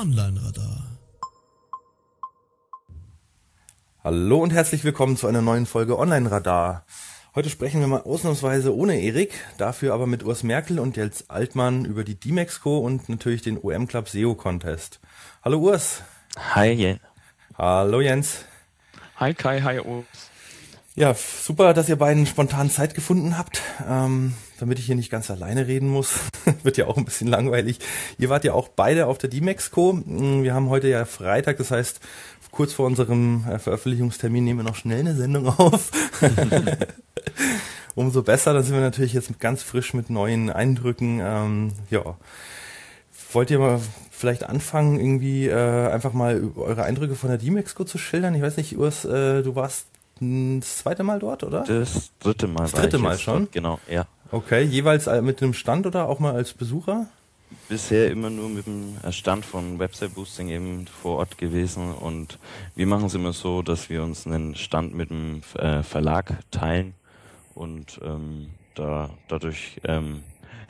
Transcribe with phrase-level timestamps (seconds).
[0.00, 0.98] Online-Radar.
[4.02, 6.86] Hallo und herzlich willkommen zu einer neuen Folge Online-Radar.
[7.34, 11.84] Heute sprechen wir mal ausnahmsweise ohne Erik, dafür aber mit Urs Merkel und Jens Altmann
[11.84, 15.00] über die D-Mexco und natürlich den OM Club SEO Contest.
[15.44, 16.02] Hallo Urs.
[16.54, 17.00] Hi Jens.
[17.58, 18.46] Hallo Jens.
[19.16, 20.06] Hi Kai, hi Urs.
[20.94, 25.30] Ja, super, dass ihr beiden spontan Zeit gefunden habt, ähm, damit ich hier nicht ganz
[25.30, 26.14] alleine reden muss.
[26.62, 27.78] Wird ja auch ein bisschen langweilig.
[28.18, 29.92] Ihr wart ja auch beide auf der D-Mexco.
[29.92, 32.00] Mm, wir haben heute ja Freitag, das heißt,
[32.50, 35.90] kurz vor unserem äh, Veröffentlichungstermin nehmen wir noch schnell eine Sendung auf.
[37.94, 41.20] Umso besser, dann sind wir natürlich jetzt ganz frisch mit neuen Eindrücken.
[41.22, 42.16] Ähm, ja,
[43.32, 43.80] wollt ihr mal
[44.10, 48.34] vielleicht anfangen, irgendwie äh, einfach mal eure Eindrücke von der D-Mexco zu schildern?
[48.34, 49.86] Ich weiß nicht, Urs, äh, du warst
[50.20, 51.64] das zweite Mal dort, oder?
[51.64, 52.62] Das dritte Mal.
[52.62, 53.44] Das dritte Mal schon?
[53.44, 54.06] Dort, genau, ja.
[54.32, 57.06] Okay, jeweils mit einem Stand oder auch mal als Besucher?
[57.68, 62.38] Bisher immer nur mit dem Stand von Website Boosting eben vor Ort gewesen und
[62.76, 66.94] wir machen es immer so, dass wir uns einen Stand mit dem äh, Verlag teilen
[67.54, 70.22] und ähm, da dadurch ähm,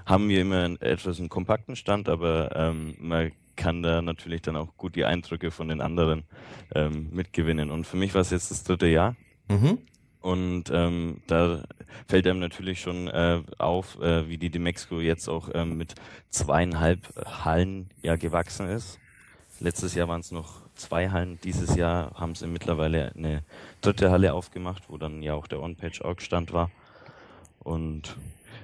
[0.07, 4.57] haben wir immer einen, etwas einen kompakten Stand, aber ähm, man kann da natürlich dann
[4.57, 6.25] auch gut die Eindrücke von den anderen
[6.75, 7.71] ähm, mitgewinnen.
[7.71, 9.17] Und für mich war es jetzt das dritte Jahr.
[9.49, 9.79] Mhm.
[10.21, 11.63] Und ähm, da
[12.07, 15.95] fällt einem natürlich schon äh, auf, äh, wie die Demexco jetzt auch ähm, mit
[16.29, 17.01] zweieinhalb
[17.45, 18.99] Hallen ja gewachsen ist.
[19.61, 21.39] Letztes Jahr waren es noch zwei Hallen.
[21.43, 23.43] Dieses Jahr haben sie mittlerweile eine
[23.81, 26.71] dritte Halle aufgemacht, wo dann ja auch der On-Page-Org-Stand war.
[27.61, 28.17] Und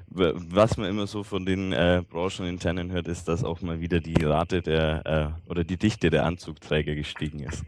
[0.09, 4.23] was man immer so von den äh, Brancheninternen hört, ist, dass auch mal wieder die
[4.25, 7.65] Rate der äh, oder die Dichte der Anzugträger gestiegen ist.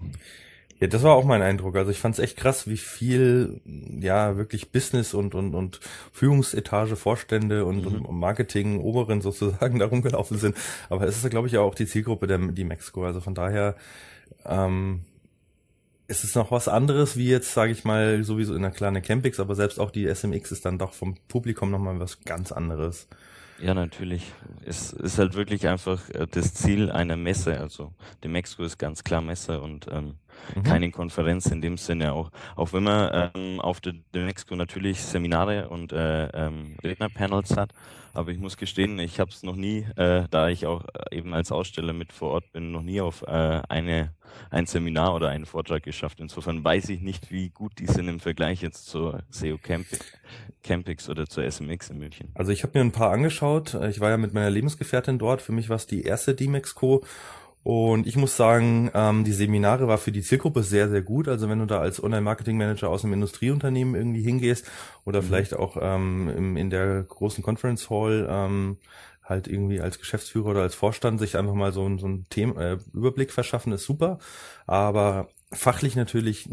[0.80, 1.76] Ja, das war auch mein Eindruck.
[1.76, 3.60] Also ich fand es echt krass, wie viel
[4.00, 5.80] ja wirklich Business und und und
[6.12, 8.04] Führungsetage, Vorstände und, mhm.
[8.04, 10.56] und Marketing Oberen sozusagen da rumgelaufen sind.
[10.88, 13.04] Aber es ist, glaube ich, auch die Zielgruppe der die Mexico.
[13.04, 13.76] Also von daher
[14.44, 15.02] ähm,
[16.08, 19.38] es ist noch was anderes, wie jetzt, sage ich mal, sowieso in der kleinen Campix,
[19.38, 23.08] aber selbst auch die SMX ist dann doch vom Publikum nochmal was ganz anderes.
[23.60, 24.32] Ja, natürlich.
[24.64, 27.60] Es ist halt wirklich einfach äh, das Ziel einer Messe.
[27.60, 30.14] Also die Mexiko ist ganz klar Messe und ähm,
[30.54, 30.62] mhm.
[30.62, 32.30] keine Konferenz in dem Sinne auch.
[32.56, 37.72] Auch wenn man ähm, auf der, Mexiko natürlich Seminare und äh, ähm, Rednerpanels hat,
[38.14, 41.34] aber ich muss gestehen, ich habe es noch nie, äh, da ich auch äh, eben
[41.34, 44.12] als Aussteller mit vor Ort bin, noch nie auf äh, eine
[44.50, 46.20] ein Seminar oder einen Vortrag geschafft.
[46.20, 49.58] Insofern weiß ich nicht, wie gut die sind im Vergleich jetzt zur SEO
[50.62, 52.30] Campix oder zur SMX in München.
[52.34, 53.74] Also ich habe mir ein paar angeschaut.
[53.88, 55.42] Ich war ja mit meiner Lebensgefährtin dort.
[55.42, 57.04] Für mich war es die erste D-Mex-Co.
[57.62, 61.28] Und ich muss sagen, ähm, die Seminare war für die Zielgruppe sehr, sehr gut.
[61.28, 64.70] Also wenn du da als Online-Marketing-Manager aus einem Industrieunternehmen irgendwie hingehst
[65.04, 65.26] oder mhm.
[65.26, 68.78] vielleicht auch ähm, im, in der großen Conference Hall ähm,
[69.22, 72.78] halt irgendwie als Geschäftsführer oder als Vorstand sich einfach mal so, so ein Thema, äh,
[72.94, 74.18] Überblick verschaffen, ist super.
[74.66, 76.46] Aber fachlich natürlich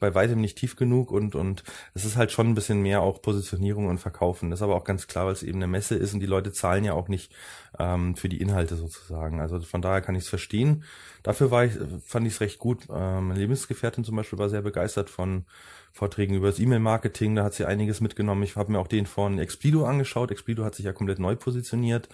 [0.00, 3.22] bei weitem nicht tief genug und und es ist halt schon ein bisschen mehr auch
[3.22, 4.50] Positionierung und Verkaufen.
[4.50, 6.52] Das ist aber auch ganz klar, weil es eben eine Messe ist und die Leute
[6.52, 7.32] zahlen ja auch nicht
[7.78, 9.40] ähm, für die Inhalte sozusagen.
[9.40, 10.84] Also von daher kann ich es verstehen.
[11.22, 11.72] Dafür war ich,
[12.04, 12.86] fand ich es recht gut.
[12.90, 15.46] Ähm, meine Lebensgefährtin zum Beispiel war sehr begeistert von
[15.92, 17.36] Vorträgen über das E-Mail-Marketing.
[17.36, 18.42] Da hat sie einiges mitgenommen.
[18.42, 20.30] Ich habe mir auch den von Explido angeschaut.
[20.30, 22.08] Explido hat sich ja komplett neu positioniert.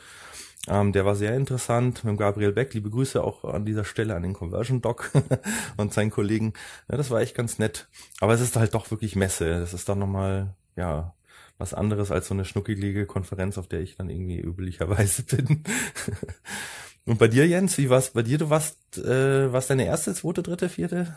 [0.71, 2.73] Ähm, der war sehr interessant mit Gabriel Beck.
[2.75, 5.11] Liebe Grüße auch an dieser Stelle an den Conversion Doc
[5.77, 6.53] und seinen Kollegen.
[6.89, 7.89] Ja, das war echt ganz nett.
[8.21, 9.59] Aber es ist halt doch wirklich Messe.
[9.59, 11.13] Das ist dann nochmal, ja,
[11.59, 15.65] was anderes als so eine schnuckelige Konferenz, auf der ich dann irgendwie üblicherweise bin.
[17.05, 18.39] und bei dir, Jens, wie war's bei dir?
[18.39, 21.17] Du warst, äh, warst deine erste, zweite, dritte, vierte?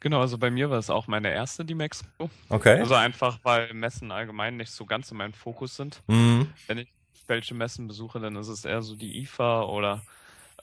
[0.00, 2.30] Genau, also bei mir war es auch meine erste, die Mexiko.
[2.48, 2.80] Okay.
[2.80, 6.02] Also einfach, weil Messen allgemein nicht so ganz in meinem Fokus sind.
[6.06, 6.48] Mhm.
[6.66, 6.88] Wenn ich
[7.28, 10.02] welche Messen besuche, dann ist es eher so die IFA oder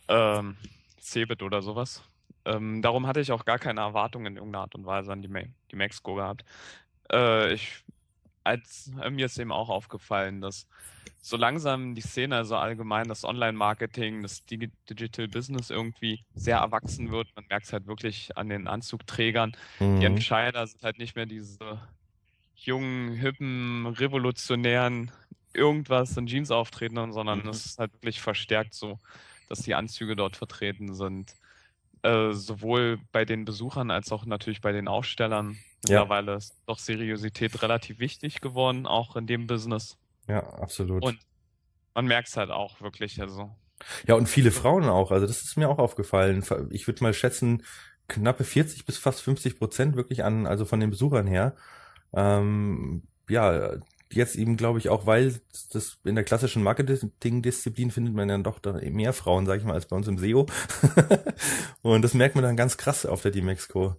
[0.07, 0.57] ähm,
[1.00, 2.03] CeBIT oder sowas.
[2.46, 5.28] Ähm, darum hatte ich auch gar keine Erwartungen in irgendeiner Art und Weise an die,
[5.28, 5.41] Ma
[5.72, 6.44] die Mexiko gehabt.
[7.12, 7.84] Äh, ich,
[8.44, 10.68] als, äh, mir ist eben auch aufgefallen, dass
[11.21, 17.30] so langsam die Szene, also allgemein das Online-Marketing, das Digital Business irgendwie sehr erwachsen wird.
[17.36, 19.56] Man merkt es halt wirklich an den Anzugträgern.
[19.80, 20.00] Mhm.
[20.01, 21.80] Die Entscheider sind halt nicht mehr diese
[22.56, 25.12] jungen, hippen, revolutionären
[25.53, 27.50] irgendwas in Jeans auftreten, sondern mhm.
[27.50, 29.00] es ist halt wirklich verstärkt so,
[29.50, 31.35] dass die Anzüge dort vertreten sind.
[32.01, 35.57] Äh, sowohl bei den Besuchern als auch natürlich bei den Ausstellern.
[35.88, 36.01] Ja.
[36.01, 39.97] Mittlerweile ist doch Seriosität relativ wichtig geworden, auch in dem Business.
[40.27, 41.03] Ja, absolut.
[41.03, 41.17] Und
[41.94, 43.21] man merkt es halt auch wirklich.
[43.21, 43.56] Also.
[44.06, 45.11] Ja, und viele Frauen auch.
[45.11, 46.44] Also das ist mir auch aufgefallen.
[46.71, 47.63] Ich würde mal schätzen,
[48.07, 51.56] knappe 40 bis fast 50 Prozent wirklich an, also von den Besuchern her.
[52.13, 53.77] Ähm, ja,
[54.15, 58.60] jetzt eben, glaube ich, auch, weil das in der klassischen Marketing-Disziplin findet man dann doch
[58.74, 60.45] mehr Frauen, sag ich mal, als bei uns im SEO.
[61.81, 63.95] und das merkt man dann ganz krass auf der D-Mexco.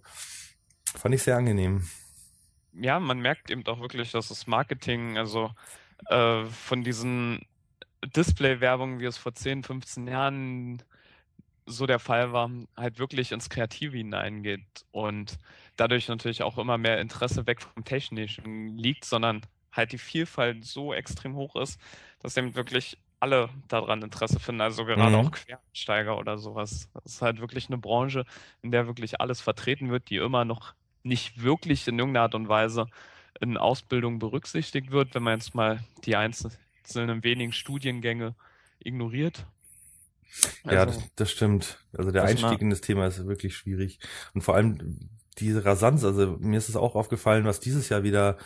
[0.95, 1.87] Fand ich sehr angenehm.
[2.73, 5.51] Ja, man merkt eben auch wirklich, dass das Marketing, also
[6.07, 7.45] äh, von diesen
[8.05, 10.83] Display-Werbungen, wie es vor 10, 15 Jahren
[11.65, 15.37] so der Fall war, halt wirklich ins Kreative hineingeht und
[15.77, 19.41] dadurch natürlich auch immer mehr Interesse weg vom Technischen liegt, sondern
[19.75, 21.79] halt die Vielfalt so extrem hoch ist,
[22.19, 25.27] dass eben wirklich alle daran Interesse finden, also gerade mhm.
[25.27, 26.89] auch Quersteiger oder sowas.
[26.93, 28.25] Das ist halt wirklich eine Branche,
[28.61, 30.73] in der wirklich alles vertreten wird, die immer noch
[31.03, 32.87] nicht wirklich in irgendeiner Art und Weise
[33.41, 38.35] in Ausbildung berücksichtigt wird, wenn man jetzt mal die einzelnen wenigen Studiengänge
[38.79, 39.45] ignoriert.
[40.63, 41.79] Also, ja, das, das, stimmt.
[41.97, 43.99] Also der Einstieg in das Thema ist wirklich schwierig.
[44.33, 48.37] Und vor allem diese Rasanz, also mir ist es auch aufgefallen, was dieses Jahr wieder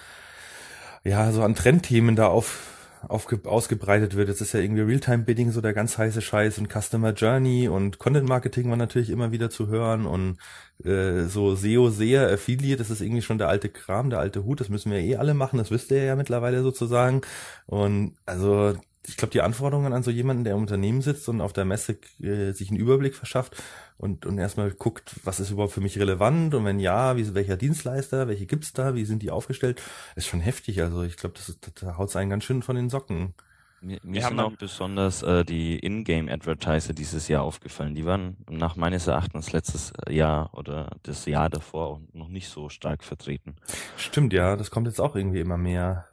[1.10, 2.70] ja so an Trendthemen da auf
[3.08, 4.28] aufge, ausgebreitet wird.
[4.28, 8.70] Jetzt ist ja irgendwie Realtime-Bidding so der ganz heiße Scheiß und Customer Journey und Content-Marketing
[8.70, 10.38] war natürlich immer wieder zu hören und
[10.84, 14.60] äh, so SEO, SEA, Affiliate, das ist irgendwie schon der alte Kram, der alte Hut,
[14.60, 17.22] das müssen wir eh alle machen, das wisst ihr ja mittlerweile sozusagen.
[17.66, 18.76] Und also
[19.08, 21.98] ich glaube, die Anforderungen an so jemanden, der im Unternehmen sitzt und auf der Messe
[22.22, 23.62] äh, sich einen Überblick verschafft
[23.98, 27.58] und, und erstmal guckt, was ist überhaupt für mich relevant und wenn ja, wie, welcher
[27.58, 29.82] Dienstleister, welche gibt's da, wie sind die aufgestellt,
[30.16, 30.82] ist schon heftig.
[30.82, 33.34] Also ich glaube, das, das, da haut's einen ganz schön von den Socken.
[33.82, 37.96] Mir, mir sind auch besonders äh, die Ingame-Advertiser dieses Jahr aufgefallen.
[37.96, 43.06] Die waren nach meines Erachtens letztes Jahr oder das Jahr davor noch nicht so stark
[43.06, 43.56] vertreten.
[43.96, 46.09] Stimmt, ja, das kommt jetzt auch irgendwie immer mehr.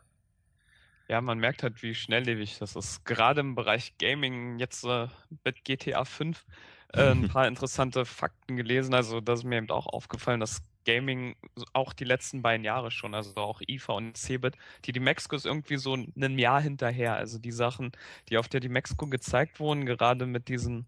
[1.08, 3.04] Ja, man merkt halt, wie schnelllebig das ist.
[3.04, 5.06] Gerade im Bereich Gaming, jetzt äh,
[5.44, 6.44] mit GTA 5
[6.92, 8.94] äh, ein paar interessante Fakten gelesen.
[8.94, 11.36] Also, das ist mir eben auch aufgefallen, dass Gaming
[11.72, 15.44] auch die letzten beiden Jahre schon, also auch IFA und Cebit, die die Mexiko ist
[15.44, 17.16] irgendwie so ein Jahr hinterher.
[17.16, 17.92] Also die Sachen,
[18.28, 20.86] die auf der die Mexiko gezeigt wurden, gerade mit diesen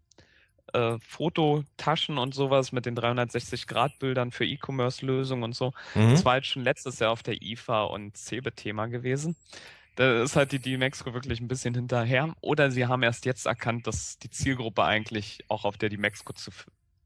[0.73, 5.73] äh, Fototaschen und sowas mit den 360-Grad-Bildern für E-Commerce-Lösungen und so.
[5.97, 6.12] Mhm.
[6.12, 9.37] Das war jetzt schon letztes Jahr auf der IFA und Cebit-Thema gewesen
[9.99, 12.33] da ist halt die D-Mexico wirklich ein bisschen hinterher.
[12.41, 16.53] Oder sie haben erst jetzt erkannt, dass die Zielgruppe eigentlich auch auf der D-Mexico zu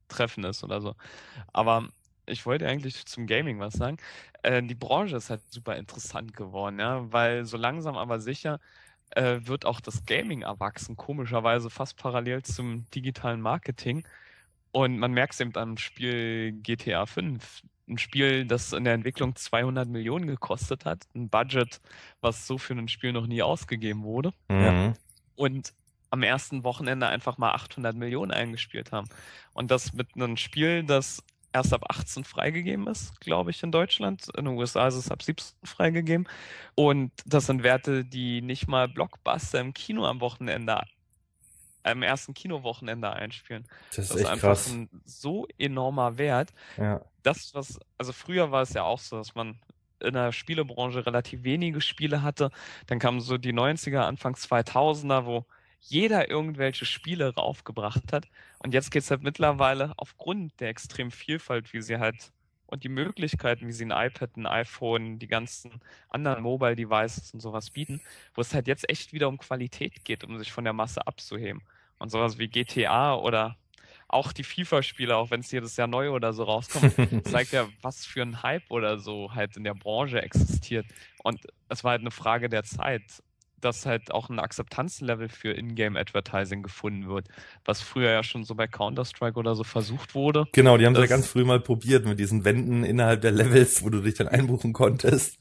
[0.08, 0.94] treffen ist oder so.
[1.54, 1.88] Aber
[2.26, 3.96] ich wollte eigentlich zum Gaming was sagen.
[4.42, 8.60] Äh, die Branche ist halt super interessant geworden, ja, weil so langsam aber sicher
[9.12, 14.06] äh, wird auch das Gaming erwachsen, komischerweise fast parallel zum digitalen Marketing.
[14.72, 17.62] Und man merkt es eben am Spiel GTA 5
[17.92, 21.80] ein Spiel, das in der Entwicklung 200 Millionen gekostet hat, ein Budget,
[22.20, 24.32] was so für ein Spiel noch nie ausgegeben wurde.
[24.48, 24.94] Mhm.
[25.36, 25.72] Und
[26.10, 29.08] am ersten Wochenende einfach mal 800 Millionen eingespielt haben.
[29.54, 31.22] Und das mit einem Spiel, das
[31.52, 34.28] erst ab 18 freigegeben ist, glaube ich, in Deutschland.
[34.36, 36.28] In den USA ist es ab 17 freigegeben.
[36.74, 40.82] Und das sind Werte, die nicht mal Blockbuster im Kino am Wochenende
[41.82, 43.64] am ersten Kinowochenende einspielen.
[43.90, 44.72] Das ist, das ist einfach krass.
[44.72, 46.52] ein so enormer Wert.
[46.76, 47.00] Ja.
[47.22, 49.58] Das, was, also früher war es ja auch so, dass man
[50.00, 52.50] in der Spielebranche relativ wenige Spiele hatte.
[52.86, 55.46] Dann kamen so die 90er, Anfangs 2000er, wo
[55.80, 58.26] jeder irgendwelche Spiele raufgebracht hat.
[58.58, 62.32] Und jetzt geht es halt mittlerweile aufgrund der extremen Vielfalt, wie sie halt
[62.72, 67.40] und die Möglichkeiten, wie sie ein iPad, ein iPhone, die ganzen anderen Mobile Devices und
[67.40, 68.00] sowas bieten,
[68.34, 71.60] wo es halt jetzt echt wieder um Qualität geht, um sich von der Masse abzuheben.
[72.02, 73.56] Und sowas wie GTA oder
[74.08, 76.94] auch die FIFA-Spiele, auch wenn es jedes Jahr neu oder so rauskommt,
[77.28, 80.84] zeigt ja, was für ein Hype oder so halt in der Branche existiert.
[81.22, 83.22] Und es war halt eine Frage der Zeit
[83.64, 87.28] dass halt auch ein Akzeptanzlevel für Ingame-Advertising gefunden wird,
[87.64, 90.46] was früher ja schon so bei Counter-Strike oder so versucht wurde.
[90.52, 93.82] Genau, die haben es ja ganz früh mal probiert mit diesen Wänden innerhalb der Levels,
[93.82, 95.38] wo du dich dann einbuchen konntest.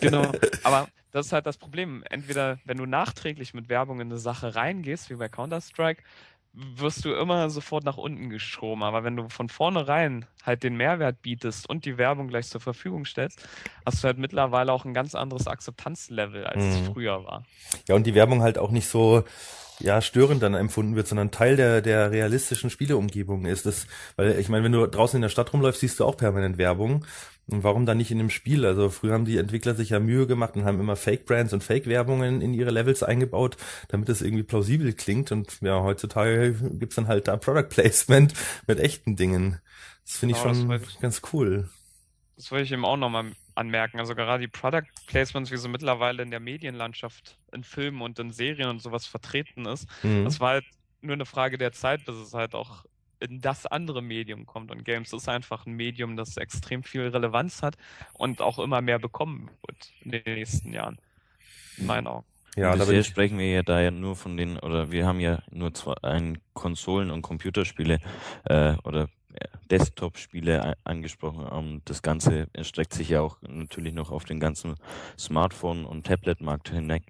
[0.00, 0.32] Genau,
[0.62, 2.02] aber das ist halt das Problem.
[2.10, 6.02] Entweder, wenn du nachträglich mit Werbung in eine Sache reingehst, wie bei Counter-Strike,
[6.54, 8.82] wirst du immer sofort nach unten geschoben.
[8.82, 13.04] Aber wenn du von vornherein halt den Mehrwert bietest und die Werbung gleich zur Verfügung
[13.04, 13.46] stellst,
[13.84, 16.70] hast du halt mittlerweile auch ein ganz anderes Akzeptanzlevel, als mhm.
[16.70, 17.44] es früher war.
[17.88, 19.24] Ja, und die Werbung halt auch nicht so
[19.80, 23.66] ja störend dann empfunden wird, sondern Teil der der realistischen Spieleumgebung ist.
[23.66, 26.58] Das, weil ich meine, wenn du draußen in der Stadt rumläufst, siehst du auch permanent
[26.58, 27.04] Werbung.
[27.46, 28.64] Und warum dann nicht in dem Spiel?
[28.64, 32.40] Also früher haben die Entwickler sich ja Mühe gemacht und haben immer Fake-Brands und Fake-Werbungen
[32.40, 35.30] in ihre Levels eingebaut, damit es irgendwie plausibel klingt.
[35.30, 38.32] Und ja, heutzutage gibt's dann halt da Product Placement
[38.66, 39.60] mit echten Dingen.
[40.06, 41.68] Das finde ich genau, schon ganz cool.
[42.36, 43.98] Das wollte ich eben auch nochmal anmerken.
[44.00, 48.30] Also gerade die Product Placements, wie so mittlerweile in der Medienlandschaft in Filmen und in
[48.32, 50.24] Serien und sowas vertreten ist, mhm.
[50.24, 50.64] das war halt
[51.00, 52.84] nur eine Frage der Zeit, bis es halt auch
[53.20, 54.70] in das andere Medium kommt.
[54.70, 57.76] Und Games ist einfach ein Medium, das extrem viel Relevanz hat
[58.12, 60.98] und auch immer mehr bekommen wird in den nächsten Jahren.
[61.76, 62.26] In meinen Augen.
[62.56, 65.42] Ja, und bisher sprechen wir ja da ja nur von den, oder wir haben ja
[65.50, 67.98] nur zwei, ein Konsolen- und Computerspiele
[68.44, 69.08] äh, oder
[69.70, 71.46] Desktop-Spiele angesprochen.
[71.46, 74.74] Und das Ganze erstreckt sich ja auch natürlich noch auf den ganzen
[75.18, 77.02] Smartphone- und Tablet-Markt hinweg.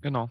[0.00, 0.30] Genau.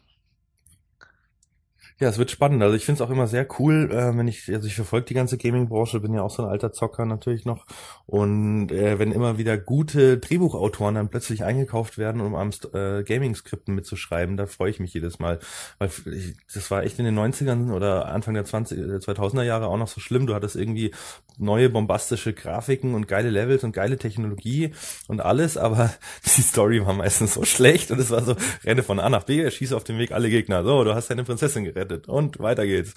[1.97, 2.61] Ja, es wird spannend.
[2.61, 5.13] Also ich finde es auch immer sehr cool, äh, wenn ich, also ich verfolge die
[5.13, 7.65] ganze Gaming-Branche, bin ja auch so ein alter Zocker natürlich noch.
[8.05, 13.73] Und äh, wenn immer wieder gute Drehbuchautoren dann plötzlich eingekauft werden, um am äh, Gaming-Skripten
[13.73, 15.39] mitzuschreiben, da freue ich mich jedes Mal.
[15.79, 19.67] Weil ich, das war echt in den 90ern oder Anfang der 20, 2000er äh, Jahre
[19.67, 20.27] auch noch so schlimm.
[20.27, 20.93] Du hattest irgendwie
[21.37, 24.73] neue bombastische Grafiken und geile Levels und geile Technologie
[25.07, 25.93] und alles, aber
[26.37, 29.49] die Story war meistens so schlecht und es war so, renne von A nach B,
[29.49, 30.63] schieße auf dem Weg alle Gegner.
[30.63, 32.93] So, du hast deine Prinzessin gerettet und weiter geht's.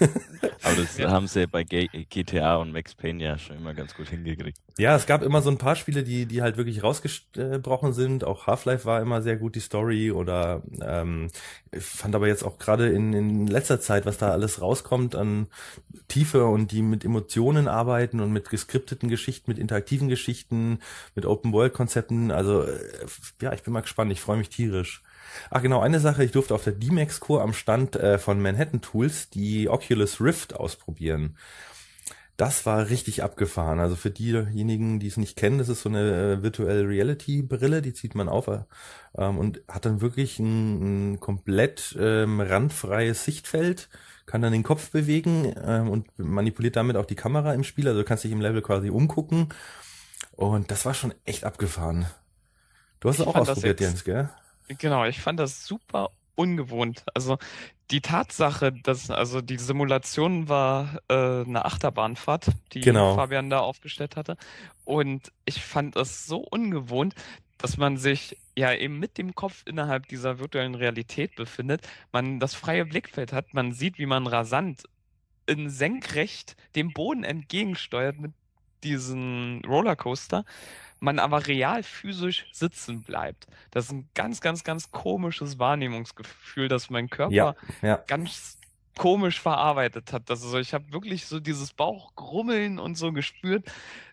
[0.62, 1.10] Aber das ja.
[1.10, 4.58] haben sie bei GTA und Max Payne ja schon immer ganz gut hingekriegt.
[4.78, 8.24] Ja, es gab immer so ein paar Spiele, die, die halt wirklich rausgebrochen sind.
[8.24, 10.10] Auch Half-Life war immer sehr gut, die Story.
[10.10, 11.30] Oder ähm,
[11.72, 15.46] ich fand aber jetzt auch gerade in, in letzter Zeit, was da alles rauskommt an
[16.08, 20.80] Tiefe und die mit Emotionen arbeiten und mit geskripteten Geschichten, mit interaktiven Geschichten,
[21.14, 22.32] mit Open-World-Konzepten.
[22.32, 22.78] Also äh,
[23.40, 24.10] ja, ich bin mal gespannt.
[24.10, 25.02] Ich freue mich tierisch.
[25.50, 29.30] Ach genau, eine Sache, ich durfte auf der D-Max-Core am Stand äh, von Manhattan Tools
[29.30, 31.36] die Oculus Rift ausprobieren.
[32.40, 33.80] Das war richtig abgefahren.
[33.80, 37.82] Also für diejenigen, die es nicht kennen, das ist so eine äh, Virtual Reality Brille,
[37.82, 43.90] die zieht man auf ähm, und hat dann wirklich ein, ein komplett ähm, randfreies Sichtfeld,
[44.24, 47.86] kann dann den Kopf bewegen ähm, und manipuliert damit auch die Kamera im Spiel.
[47.86, 49.50] Also du kannst dich im Level quasi umgucken.
[50.30, 52.06] Und das war schon echt abgefahren.
[53.00, 54.30] Du hast es auch ausprobiert, Jens, gell?
[54.78, 57.04] Genau, ich fand das super ungewohnt.
[57.14, 57.38] Also
[57.90, 63.14] die Tatsache, dass also die Simulation war äh, eine Achterbahnfahrt, die genau.
[63.14, 64.36] Fabian da aufgestellt hatte.
[64.84, 67.14] Und ich fand es so ungewohnt,
[67.58, 72.54] dass man sich ja eben mit dem Kopf innerhalb dieser virtuellen Realität befindet, man das
[72.54, 74.84] freie Blickfeld hat, man sieht, wie man rasant
[75.46, 78.32] in senkrecht dem Boden entgegensteuert mit
[78.84, 80.44] diesem Rollercoaster
[81.00, 83.46] man aber real physisch sitzen bleibt.
[83.70, 87.96] Das ist ein ganz, ganz, ganz komisches Wahrnehmungsgefühl, dass mein Körper ja, ja.
[88.06, 88.58] ganz
[88.96, 90.30] komisch verarbeitet hat.
[90.30, 93.64] Also ich habe wirklich so dieses Bauchgrummeln und so gespürt,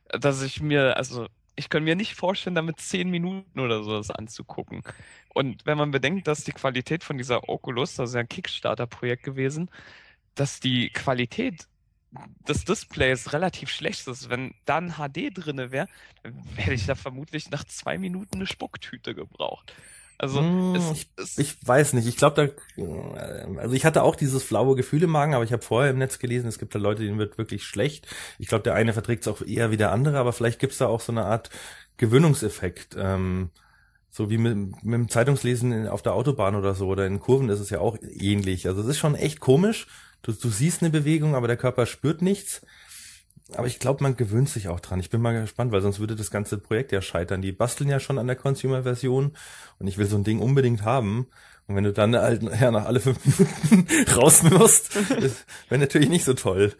[0.07, 4.11] dass ich mir, also ich kann mir nicht vorstellen, damit zehn Minuten oder so das
[4.11, 4.83] anzugucken.
[5.33, 9.23] Und wenn man bedenkt, dass die Qualität von dieser Oculus, das ist ja ein Kickstarter-Projekt
[9.23, 9.69] gewesen,
[10.35, 11.67] dass die Qualität
[12.47, 14.29] des Displays relativ schlecht ist.
[14.29, 15.87] Wenn da ein HD drinne wäre,
[16.55, 19.73] hätte ich da vermutlich nach zwei Minuten eine Spucktüte gebraucht.
[20.19, 22.07] Also hm, es, es ich, weiß nicht.
[22.07, 25.61] Ich glaube, da also ich hatte auch dieses flaue Gefühl im Magen, aber ich habe
[25.61, 28.07] vorher im Netz gelesen, es gibt da Leute, denen wird wirklich schlecht.
[28.39, 30.87] Ich glaube, der eine verträgt es auch eher wie der andere, aber vielleicht gibt's da
[30.87, 31.51] auch so eine Art
[31.97, 32.95] Gewöhnungseffekt.
[32.97, 33.51] Ähm,
[34.09, 37.59] so wie mit, mit dem Zeitungslesen auf der Autobahn oder so oder in Kurven ist
[37.59, 38.67] es ja auch ähnlich.
[38.67, 39.85] Also es ist schon echt komisch
[40.21, 42.61] Du, du siehst eine Bewegung, aber der Körper spürt nichts.
[43.55, 44.99] Aber ich glaube, man gewöhnt sich auch dran.
[44.99, 47.41] Ich bin mal gespannt, weil sonst würde das ganze Projekt ja scheitern.
[47.41, 49.31] Die basteln ja schon an der Consumer-Version
[49.79, 51.27] und ich will so ein Ding unbedingt haben.
[51.67, 54.95] Und wenn du dann halt ja, nach alle fünf Minuten raus musst,
[55.69, 56.73] wäre natürlich nicht so toll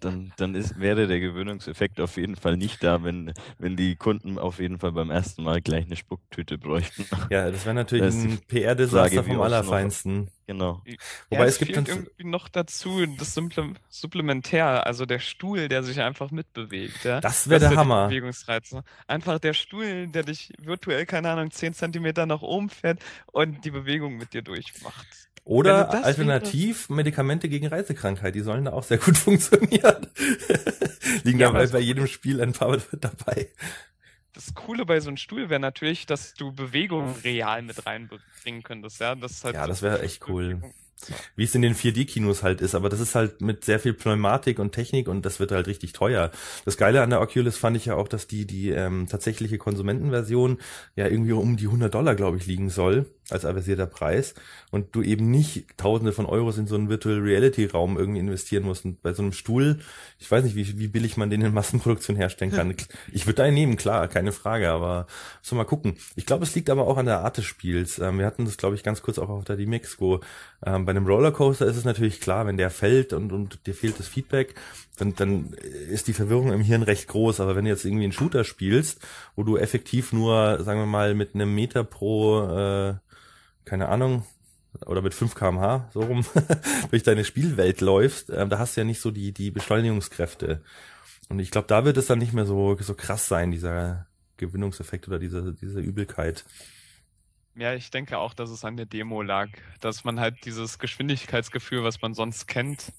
[0.00, 4.38] dann, dann ist, wäre der Gewöhnungseffekt auf jeden Fall nicht da, wenn, wenn die Kunden
[4.38, 7.06] auf jeden Fall beim ersten Mal gleich eine Spucktüte bräuchten.
[7.30, 10.28] Ja, das wäre natürlich das ein PR-Desaster vom Allerfeinsten.
[10.46, 10.82] Genau.
[11.28, 13.38] Wobei ja, es, es gibt dann irgendwie noch dazu das
[13.88, 17.04] Supplementär, also der Stuhl, der sich einfach mitbewegt.
[17.04, 17.20] Ja?
[17.20, 18.08] Das wäre der Hammer.
[18.08, 18.82] Bewegungsreize.
[19.06, 23.70] Einfach der Stuhl, der dich virtuell, keine Ahnung, 10 Zentimeter nach oben fährt und die
[23.70, 25.29] Bewegung mit dir durchmacht.
[25.44, 26.96] Oder alternativ wäre...
[26.96, 30.06] Medikamente gegen Reisekrankheit, die sollen da auch sehr gut funktionieren.
[31.24, 33.48] Liegen ja, dabei bei jedem Spiel ein paar dabei.
[34.32, 39.00] Das Coole bei so einem Stuhl wäre natürlich, dass du Bewegung real mit reinbringen könntest,
[39.00, 39.14] ja.
[39.14, 40.62] Das halt ja, das wäre echt cool.
[41.34, 44.58] Wie es in den 4D-Kinos halt ist, aber das ist halt mit sehr viel Pneumatik
[44.58, 46.30] und Technik und das wird halt richtig teuer.
[46.64, 50.58] Das Geile an der Oculus fand ich ja auch, dass die die ähm, tatsächliche Konsumentenversion
[50.96, 54.34] ja irgendwie um die 100 Dollar, glaube ich, liegen soll als avisierter Preis
[54.70, 58.64] und du eben nicht Tausende von Euros in so einen Virtual Reality Raum irgendwie investieren
[58.64, 58.84] musst.
[58.84, 59.80] Und bei so einem Stuhl,
[60.18, 62.74] ich weiß nicht, wie, wie billig man den in Massenproduktion herstellen kann.
[63.12, 65.06] ich würde da einen nehmen, klar, keine Frage, aber
[65.42, 65.96] so mal gucken.
[66.16, 67.98] Ich glaube, es liegt aber auch an der Art des Spiels.
[67.98, 70.20] Ähm, wir hatten das, glaube ich, ganz kurz auch auf der D-Mexco.
[70.64, 73.98] Ähm, bei einem Rollercoaster ist es natürlich klar, wenn der fällt und, und dir fehlt
[73.98, 74.54] das Feedback,
[74.98, 75.52] dann, dann
[75.90, 77.40] ist die Verwirrung im Hirn recht groß.
[77.40, 79.00] Aber wenn du jetzt irgendwie einen Shooter spielst,
[79.36, 82.94] wo du effektiv nur, sagen wir mal, mit einem Meter pro, äh,
[83.64, 84.24] keine Ahnung,
[84.86, 86.24] oder mit 5 kmh so rum
[86.90, 90.62] durch deine Spielwelt läufst, äh, da hast du ja nicht so die, die Beschleunigungskräfte.
[91.28, 95.06] Und ich glaube, da wird es dann nicht mehr so, so krass sein, dieser Gewinnungseffekt
[95.06, 96.44] oder diese, diese Übelkeit.
[97.54, 99.48] Ja, ich denke auch, dass es an der Demo lag,
[99.80, 102.92] dass man halt dieses Geschwindigkeitsgefühl, was man sonst kennt,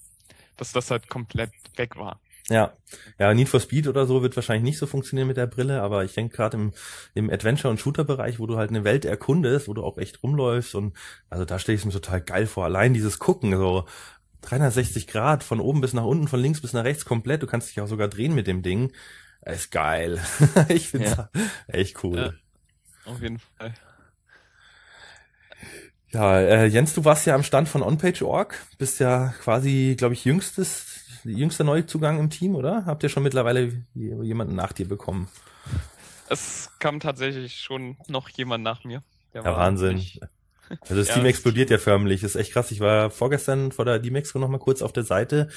[0.56, 2.20] dass das halt komplett weg war.
[2.48, 2.72] Ja,
[3.18, 6.04] ja, Need for Speed oder so wird wahrscheinlich nicht so funktionieren mit der Brille, aber
[6.04, 6.72] ich denke gerade im,
[7.14, 10.74] im Adventure- und Shooter-Bereich, wo du halt eine Welt erkundest, wo du auch echt rumläufst
[10.74, 10.96] und
[11.30, 12.64] also da stelle ich es mir total geil vor.
[12.64, 13.86] Allein dieses Gucken, so
[14.42, 17.70] 360 Grad, von oben bis nach unten, von links bis nach rechts komplett, du kannst
[17.70, 18.92] dich auch sogar drehen mit dem Ding.
[19.44, 20.20] Ist geil.
[20.68, 21.30] ich finde ja.
[21.68, 22.34] echt cool.
[23.06, 23.74] Ja, auf jeden Fall.
[26.12, 30.24] Ja, äh, Jens, du warst ja am Stand von OnPage.org, bist ja quasi, glaube ich,
[30.24, 30.91] jüngstes
[31.24, 32.84] jüngster Neuzugang im Team, oder?
[32.86, 35.28] Habt ihr schon mittlerweile jemanden nach dir bekommen?
[36.28, 39.02] Es kam tatsächlich schon noch jemand nach mir.
[39.34, 39.96] ja, Wahnsinn.
[39.96, 40.20] Nicht...
[40.80, 42.22] Also das ja, Team explodiert ja förmlich.
[42.22, 42.70] Das ist echt krass.
[42.70, 45.48] Ich war vorgestern vor der D-Mexco noch mal kurz auf der Seite.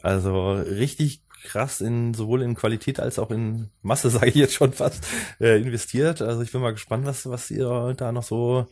[0.00, 4.72] Also richtig krass in sowohl in Qualität als auch in Masse, sage ich jetzt schon
[4.72, 5.04] fast,
[5.40, 6.22] äh, investiert.
[6.22, 8.68] Also ich bin mal gespannt, was, was ihr da noch so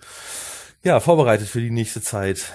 [0.85, 2.53] ja, vorbereitet für die nächste Zeit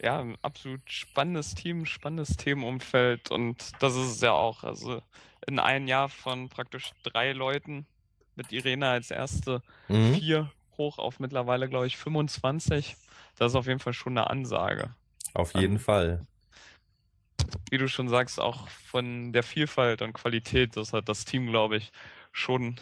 [0.00, 4.64] ja, ein absolut spannendes Team, spannendes Themenumfeld und das ist es ja auch.
[4.64, 5.02] Also
[5.46, 7.86] in einem Jahr von praktisch drei Leuten
[8.36, 10.14] mit Irene als erste mhm.
[10.14, 12.96] vier hoch auf mittlerweile, glaube ich, 25.
[13.36, 14.94] Das ist auf jeden Fall schon eine Ansage.
[15.34, 16.26] Auf jeden um, Fall.
[17.70, 21.76] Wie du schon sagst, auch von der Vielfalt und Qualität, das hat das Team, glaube
[21.76, 21.92] ich,
[22.32, 22.76] schon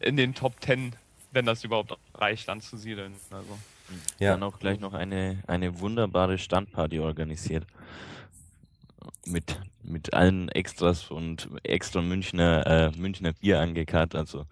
[0.00, 0.96] in den Top Ten,
[1.32, 3.14] wenn das überhaupt reicht, anzusiedeln.
[3.30, 3.58] Also.
[4.18, 4.32] Ja.
[4.32, 7.66] Dann auch gleich noch eine, eine wunderbare Standparty organisiert.
[9.24, 14.14] Mit, mit allen Extras und extra Münchner, äh, Münchner Bier angekarrt.
[14.14, 14.46] Also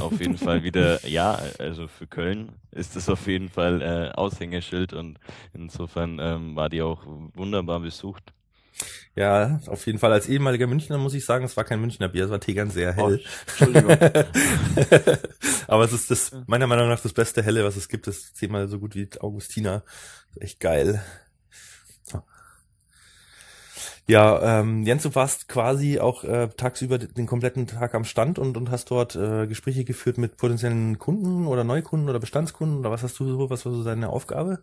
[0.00, 4.92] auf jeden Fall wieder, ja, also für Köln ist das auf jeden Fall äh, Aushängeschild
[4.92, 5.18] und
[5.54, 7.02] insofern ähm, war die auch
[7.34, 8.32] wunderbar besucht.
[9.14, 10.12] Ja, auf jeden Fall.
[10.12, 12.92] Als ehemaliger Münchner muss ich sagen, es war kein Münchner Bier, es war Tegern sehr
[12.92, 13.20] hell.
[13.24, 13.90] Oh, Entschuldigung.
[15.68, 18.06] Aber es ist das, meiner Meinung nach, das beste Helle, was es gibt.
[18.06, 19.82] Das ist zehnmal so gut wie Augustina.
[20.38, 21.02] Echt geil.
[24.08, 28.56] Ja, ähm, Jens, du warst quasi auch äh, tagsüber den kompletten Tag am Stand und,
[28.56, 33.02] und hast dort äh, Gespräche geführt mit potenziellen Kunden oder Neukunden oder Bestandskunden oder was
[33.02, 34.60] hast du so, was war so deine Aufgabe?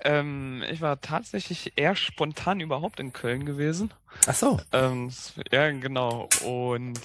[0.00, 3.92] Ähm, ich war tatsächlich eher spontan überhaupt in Köln gewesen.
[4.26, 4.60] Ach so.
[4.72, 5.10] Ähm,
[5.50, 6.28] ja, genau.
[6.44, 7.00] Und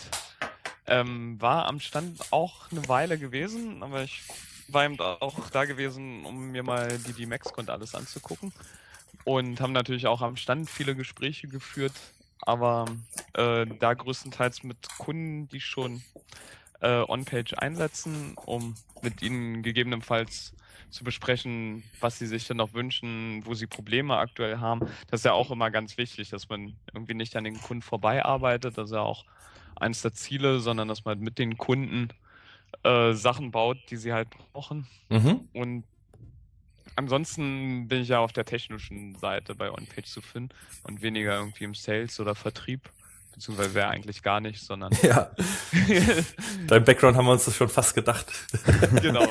[0.88, 4.24] ähm, war am Stand auch eine Weile gewesen, aber ich
[4.68, 8.54] war eben auch da gewesen, um mir mal die D-Max und alles anzugucken.
[9.24, 11.94] Und haben natürlich auch am Stand viele Gespräche geführt,
[12.42, 12.86] aber
[13.34, 16.02] äh, da größtenteils mit Kunden, die schon
[16.82, 20.54] äh, On-Page einsetzen, um mit ihnen gegebenenfalls
[20.90, 24.82] zu besprechen, was sie sich denn noch wünschen, wo sie Probleme aktuell haben.
[25.10, 28.24] Das ist ja auch immer ganz wichtig, dass man irgendwie nicht an den Kunden vorbei
[28.24, 28.78] arbeitet.
[28.78, 29.26] Das ist ja auch
[29.76, 32.10] eines der Ziele, sondern dass man mit den Kunden
[32.84, 34.88] äh, Sachen baut, die sie halt brauchen.
[35.10, 35.48] Mhm.
[35.54, 35.84] Und
[36.96, 41.64] ansonsten bin ich ja auf der technischen Seite bei OnPage zu finden und weniger irgendwie
[41.64, 42.90] im Sales oder Vertrieb
[43.34, 44.92] beziehungsweise wäre eigentlich gar nicht, sondern.
[45.02, 45.32] Ja.
[46.68, 48.26] Dein Background haben wir uns das schon fast gedacht.
[49.02, 49.28] genau.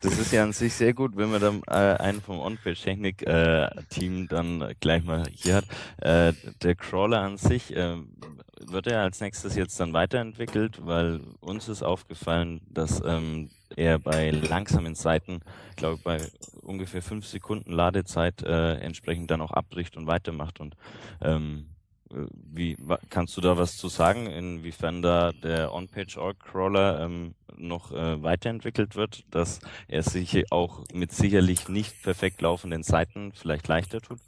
[0.00, 4.26] Das ist ja an sich sehr gut, wenn man dann äh, einen vom On-Page-Technik-Team äh,
[4.26, 5.64] dann gleich mal hier hat.
[5.98, 7.96] Äh, der Crawler an sich äh,
[8.60, 14.30] wird er als nächstes jetzt dann weiterentwickelt, weil uns ist aufgefallen, dass ähm, er bei
[14.30, 15.40] langsamen Seiten,
[15.76, 16.20] glaube ich, bei
[16.62, 20.76] ungefähr fünf Sekunden Ladezeit äh, entsprechend dann auch abbricht und weitermacht und
[21.20, 21.66] ähm,
[22.32, 22.76] wie
[23.10, 29.24] kannst du da was zu sagen, inwiefern da der On-Page-Org-Crawler ähm, noch äh, weiterentwickelt wird,
[29.30, 34.20] dass er sich auch mit sicherlich nicht perfekt laufenden Seiten vielleicht leichter tut?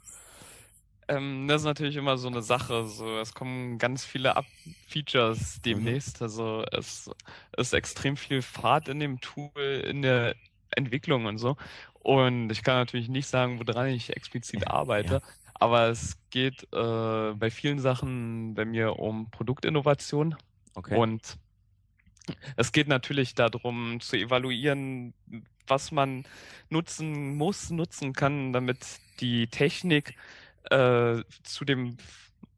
[1.07, 2.85] Ähm, das ist natürlich immer so eine Sache.
[2.87, 4.45] So, es kommen ganz viele Up
[4.87, 6.19] Features demnächst.
[6.19, 6.25] Mhm.
[6.25, 7.09] Also es
[7.55, 10.35] ist extrem viel Fahrt in dem Tool, in der
[10.71, 11.55] Entwicklung und so.
[12.07, 15.13] Und ich kann natürlich nicht sagen, woran ich explizit arbeite.
[15.15, 15.21] Ja.
[15.59, 20.35] Aber es geht äh, bei vielen Sachen bei mir um Produktinnovation.
[20.75, 20.95] Okay.
[20.95, 21.37] Und
[22.55, 25.13] es geht natürlich darum zu evaluieren,
[25.65, 26.25] was man
[26.69, 30.15] nutzen muss, nutzen kann, damit die Technik
[30.69, 31.97] äh, zu den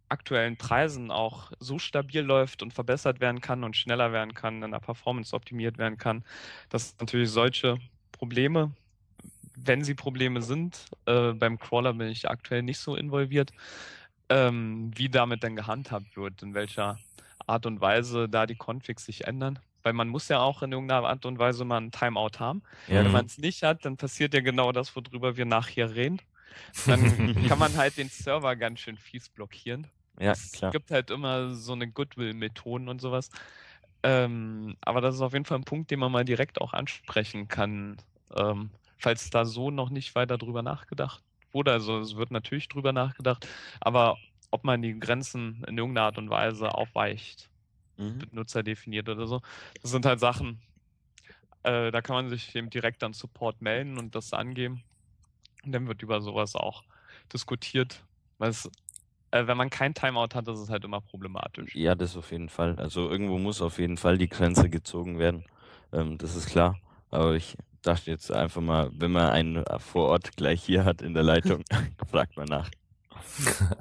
[0.09, 4.71] aktuellen Preisen auch so stabil läuft und verbessert werden kann und schneller werden kann, in
[4.71, 6.23] der Performance optimiert werden kann,
[6.69, 7.77] dass natürlich solche
[8.12, 8.71] Probleme
[9.65, 13.52] wenn sie Probleme sind, äh, beim Crawler bin ich aktuell nicht so involviert,
[14.30, 16.98] ähm, wie damit dann gehandhabt wird, in welcher
[17.48, 19.60] Art und Weise da die Configs sich ändern.
[19.82, 22.62] Weil man muss ja auch in irgendeiner Art und Weise mal ein Timeout haben.
[22.88, 23.04] Ja.
[23.04, 26.22] Wenn man es nicht hat, dann passiert ja genau das, worüber wir nachher reden.
[26.86, 27.00] Dann
[27.48, 29.88] kann man halt den Server ganz schön fies blockieren.
[30.19, 30.69] Ja, klar.
[30.69, 33.30] Es gibt halt immer so eine Goodwill-Methoden und sowas.
[34.04, 37.48] Ähm, aber das ist auf jeden Fall ein Punkt, den man mal direkt auch ansprechen
[37.48, 37.98] kann,
[38.36, 41.71] ähm, falls da so noch nicht weiter drüber nachgedacht wurde.
[41.71, 43.47] Also es wird natürlich drüber nachgedacht,
[43.81, 44.17] aber
[44.51, 47.49] ob man die Grenzen in irgendeiner Art und Weise aufweicht,
[47.97, 48.19] Mhm.
[48.19, 49.41] Benutzer definiert oder so,
[49.81, 50.62] das sind halt Sachen,
[51.63, 54.83] äh, da kann man sich eben direkt an Support melden und das angeben.
[55.63, 56.83] Und dann wird über sowas auch
[57.33, 58.05] diskutiert.
[58.38, 58.69] Weil es,
[59.31, 61.75] äh, wenn man kein Timeout hat, ist es halt immer problematisch.
[61.75, 62.77] Ja, das auf jeden Fall.
[62.77, 65.45] Also irgendwo muss auf jeden Fall die Grenze gezogen werden.
[65.91, 66.79] Ähm, das ist klar.
[67.12, 71.13] Aber ich dachte jetzt einfach mal, wenn man einen vor Ort gleich hier hat in
[71.13, 71.63] der Leitung,
[72.11, 72.69] fragt man nach.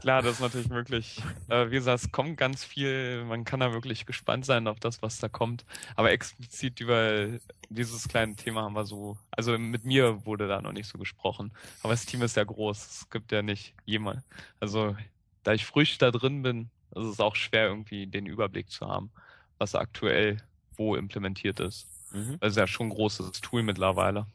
[0.01, 1.23] Klar, das ist natürlich möglich.
[1.49, 3.25] Äh, wie gesagt, es kommt ganz viel.
[3.25, 5.65] Man kann da wirklich gespannt sein auf das, was da kommt.
[5.97, 7.29] Aber explizit über
[7.69, 11.53] dieses kleine Thema haben wir so, also mit mir wurde da noch nicht so gesprochen.
[11.83, 12.79] Aber das Team ist ja groß.
[12.79, 14.23] Es gibt ja nicht jemand.
[14.61, 14.97] Also,
[15.43, 19.11] da ich frisch da drin bin, ist es auch schwer, irgendwie den Überblick zu haben,
[19.59, 20.39] was aktuell
[20.77, 21.89] wo implementiert ist.
[22.13, 22.39] Mhm.
[22.41, 24.27] Das ist ja schon ein großes Tool mittlerweile.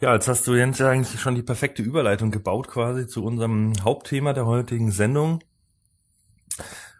[0.00, 3.72] Ja, jetzt hast du Jens ja eigentlich schon die perfekte Überleitung gebaut quasi zu unserem
[3.84, 5.44] Hauptthema der heutigen Sendung.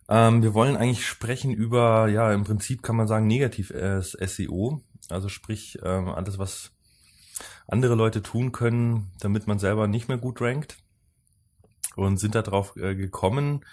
[0.08, 4.82] Ähm, wir wollen eigentlich sprechen über, ja, im Prinzip kann man sagen, negativ SEO.
[5.08, 6.70] Also sprich, ähm, alles, was
[7.66, 10.76] andere Leute tun können, damit man selber nicht mehr gut rankt.
[11.96, 13.64] Und sind darauf äh, gekommen,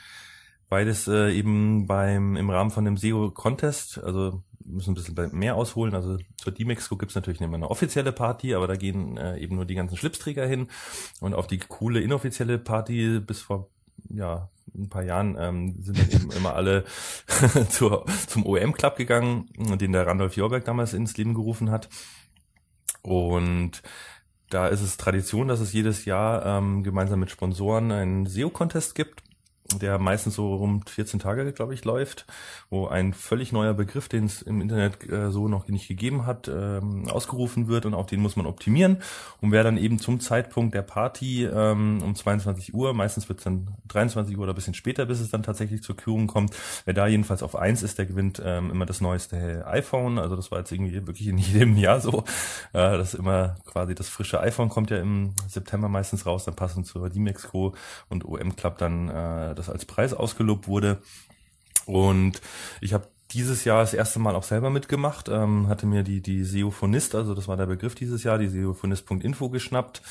[0.70, 5.56] beides äh, eben beim im Rahmen von dem SEO Contest, also müssen ein bisschen mehr
[5.56, 5.96] ausholen.
[5.96, 9.66] Also zur D-Mexco gibt's natürlich immer eine offizielle Party, aber da gehen äh, eben nur
[9.66, 10.68] die ganzen Schlipsträger hin.
[11.20, 13.70] Und auf die coole inoffizielle Party bis vor
[14.10, 16.86] ja ein paar Jahren ähm, sind eben immer alle
[17.70, 21.90] zur, zum OM Club gegangen, den der Randolph Jorberg damals ins Leben gerufen hat.
[23.02, 23.82] Und
[24.50, 29.24] da ist es Tradition, dass es jedes Jahr ähm, gemeinsam mit Sponsoren einen SEO-Contest gibt
[29.82, 32.26] der meistens so rund 14 Tage, glaube ich, läuft,
[32.70, 36.48] wo ein völlig neuer Begriff, den es im Internet äh, so noch nicht gegeben hat,
[36.48, 38.98] ähm, ausgerufen wird und auch den muss man optimieren.
[39.42, 43.44] Und wer dann eben zum Zeitpunkt der Party ähm, um 22 Uhr, meistens wird es
[43.44, 46.56] dann 23 Uhr oder bisschen später, bis es dann tatsächlich zur Kürung kommt,
[46.86, 50.20] wer da jedenfalls auf eins ist, der gewinnt ähm, immer das neueste iPhone.
[50.20, 52.24] Also das war jetzt irgendwie wirklich in jedem Jahr so,
[52.74, 56.88] äh, dass immer quasi das frische iPhone kommt ja im September meistens raus, dann passend
[56.88, 57.76] zur D-Mexco
[58.10, 61.02] und OM Club dann äh, das als Preis ausgelobt wurde.
[61.86, 62.42] Und
[62.82, 66.44] ich habe dieses Jahr das erste Mal auch selber mitgemacht, ähm, hatte mir die, die
[66.44, 70.02] SEOphonist, also das war der Begriff dieses Jahr, die SEOphonist.info geschnappt.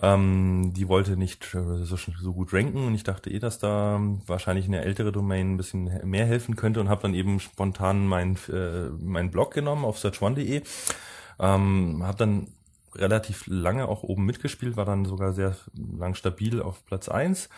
[0.00, 4.00] Ähm, die wollte nicht äh, so, so gut ranken und ich dachte eh, dass da
[4.26, 8.36] wahrscheinlich eine ältere Domain ein bisschen mehr helfen könnte und habe dann eben spontan meinen
[8.48, 10.62] äh, mein Blog genommen auf search1.de.
[11.40, 12.48] Ähm, habe dann
[12.98, 17.48] relativ lange auch oben mitgespielt, war dann sogar sehr lang stabil auf Platz eins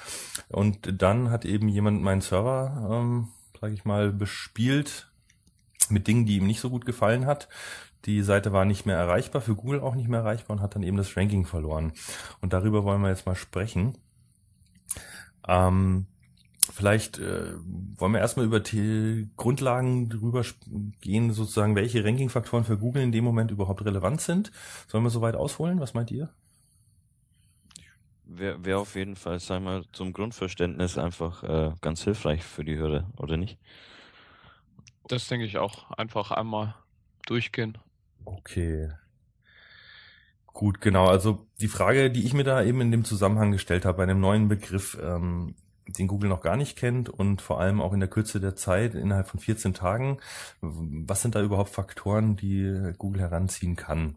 [0.48, 3.28] Und dann hat eben jemand meinen Server, ähm,
[3.60, 5.10] sage ich mal, bespielt
[5.88, 7.48] mit Dingen, die ihm nicht so gut gefallen hat.
[8.06, 10.82] Die Seite war nicht mehr erreichbar, für Google auch nicht mehr erreichbar und hat dann
[10.82, 11.92] eben das Ranking verloren.
[12.40, 13.98] Und darüber wollen wir jetzt mal sprechen.
[15.46, 16.06] Ähm,
[16.72, 17.54] Vielleicht äh,
[17.96, 20.44] wollen wir erstmal über die Grundlagen drüber
[21.00, 24.52] gehen, sozusagen, welche Ranking-Faktoren für Google in dem Moment überhaupt relevant sind.
[24.86, 25.80] Sollen wir soweit ausholen?
[25.80, 26.30] Was meint ihr?
[28.24, 32.78] Wäre wär auf jeden Fall, sagen wir, zum Grundverständnis einfach äh, ganz hilfreich für die
[32.78, 33.58] Hürde, oder nicht?
[35.08, 35.90] Das denke ich auch.
[35.92, 36.76] Einfach einmal
[37.26, 37.78] durchgehen.
[38.24, 38.92] Okay.
[40.46, 41.06] Gut, genau.
[41.06, 44.20] Also die Frage, die ich mir da eben in dem Zusammenhang gestellt habe, bei einem
[44.20, 45.54] neuen Begriff, ähm,
[45.98, 48.94] den Google noch gar nicht kennt und vor allem auch in der Kürze der Zeit,
[48.94, 50.18] innerhalb von 14 Tagen.
[50.60, 54.16] Was sind da überhaupt Faktoren, die Google heranziehen kann?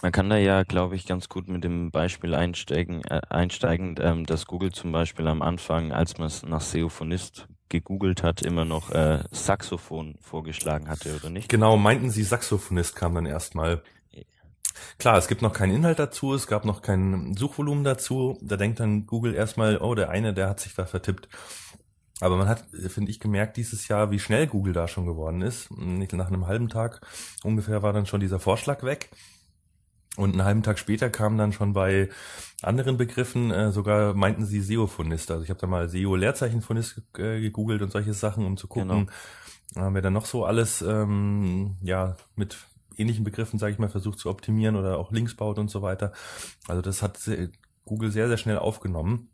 [0.00, 4.26] Man kann da ja, glaube ich, ganz gut mit dem Beispiel einsteigen, äh, einsteigen ähm,
[4.26, 8.90] dass Google zum Beispiel am Anfang, als man es nach Seophonist gegoogelt hat, immer noch
[8.90, 11.48] äh, Saxophon vorgeschlagen hatte, oder nicht?
[11.48, 13.82] Genau, meinten Sie, Saxophonist kam dann erstmal.
[14.98, 18.38] Klar, es gibt noch keinen Inhalt dazu, es gab noch kein Suchvolumen dazu.
[18.42, 21.28] Da denkt dann Google erstmal, oh, der eine, der hat sich da vertippt.
[22.20, 25.68] Aber man hat, finde ich, gemerkt dieses Jahr, wie schnell Google da schon geworden ist.
[25.70, 27.00] Nach einem halben Tag
[27.44, 29.10] ungefähr war dann schon dieser Vorschlag weg.
[30.16, 32.08] Und einen halben Tag später kam dann schon bei
[32.60, 35.30] anderen Begriffen, äh, sogar meinten sie SEO-Phonist.
[35.30, 39.08] Also ich habe da mal SEO-Leerzeichen-Phonist äh, gegoogelt und solche Sachen, um zu gucken,
[39.74, 39.88] genau.
[39.88, 42.58] äh, wer da noch so alles ähm, ja mit
[42.98, 46.12] ähnlichen Begriffen, sage ich mal, versucht zu optimieren oder auch Links baut und so weiter.
[46.66, 47.18] Also das hat
[47.84, 49.30] Google sehr, sehr schnell aufgenommen.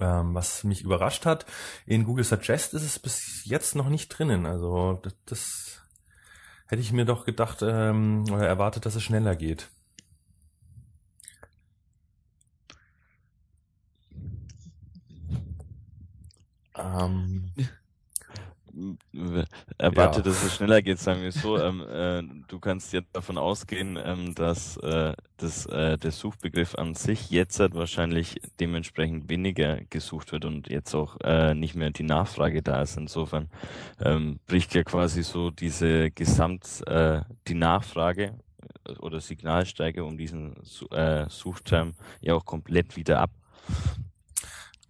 [0.00, 1.46] Ähm, was mich überrascht hat,
[1.86, 4.46] in Google Suggest ist es bis jetzt noch nicht drinnen.
[4.46, 5.82] Also das, das
[6.66, 9.70] hätte ich mir doch gedacht ähm, oder erwartet, dass es schneller geht.
[16.76, 17.52] Ähm,
[19.78, 20.24] erwarte, ja.
[20.24, 21.58] dass es schneller geht, sagen wir so.
[21.58, 26.94] ähm, äh, du kannst jetzt davon ausgehen, ähm, dass äh, das, äh, der Suchbegriff an
[26.94, 32.02] sich jetzt halt wahrscheinlich dementsprechend weniger gesucht wird und jetzt auch äh, nicht mehr die
[32.02, 32.96] Nachfrage da ist.
[32.96, 33.48] Insofern
[34.00, 38.38] ähm, bricht ja quasi so diese Gesamt, äh, die Nachfrage
[38.86, 40.56] äh, oder Signalsteiger um diesen
[40.90, 43.30] äh, Suchterm ja auch komplett wieder ab.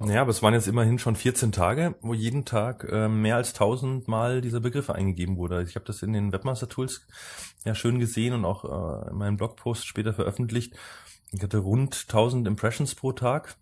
[0.01, 3.53] Ja, aber es waren jetzt immerhin schon 14 Tage, wo jeden Tag äh, mehr als
[3.53, 5.63] 1000 Mal dieser Begriff eingegeben wurde.
[5.63, 7.07] Ich habe das in den Webmaster Tools
[7.65, 10.75] ja schön gesehen und auch äh, in meinem Blogpost später veröffentlicht.
[11.31, 13.57] Ich hatte rund 1000 Impressions pro Tag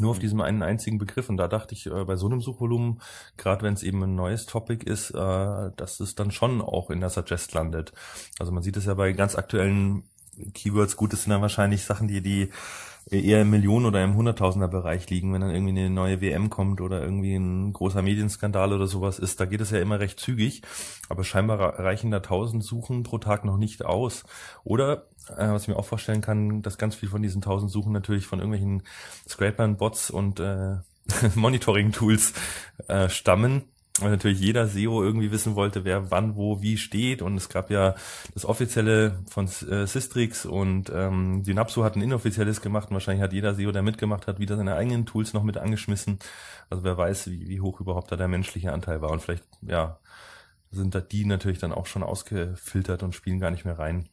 [0.00, 0.22] nur auf mhm.
[0.22, 1.28] diesem einen einzigen Begriff.
[1.28, 3.00] Und da dachte ich, äh, bei so einem Suchvolumen,
[3.36, 7.00] gerade wenn es eben ein neues Topic ist, äh, dass es dann schon auch in
[7.00, 7.92] der Suggest landet.
[8.38, 10.04] Also man sieht es ja bei ganz aktuellen
[10.54, 10.96] Keywords.
[10.96, 12.50] Gut, das sind dann wahrscheinlich Sachen, die die
[13.10, 17.02] eher im Millionen- oder im Hunderttausender-Bereich liegen, wenn dann irgendwie eine neue WM kommt oder
[17.02, 19.40] irgendwie ein großer Medienskandal oder sowas ist.
[19.40, 20.62] Da geht es ja immer recht zügig,
[21.08, 24.24] aber scheinbar reichen da tausend Suchen pro Tag noch nicht aus.
[24.64, 27.92] Oder, äh, was ich mir auch vorstellen kann, dass ganz viel von diesen tausend Suchen
[27.92, 28.82] natürlich von irgendwelchen
[29.28, 30.76] Scrapern, Bots und äh,
[31.34, 32.34] Monitoring-Tools
[32.88, 33.64] äh, stammen
[34.00, 37.22] weil natürlich jeder SEO irgendwie wissen wollte, wer wann, wo, wie steht.
[37.22, 37.94] Und es gab ja
[38.34, 42.88] das offizielle von äh, Systrix und ähm, Synapso hat ein inoffizielles gemacht.
[42.90, 46.18] Und wahrscheinlich hat jeder SEO, der mitgemacht hat, wieder seine eigenen Tools noch mit angeschmissen.
[46.70, 49.10] Also wer weiß, wie, wie hoch überhaupt da der menschliche Anteil war.
[49.10, 49.98] Und vielleicht, ja,
[50.70, 54.08] sind da die natürlich dann auch schon ausgefiltert und spielen gar nicht mehr rein.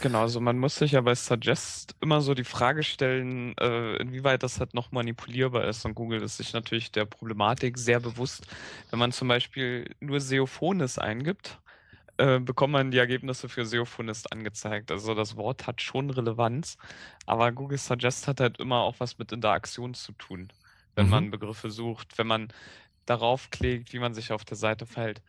[0.00, 4.42] Genau, also man muss sich ja bei Suggest immer so die Frage stellen, äh, inwieweit
[4.42, 5.84] das halt noch manipulierbar ist.
[5.84, 8.46] Und Google ist sich natürlich der Problematik sehr bewusst.
[8.90, 11.58] Wenn man zum Beispiel nur Seophonis eingibt,
[12.18, 14.90] äh, bekommt man die Ergebnisse für Seophonist angezeigt.
[14.90, 16.76] Also das Wort hat schon Relevanz,
[17.26, 20.52] aber Google Suggest hat halt immer auch was mit Interaktion zu tun,
[20.94, 21.10] wenn mhm.
[21.10, 22.48] man Begriffe sucht, wenn man
[23.06, 25.22] darauf klickt, wie man sich auf der Seite verhält.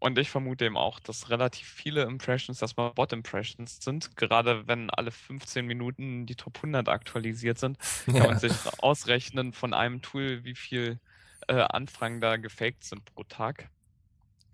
[0.00, 4.16] Und ich vermute eben auch, dass relativ viele Impressions dass mal Bot-Impressions sind.
[4.16, 8.26] Gerade wenn alle 15 Minuten die Top 100 aktualisiert sind, kann ja.
[8.26, 11.00] man sich ausrechnen von einem Tool, wie viel
[11.48, 13.70] äh, Anfragen da gefaked sind pro Tag.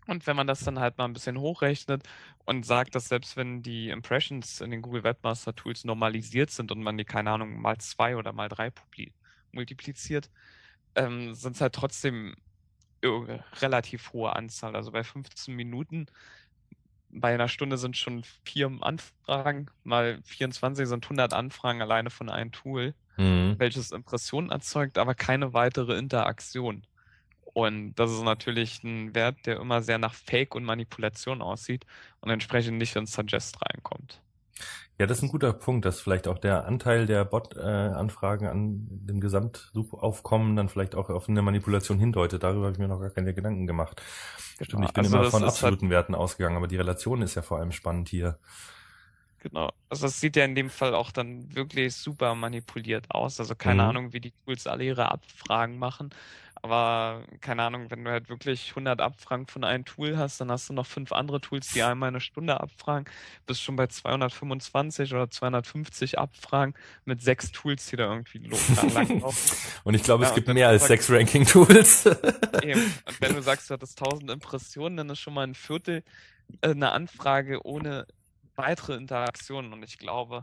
[0.07, 2.02] Und wenn man das dann halt mal ein bisschen hochrechnet
[2.44, 6.83] und sagt, dass selbst wenn die Impressions in den Google Webmaster Tools normalisiert sind und
[6.83, 8.70] man die, keine Ahnung, mal zwei oder mal drei
[9.52, 10.30] multipliziert,
[10.94, 12.35] ähm, sind es halt trotzdem
[13.61, 14.77] relativ hohe Anzahl.
[14.77, 16.07] Also bei 15 Minuten,
[17.11, 22.51] bei einer Stunde sind schon vier Anfragen, mal 24 sind 100 Anfragen alleine von einem
[22.53, 23.55] Tool, mhm.
[23.59, 26.83] welches Impressionen erzeugt, aber keine weitere Interaktion.
[27.55, 31.87] Und das ist natürlich ein Wert, der immer sehr nach Fake und Manipulation aussieht
[32.21, 34.21] und entsprechend nicht ins Suggest reinkommt.
[34.96, 39.20] Ja, das ist ein guter Punkt, dass vielleicht auch der Anteil der Bot-Anfragen an dem
[39.20, 42.44] Gesamtsuchaufkommen dann vielleicht auch auf eine Manipulation hindeutet.
[42.44, 44.00] Darüber habe ich mir noch gar keine Gedanken gemacht.
[44.61, 47.42] Stimmt, ich bin also immer von absoluten halt Werten ausgegangen, aber die Relation ist ja
[47.42, 48.38] vor allem spannend hier.
[49.44, 49.70] Genau.
[49.90, 53.38] Also es sieht ja in dem Fall auch dann wirklich super manipuliert aus.
[53.40, 53.88] Also keine mhm.
[53.90, 56.09] Ahnung, wie die Tools alle ihre Abfragen machen.
[56.62, 60.70] Aber keine Ahnung, wenn du halt wirklich 100 Abfragen von einem Tool hast, dann hast
[60.70, 63.04] du noch fünf andere Tools, die einmal eine Stunde abfragen.
[63.44, 66.72] Bist schon bei 225 oder 250 Abfragen
[67.04, 68.38] mit sechs Tools, die da irgendwie
[68.94, 69.59] langlaufen.
[69.85, 72.07] und ich glaube, ja, es gibt mehr als sechs Ranking-Tools.
[72.62, 72.80] Eben.
[72.80, 76.02] Und wenn du sagst, du hattest 1000 Impressionen, dann ist schon mal ein Viertel
[76.62, 78.07] äh, eine Anfrage ohne
[78.57, 79.73] weitere Interaktionen.
[79.73, 80.43] Und ich glaube,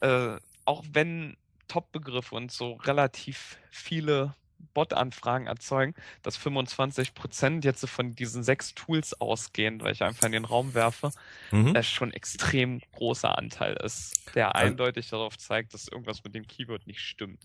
[0.00, 1.36] äh, auch wenn
[1.68, 4.34] Top-Begriffe und so relativ viele
[4.74, 10.32] Bot-Anfragen erzeugen, dass 25 Prozent jetzt von diesen sechs Tools ausgehen, weil ich einfach in
[10.32, 11.10] den Raum werfe,
[11.50, 11.74] mhm.
[11.74, 16.46] das schon extrem großer Anteil ist, der also, eindeutig darauf zeigt, dass irgendwas mit dem
[16.46, 17.40] Keyword nicht stimmt.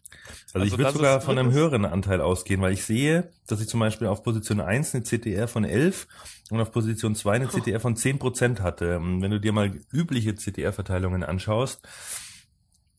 [0.47, 3.67] Also, also ich würde sogar von einem höheren Anteil ausgehen, weil ich sehe, dass ich
[3.67, 6.07] zum Beispiel auf Position 1 eine CTR von 11
[6.49, 8.99] und auf Position 2 eine CTR von 10 Prozent hatte.
[8.99, 11.81] Und wenn du dir mal übliche CTR-Verteilungen anschaust,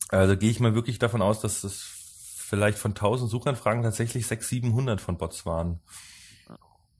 [0.09, 2.04] also gehe ich mal wirklich davon aus, dass das
[2.45, 5.81] vielleicht von 1000 Suchanfragen tatsächlich 600, 700 von Bots waren.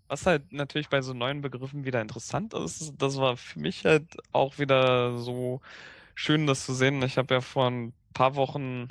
[0.08, 4.18] Was halt natürlich bei so neuen Begriffen wieder interessant ist, das war für mich halt
[4.32, 5.62] auch wieder so
[6.14, 7.02] schön, das zu sehen.
[7.04, 8.88] Ich habe ja vor ein paar Wochen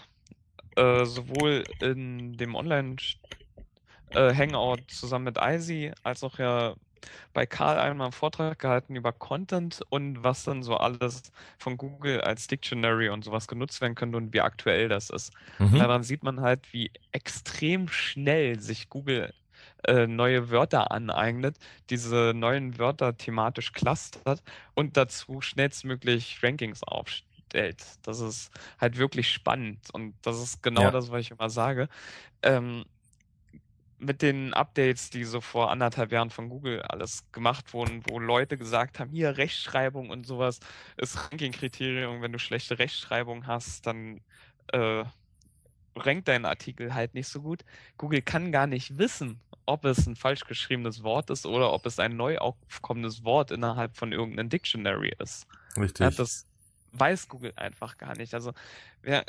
[0.77, 6.75] äh, sowohl in dem Online-Hangout äh, zusammen mit Icy als auch ja
[7.33, 12.21] bei Karl einmal einen Vortrag gehalten über Content und was dann so alles von Google
[12.21, 15.33] als Dictionary und sowas genutzt werden könnte und wie aktuell das ist.
[15.59, 15.79] Mhm.
[15.79, 19.33] Daran sieht man halt, wie extrem schnell sich Google
[19.87, 21.57] äh, neue Wörter aneignet,
[21.91, 24.43] diese neuen Wörter thematisch clustert
[24.75, 27.85] und dazu schnellstmöglich Rankings aufstellt.
[28.03, 30.91] Das ist halt wirklich spannend und das ist genau ja.
[30.91, 31.89] das, was ich immer sage.
[32.43, 32.85] Ähm,
[34.05, 38.57] mit den Updates, die so vor anderthalb Jahren von Google alles gemacht wurden, wo Leute
[38.57, 40.61] gesagt haben, hier Rechtschreibung und sowas
[40.97, 42.23] ist Ranking-Kriterium.
[42.23, 44.21] Wenn du schlechte Rechtschreibung hast, dann
[44.73, 45.05] äh,
[45.97, 47.65] rankt dein Artikel halt nicht so gut.
[47.99, 51.99] Google kann gar nicht wissen, ob es ein falsch geschriebenes Wort ist oder ob es
[51.99, 55.47] ein neu aufkommendes Wort innerhalb von irgendeinem Dictionary ist.
[55.77, 56.01] Richtig.
[56.01, 56.47] Ja, das
[56.93, 58.35] weiß Google einfach gar nicht.
[58.35, 58.53] Also
[59.03, 59.25] wer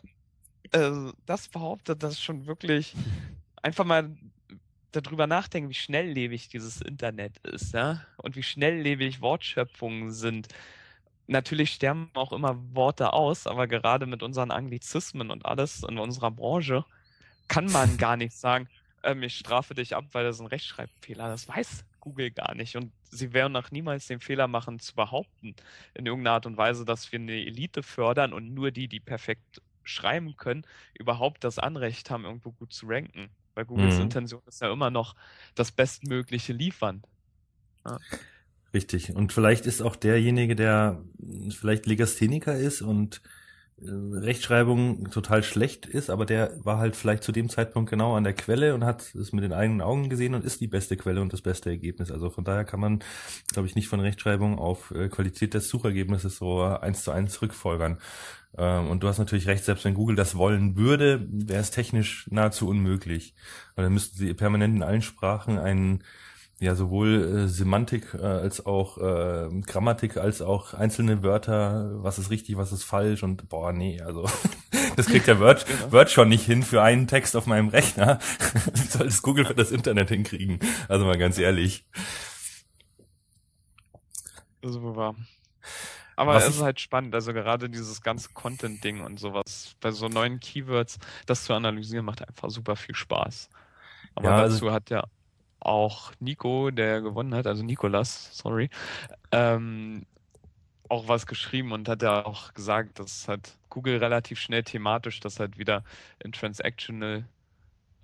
[0.71, 0.91] äh,
[1.25, 2.95] das behauptet, das schon wirklich
[3.61, 4.15] einfach mal
[4.95, 10.47] darüber nachdenken, wie schnelllebig dieses Internet ist, ja, und wie schnelllebig Wortschöpfungen sind.
[11.27, 16.31] Natürlich sterben auch immer Worte aus, aber gerade mit unseren Anglizismen und alles in unserer
[16.31, 16.85] Branche
[17.47, 18.67] kann man gar nicht sagen,
[19.03, 21.29] ähm, ich strafe dich ab, weil das ein Rechtschreibfehler.
[21.29, 22.75] Das weiß Google gar nicht.
[22.75, 25.55] Und sie werden auch niemals den Fehler machen, zu behaupten,
[25.93, 29.61] in irgendeiner Art und Weise, dass wir eine Elite fördern und nur die, die perfekt
[29.83, 30.65] schreiben können,
[30.97, 33.29] überhaupt das Anrecht haben, irgendwo gut zu ranken.
[33.55, 34.03] Weil Googles mhm.
[34.03, 35.15] Intention ist ja immer noch
[35.55, 37.03] das Bestmögliche liefern.
[37.85, 37.97] Ja.
[38.73, 39.15] Richtig.
[39.15, 41.01] Und vielleicht ist auch derjenige, der
[41.49, 43.21] vielleicht Legastheniker ist und
[43.81, 48.23] äh, Rechtschreibung total schlecht ist, aber der war halt vielleicht zu dem Zeitpunkt genau an
[48.23, 51.21] der Quelle und hat es mit den eigenen Augen gesehen und ist die beste Quelle
[51.21, 52.11] und das beste Ergebnis.
[52.11, 52.99] Also von daher kann man,
[53.51, 57.99] glaube ich, nicht von Rechtschreibung auf äh, Qualität des Suchergebnisses so eins zu eins rückfolgern.
[58.57, 62.27] Ähm, und du hast natürlich recht, selbst wenn Google das wollen würde, wäre es technisch
[62.29, 63.35] nahezu unmöglich.
[63.75, 66.03] Weil dann müssten sie permanent in allen Sprachen einen
[66.59, 72.29] ja sowohl äh, Semantik äh, als auch äh, Grammatik als auch einzelne Wörter, was ist
[72.29, 74.29] richtig, was ist falsch und boah, nee, also
[74.95, 75.91] das kriegt der Word, genau.
[75.91, 78.19] Word schon nicht hin für einen Text auf meinem Rechner.
[78.73, 80.59] Wie soll das Google für das Internet hinkriegen?
[80.87, 81.85] Also mal ganz ehrlich.
[84.61, 85.15] Wohl wahr.
[86.15, 90.07] Aber Was es ist halt spannend, also gerade dieses ganze Content-Ding und sowas, bei so
[90.07, 93.49] neuen Keywords, das zu analysieren, macht einfach super viel Spaß.
[94.15, 95.03] Aber ja, dazu also hat ja
[95.59, 98.69] auch Nico, der gewonnen hat, also Nikolas, sorry,
[99.31, 100.05] ähm,
[100.89, 105.39] auch was geschrieben und hat ja auch gesagt, dass halt Google relativ schnell thematisch das
[105.39, 105.83] halt wieder
[106.23, 107.25] in Transactional,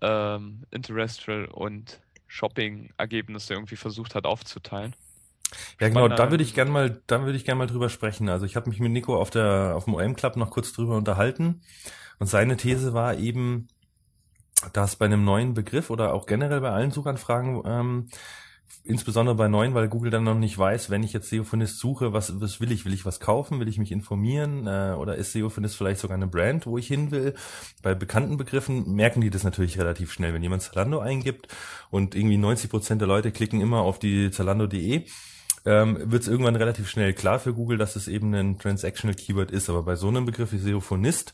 [0.01, 4.95] ähm, Interestral und Shopping-Ergebnisse irgendwie versucht hat aufzuteilen.
[5.79, 8.29] Ja, genau, da würde ich gerne mal, da würde ich gerne mal drüber sprechen.
[8.29, 10.95] Also ich habe mich mit Nico auf der auf dem OM Club noch kurz drüber
[10.95, 11.61] unterhalten
[12.19, 13.67] und seine These war eben,
[14.73, 18.09] dass bei einem neuen Begriff oder auch generell bei allen Suchanfragen, ähm,
[18.83, 22.39] insbesondere bei neuen, weil Google dann noch nicht weiß, wenn ich jetzt SEOfinist suche, was,
[22.41, 22.85] was will ich?
[22.85, 23.59] Will ich was kaufen?
[23.59, 24.67] Will ich mich informieren?
[24.67, 27.35] Äh, oder ist SEOfinist vielleicht sogar eine Brand, wo ich hin will?
[27.81, 30.33] Bei bekannten Begriffen merken die das natürlich relativ schnell.
[30.33, 31.47] Wenn jemand Zalando eingibt
[31.89, 35.05] und irgendwie 90 Prozent der Leute klicken immer auf die Zalando.de,
[35.65, 39.51] ähm, wird es irgendwann relativ schnell klar für Google, dass es eben ein Transactional Keyword
[39.51, 39.69] ist.
[39.69, 41.33] Aber bei so einem Begriff wie Seophonist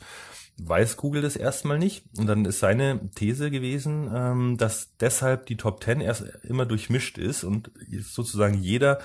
[0.60, 2.04] weiß Google das erstmal nicht.
[2.18, 7.18] Und dann ist seine These gewesen, ähm, dass deshalb die Top 10 erst immer durchmischt
[7.18, 9.00] ist und sozusagen jeder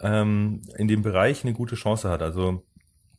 [0.00, 2.22] ähm, in dem Bereich eine gute Chance hat.
[2.22, 2.62] Also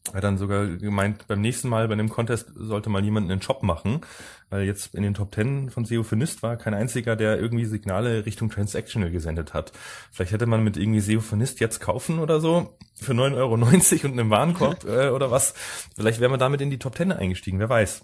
[0.10, 3.40] er hat dann sogar gemeint, beim nächsten Mal bei einem Contest sollte mal jemand einen
[3.40, 4.02] Job machen,
[4.50, 7.66] weil jetzt in den Top 10 von SEO für NIST war kein einziger, der irgendwie
[7.66, 9.72] Signale Richtung Transactional gesendet hat.
[10.12, 13.54] Vielleicht hätte man mit irgendwie SEO für NIST jetzt kaufen oder so für 9,90 Euro
[13.56, 15.56] und einem Warenkorb äh, oder was.
[15.96, 18.04] Vielleicht wäre man damit in die Top 10 eingestiegen, wer weiß.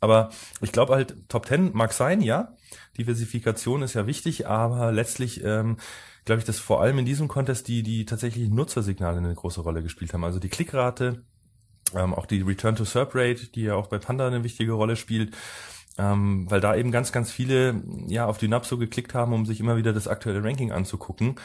[0.00, 2.56] Aber ich glaube halt, Top 10 mag sein, ja.
[2.98, 5.76] Diversifikation ist ja wichtig, aber letztlich ähm,
[6.24, 9.82] glaube ich, dass vor allem in diesem Contest die, die tatsächlichen Nutzersignale eine große Rolle
[9.82, 10.24] gespielt haben.
[10.24, 11.22] Also die Klickrate,
[11.94, 14.96] ähm, auch die Return to Serp Rate, die ja auch bei Panda eine wichtige Rolle
[14.96, 15.34] spielt,
[15.98, 19.76] ähm, weil da eben ganz, ganz viele ja auf Dynapso geklickt haben, um sich immer
[19.76, 21.36] wieder das aktuelle Ranking anzugucken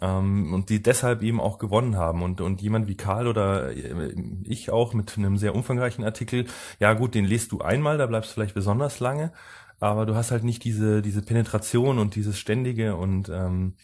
[0.00, 4.14] ähm, und die deshalb eben auch gewonnen haben und und jemand wie Karl oder äh,
[4.44, 6.46] ich auch mit einem sehr umfangreichen Artikel,
[6.78, 9.32] ja gut, den lest du einmal, da bleibst du vielleicht besonders lange,
[9.78, 13.74] aber du hast halt nicht diese diese Penetration und dieses ständige und ähm,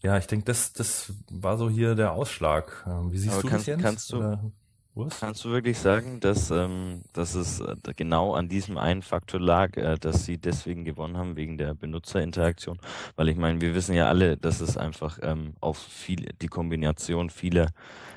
[0.00, 2.84] ja, ich denke, das das war so hier der Ausschlag.
[2.86, 3.82] Ähm, wie siehst aber du kannst, das, Jens?
[3.82, 4.52] Kannst du, oder?
[4.94, 5.20] Was?
[5.20, 9.74] Kannst du wirklich sagen, dass, ähm, dass es äh, genau an diesem einen Faktor lag,
[9.78, 12.78] äh, dass sie deswegen gewonnen haben, wegen der Benutzerinteraktion?
[13.16, 17.30] Weil ich meine, wir wissen ja alle, dass es einfach ähm, auf viel, die Kombination
[17.30, 17.70] vieler,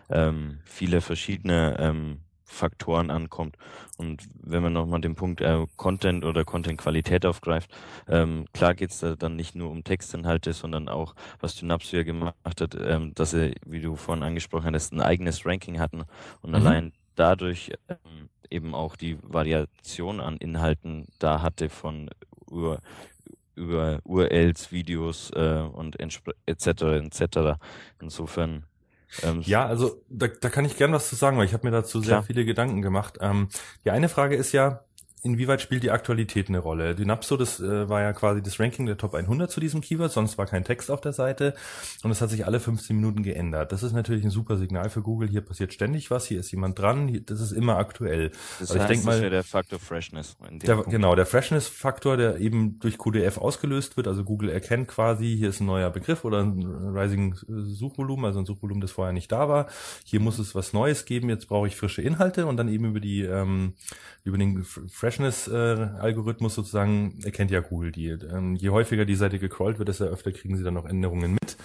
[0.09, 3.57] ähm, vieler verschiedener ähm, Faktoren ankommt.
[3.97, 7.71] Und wenn man nochmal den Punkt äh, Content oder Content-Qualität aufgreift,
[8.07, 12.35] ähm, klar geht's da dann nicht nur um Textinhalte, sondern auch, was Dynapso ja gemacht
[12.45, 16.03] hat, ähm, dass sie, wie du vorhin angesprochen hast, ein eigenes Ranking hatten
[16.41, 16.55] und mhm.
[16.55, 22.09] allein dadurch ähm, eben auch die Variation an Inhalten da hatte von
[22.49, 22.79] über,
[23.55, 26.23] über URLs, Videos äh, und etc.
[26.45, 27.59] etc.
[27.99, 28.65] Insofern
[29.23, 31.71] ähm, ja, also da, da kann ich gern was zu sagen, weil ich habe mir
[31.71, 33.17] dazu sehr viele Gedanken gemacht.
[33.21, 33.49] Ähm,
[33.83, 34.84] die eine Frage ist ja,
[35.25, 36.95] inwieweit spielt die Aktualität eine Rolle?
[36.95, 40.37] Dynapso, das äh, war ja quasi das Ranking der Top 100 zu diesem Keyword, sonst
[40.37, 41.55] war kein Text auf der Seite
[42.03, 43.71] und es hat sich alle 15 Minuten geändert.
[43.71, 45.27] Das ist natürlich ein super Signal für Google.
[45.27, 48.29] Hier passiert ständig was, hier ist jemand dran, hier, das ist immer aktuell.
[48.59, 50.37] Das also heißt, ich denk mal, das der Faktor Freshness.
[50.51, 54.07] Der, genau, der Freshness-Faktor, der eben durch QDF ausgelöst wird.
[54.07, 58.45] Also Google erkennt quasi, hier ist ein neuer Begriff oder ein Rising Suchvolumen, also ein
[58.45, 59.67] Suchvolumen, das vorher nicht da war.
[60.05, 62.99] Hier muss es was Neues geben, jetzt brauche ich frische Inhalte und dann eben über
[62.99, 63.73] die ähm,
[64.23, 68.09] über den Freshness-Algorithmus äh, sozusagen erkennt ja Google die.
[68.09, 71.57] Ähm, je häufiger die Seite gecrawlt wird, desto öfter kriegen sie dann auch Änderungen mit.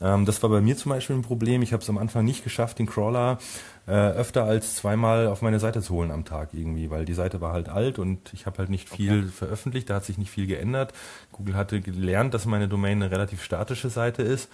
[0.00, 1.62] Ähm, das war bei mir zum Beispiel ein Problem.
[1.62, 3.38] Ich habe es am Anfang nicht geschafft, den Crawler
[3.86, 7.40] äh, öfter als zweimal auf meine Seite zu holen am Tag irgendwie, weil die Seite
[7.40, 9.28] war halt alt und ich habe halt nicht viel okay.
[9.28, 10.92] veröffentlicht, da hat sich nicht viel geändert.
[11.32, 14.48] Google hatte gelernt, dass meine Domain eine relativ statische Seite ist.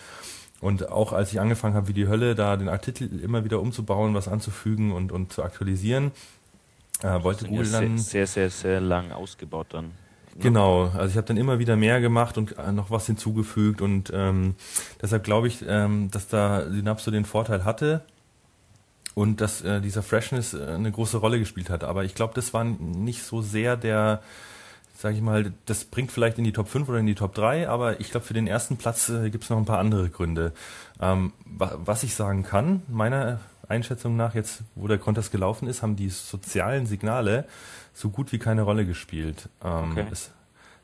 [0.60, 4.14] Und auch als ich angefangen habe, wie die Hölle, da den Artikel immer wieder umzubauen,
[4.14, 6.12] was anzufügen und, und zu aktualisieren,
[7.04, 9.86] äh, wollte Google dann sehr, sehr, sehr lang ausgebaut dann.
[9.86, 9.92] Ne?
[10.40, 14.10] Genau, also ich habe dann immer wieder mehr gemacht und äh, noch was hinzugefügt und
[14.14, 14.54] ähm,
[15.00, 18.02] deshalb glaube ich, ähm, dass da Synapso den Vorteil hatte
[19.14, 21.84] und dass äh, dieser Freshness äh, eine große Rolle gespielt hat.
[21.84, 24.22] Aber ich glaube, das war nicht so sehr der,
[24.96, 27.68] sage ich mal, das bringt vielleicht in die Top 5 oder in die Top 3,
[27.68, 30.52] aber ich glaube, für den ersten Platz äh, gibt es noch ein paar andere Gründe.
[31.00, 33.38] Ähm, was ich sagen kann, meiner
[33.68, 37.46] Einschätzung nach, jetzt wo der Contest gelaufen ist, haben die sozialen Signale
[37.92, 39.48] so gut wie keine Rolle gespielt.
[39.64, 40.06] Ähm, okay.
[40.10, 40.32] ist,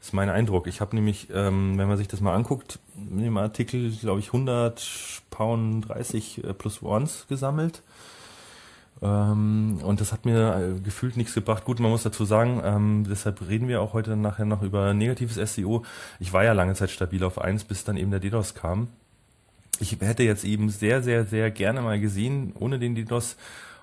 [0.01, 0.67] ist mein Eindruck.
[0.67, 4.29] Ich habe nämlich, ähm, wenn man sich das mal anguckt, in dem Artikel, glaube ich,
[4.29, 7.83] 100 Pound 30 äh, plus Ones gesammelt.
[9.03, 11.65] Ähm, und das hat mir äh, gefühlt nichts gebracht.
[11.65, 15.55] Gut, man muss dazu sagen, ähm, deshalb reden wir auch heute nachher noch über negatives
[15.55, 15.85] SEO.
[16.19, 18.89] Ich war ja lange Zeit stabil auf 1, bis dann eben der DDoS kam
[19.81, 23.37] ich hätte jetzt eben sehr, sehr, sehr gerne mal gesehen, ohne den DDoS,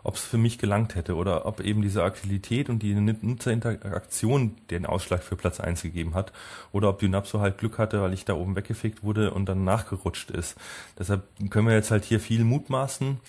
[0.04, 4.86] ob es für mich gelangt hätte oder ob eben diese Aktualität und die Nutzerinteraktion den
[4.86, 6.32] Ausschlag für Platz 1 gegeben hat
[6.72, 10.32] oder ob Dynapso halt Glück hatte, weil ich da oben weggefegt wurde und dann nachgerutscht
[10.32, 10.56] ist.
[10.98, 13.20] Deshalb können wir jetzt halt hier viel mutmaßen.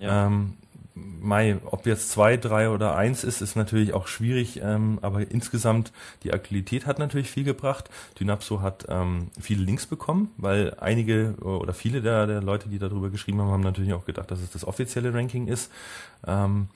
[0.00, 0.26] Ja.
[0.26, 0.54] Ähm,
[1.20, 5.92] Mai, ob jetzt zwei, drei oder eins ist, ist natürlich auch schwierig, ähm, aber insgesamt
[6.22, 7.90] die Aktualität hat natürlich viel gebracht.
[8.20, 13.10] Dynapso hat ähm, viele Links bekommen, weil einige oder viele der, der Leute, die darüber
[13.10, 15.70] geschrieben haben, haben natürlich auch gedacht, dass es das offizielle Ranking ist.
[16.26, 16.68] Ähm,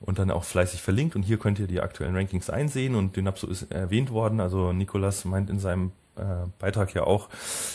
[0.00, 3.46] und dann auch fleißig verlinkt und hier könnt ihr die aktuellen Rankings einsehen und Dynapso
[3.46, 4.40] ist erwähnt worden.
[4.40, 5.90] Also Nikolas meint in seinem äh,
[6.58, 7.28] Beitrag ja auch,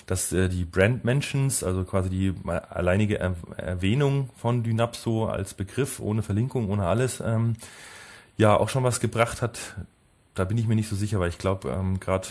[0.05, 5.99] dass äh, die Brand Mentions, also quasi die alleinige er Erwähnung von Dynapso als Begriff,
[5.99, 7.55] ohne Verlinkung, ohne alles, ähm,
[8.38, 9.75] ja auch schon was gebracht hat.
[10.33, 12.27] Da bin ich mir nicht so sicher, weil ich glaube, ähm, gerade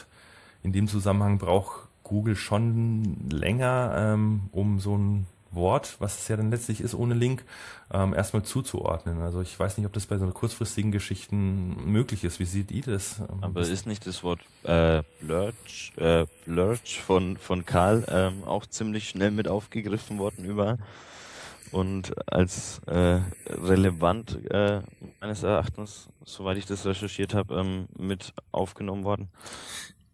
[0.63, 6.37] in dem Zusammenhang braucht Google schon länger, ähm, um so ein Wort, was es ja
[6.37, 7.45] dann letztlich ist ohne Link,
[7.93, 9.21] ähm, erstmal zuzuordnen.
[9.21, 12.41] Also ich weiß nicht, ob das bei so kurzfristigen Geschichten möglich ist.
[12.41, 13.21] Wie seht ihr das?
[13.21, 18.67] Ähm, Aber ist nicht das Wort äh, Lurch, äh, Lurch von, von Karl ähm, auch
[18.67, 20.79] ziemlich schnell mit aufgegriffen worden überall?
[21.75, 24.81] und als äh, relevant äh,
[25.21, 29.29] meines Erachtens, soweit ich das recherchiert habe, ähm, mit aufgenommen worden.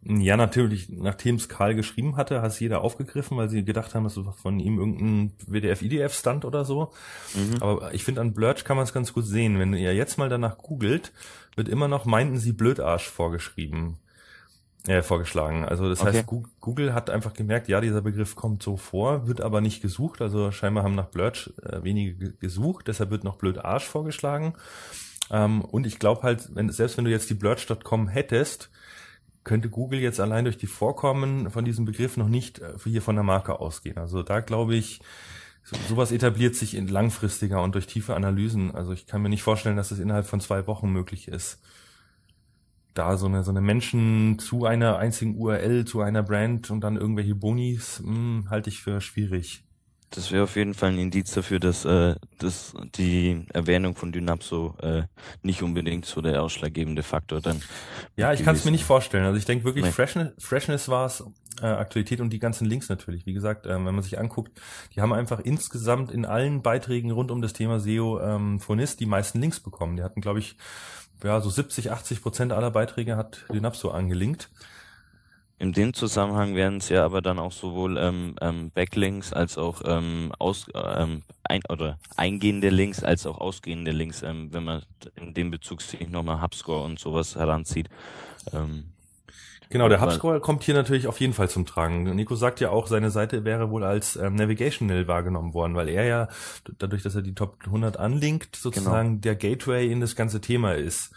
[0.02, 4.04] Ja, natürlich, nachdem es Karl geschrieben hatte, hat es jeder aufgegriffen, weil sie gedacht haben,
[4.04, 6.92] das ist von ihm irgendein WDF-IDF-Stand oder so.
[7.34, 7.62] Mhm.
[7.62, 9.58] Aber ich finde, an Blurch kann man es ganz gut sehen.
[9.58, 11.12] Wenn ihr jetzt mal danach googelt,
[11.54, 13.98] wird immer noch meinten sie Blödarsch vorgeschrieben.
[14.86, 15.66] Äh, vorgeschlagen.
[15.66, 16.24] Also das okay.
[16.24, 16.26] heißt,
[16.60, 20.22] Google hat einfach gemerkt, ja, dieser Begriff kommt so vor, wird aber nicht gesucht.
[20.22, 24.54] Also scheinbar haben nach Blurch äh, wenige gesucht, deshalb wird noch Blödarsch vorgeschlagen.
[25.30, 28.70] Ähm, und ich glaube halt, wenn, selbst wenn du jetzt die Blurch.com hättest,
[29.50, 33.16] könnte Google jetzt allein durch die Vorkommen von diesem Begriff noch nicht äh, hier von
[33.16, 33.98] der Marke ausgehen.
[33.98, 35.00] Also da glaube ich,
[35.88, 38.72] sowas etabliert sich in langfristiger und durch tiefe Analysen.
[38.72, 41.60] Also ich kann mir nicht vorstellen, dass es innerhalb von zwei Wochen möglich ist.
[42.94, 46.94] Da so eine, so eine Menschen zu einer einzigen URL, zu einer Brand und dann
[46.94, 49.64] irgendwelche Bonis, hm, halte ich für schwierig.
[50.10, 54.74] Das wäre auf jeden Fall ein Indiz dafür, dass, äh, dass die Erwähnung von Dynapso
[54.82, 55.02] äh,
[55.42, 57.62] nicht unbedingt so der ausschlaggebende Faktor dann.
[58.16, 59.24] Ja, ich kann es mir nicht vorstellen.
[59.24, 59.92] Also ich denke wirklich, nee.
[59.92, 61.22] Freshness, Freshness war es,
[61.62, 63.26] äh, Aktualität und die ganzen Links natürlich.
[63.26, 64.60] Wie gesagt, äh, wenn man sich anguckt,
[64.94, 69.06] die haben einfach insgesamt in allen Beiträgen rund um das Thema SEO ähm, Phonist die
[69.06, 69.96] meisten Links bekommen.
[69.96, 70.56] Die hatten, glaube ich,
[71.22, 74.50] ja, so 70, 80 Prozent aller Beiträge hat Dynapso angelinkt.
[75.60, 79.82] In dem Zusammenhang werden es ja aber dann auch sowohl ähm, ähm, Backlinks als auch
[79.84, 84.82] ähm, aus, ähm, ein, oder eingehende Links als auch ausgehende Links, ähm, wenn man
[85.16, 87.90] in dem Bezug sich nochmal HubScore und sowas heranzieht.
[88.54, 88.84] Ähm,
[89.68, 92.04] genau, der HubScore kommt hier natürlich auf jeden Fall zum Tragen.
[92.04, 96.04] Nico sagt ja auch, seine Seite wäre wohl als ähm, Navigational wahrgenommen worden, weil er
[96.06, 96.28] ja,
[96.78, 99.20] dadurch, dass er die Top 100 anlinkt, sozusagen genau.
[99.20, 101.12] der Gateway in das ganze Thema ist.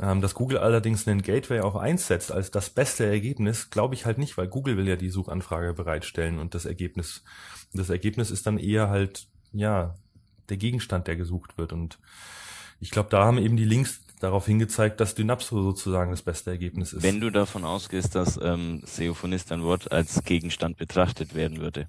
[0.00, 4.06] Ähm, dass Google allerdings einen Gateway auf eins setzt als das beste Ergebnis, glaube ich
[4.06, 7.24] halt nicht, weil Google will ja die Suchanfrage bereitstellen und das Ergebnis,
[7.72, 9.96] das Ergebnis ist dann eher halt, ja,
[10.48, 11.72] der Gegenstand, der gesucht wird.
[11.72, 11.98] Und
[12.80, 16.92] ich glaube, da haben eben die Links darauf hingezeigt, dass Dynapso sozusagen das beste Ergebnis
[16.92, 17.02] ist.
[17.02, 21.88] Wenn du davon ausgehst, dass ähm, Seophonist ein Wort als Gegenstand betrachtet werden würde.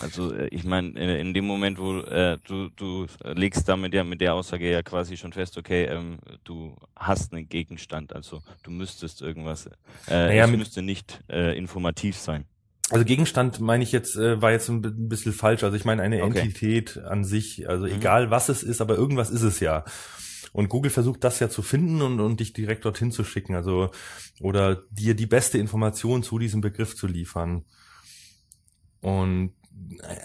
[0.00, 4.20] Also äh, ich meine, in dem Moment, wo äh, du, du legst damit ja mit
[4.20, 9.22] der Aussage ja quasi schon fest, okay, ähm, du hast einen Gegenstand, also du müsstest
[9.22, 9.70] irgendwas, äh,
[10.10, 12.44] naja, es müsste nicht äh, informativ sein.
[12.90, 15.64] Also Gegenstand meine ich jetzt, äh, war jetzt ein bisschen falsch.
[15.64, 16.40] Also ich meine eine okay.
[16.40, 17.92] Entität an sich, also mhm.
[17.92, 19.84] egal was es ist, aber irgendwas ist es ja.
[20.52, 23.90] Und Google versucht das ja zu finden und, und dich direkt dorthin zu schicken, also
[24.40, 27.64] oder dir die beste Information zu diesem Begriff zu liefern.
[29.00, 29.52] Und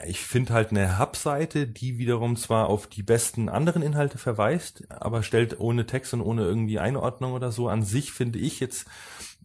[0.08, 5.24] ich finde halt eine Hub-Seite, die wiederum zwar auf die besten anderen Inhalte verweist, aber
[5.24, 8.88] stellt ohne Text und ohne irgendwie Einordnung oder so an sich, finde ich jetzt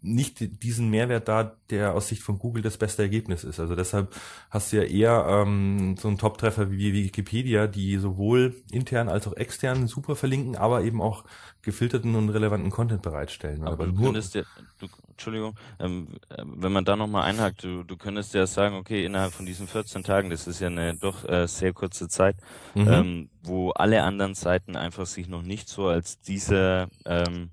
[0.05, 3.59] nicht diesen Mehrwert da, der aus Sicht von Google das beste Ergebnis ist.
[3.59, 4.15] Also deshalb
[4.51, 9.33] hast du ja eher ähm, so einen Top-Treffer wie Wikipedia, die sowohl intern als auch
[9.35, 11.25] extern super verlinken, aber eben auch
[11.63, 13.63] gefilterten und relevanten Content bereitstellen.
[13.63, 14.43] Aber, aber du könntest ja,
[14.79, 16.09] du, Entschuldigung, ähm,
[16.45, 20.05] wenn man da nochmal einhakt, du, du könntest ja sagen, okay, innerhalb von diesen 14
[20.05, 22.37] Tagen, das ist ja eine doch äh, sehr kurze Zeit,
[22.75, 22.89] mhm.
[22.89, 27.51] ähm, wo alle anderen Seiten einfach sich noch nicht so als diese ähm,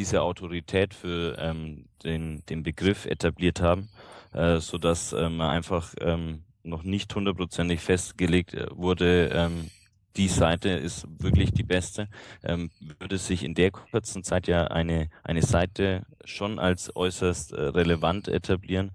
[0.00, 3.90] diese Autorität für ähm, den, den Begriff etabliert haben,
[4.32, 9.70] äh, so dass ähm, einfach ähm, noch nicht hundertprozentig festgelegt äh, wurde, ähm,
[10.16, 12.08] die Seite ist wirklich die beste,
[12.42, 17.60] ähm, würde sich in der kurzen Zeit ja eine, eine Seite schon als äußerst äh,
[17.60, 18.92] relevant etablieren,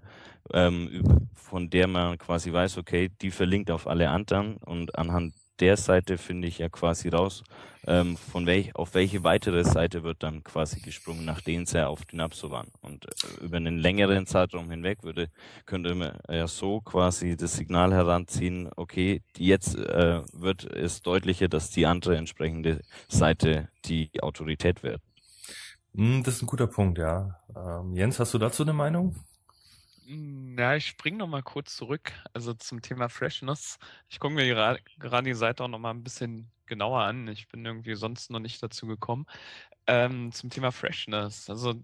[0.52, 5.76] ähm, von der man quasi weiß, okay, die verlinkt auf alle anderen und anhand der
[5.76, 7.44] Seite finde ich ja quasi raus,
[7.86, 12.04] ähm, von welch, auf welche weitere Seite wird dann quasi gesprungen, nachdem sie ja auf
[12.04, 12.68] Dynapso waren.
[12.82, 15.28] Und äh, über einen längeren Zeitraum hinweg würde,
[15.64, 21.70] könnte man ja so quasi das Signal heranziehen, okay, jetzt äh, wird es deutlicher, dass
[21.70, 25.00] die andere entsprechende Seite die Autorität wird.
[25.94, 27.40] Hm, das ist ein guter Punkt, ja.
[27.56, 29.16] Ähm, Jens, hast du dazu eine Meinung?
[30.06, 33.78] Hm, ja, ich springe noch mal kurz zurück, also zum Thema Freshness.
[34.08, 37.28] Ich gucke mir gerade die Seite auch noch mal ein bisschen genauer an.
[37.28, 39.26] Ich bin irgendwie sonst noch nicht dazu gekommen.
[39.86, 41.48] Ähm, zum Thema Freshness.
[41.50, 41.74] Also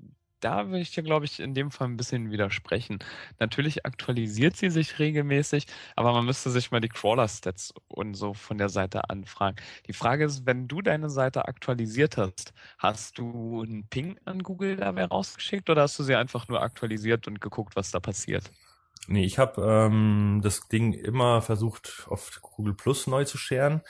[0.42, 2.98] da will ich dir, glaube ich, in dem Fall ein bisschen widersprechen.
[3.38, 5.66] Natürlich aktualisiert sie sich regelmäßig,
[5.96, 9.56] aber man müsste sich mal die Crawler-Stats und so von der Seite anfragen.
[9.86, 14.76] Die Frage ist, wenn du deine Seite aktualisiert hast, hast du einen Ping an Google
[14.76, 18.50] dabei rausgeschickt oder hast du sie einfach nur aktualisiert und geguckt, was da passiert?
[19.08, 23.82] Nee, ich habe ähm, das Ding immer versucht, auf Google Plus neu zu scheren.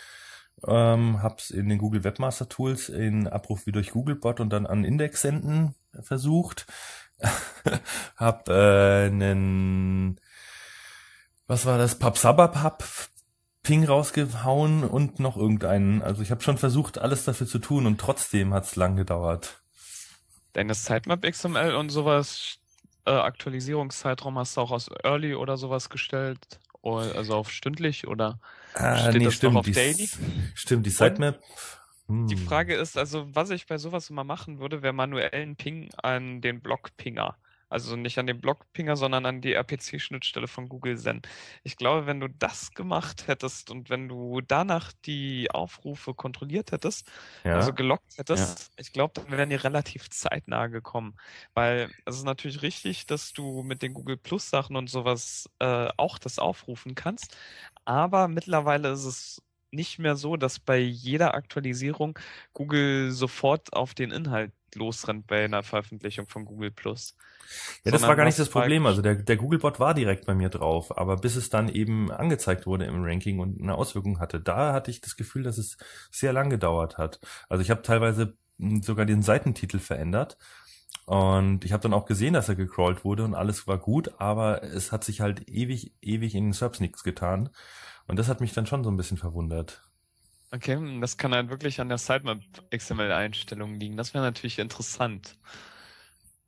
[0.66, 4.84] Ähm, hab's in den Google Webmaster Tools in Abruf wie durch Googlebot und dann an
[4.84, 6.66] Index senden versucht.
[8.16, 10.20] hab äh, einen,
[11.46, 12.84] was war das, PubSubberPub
[13.62, 16.02] Ping rausgehauen und noch irgendeinen.
[16.02, 19.62] Also ich habe schon versucht, alles dafür zu tun und trotzdem hat's lang gedauert.
[20.52, 22.58] Deine Sitemap XML und sowas,
[23.06, 26.58] äh, Aktualisierungszeitraum hast du auch aus Early oder sowas gestellt?
[26.82, 28.38] Also auf stündlich oder
[28.74, 30.08] ah, steht nee, das stimmt, noch auf die, Daily?
[30.54, 31.40] Stimmt, die Sitemap.
[32.08, 32.46] Die hm.
[32.46, 36.60] Frage ist also, was ich bei sowas immer machen würde, wäre manuellen Ping an den
[36.60, 37.36] Blockpinger.
[37.72, 41.22] Also nicht an den Blockpinger, sondern an die RPC-Schnittstelle von Google Zen.
[41.62, 47.10] Ich glaube, wenn du das gemacht hättest und wenn du danach die Aufrufe kontrolliert hättest,
[47.44, 47.56] ja.
[47.56, 48.74] also gelockt hättest, ja.
[48.76, 51.16] ich glaube, dann wären die relativ zeitnah gekommen.
[51.54, 55.88] Weil es ist natürlich richtig, dass du mit den Google Plus Sachen und sowas äh,
[55.96, 57.36] auch das aufrufen kannst.
[57.84, 62.18] Aber mittlerweile ist es nicht mehr so, dass bei jeder Aktualisierung
[62.52, 67.16] Google sofort auf den Inhalt losrennt bei einer Veröffentlichung von Google Plus.
[67.84, 68.86] Ja, das war gar nicht das Problem.
[68.86, 72.66] Also der, der Googlebot war direkt bei mir drauf, aber bis es dann eben angezeigt
[72.66, 75.76] wurde im Ranking und eine Auswirkung hatte, da hatte ich das Gefühl, dass es
[76.10, 77.20] sehr lang gedauert hat.
[77.48, 80.38] Also ich habe teilweise hm, sogar den Seitentitel verändert
[81.04, 84.62] und ich habe dann auch gesehen, dass er gecrawlt wurde und alles war gut, aber
[84.62, 87.50] es hat sich halt ewig, ewig in den Subs nichts getan.
[88.06, 89.82] Und das hat mich dann schon so ein bisschen verwundert.
[90.54, 92.40] Okay, das kann halt wirklich an der Sitemap
[92.70, 93.96] XML-Einstellung liegen.
[93.96, 95.38] Das wäre natürlich interessant.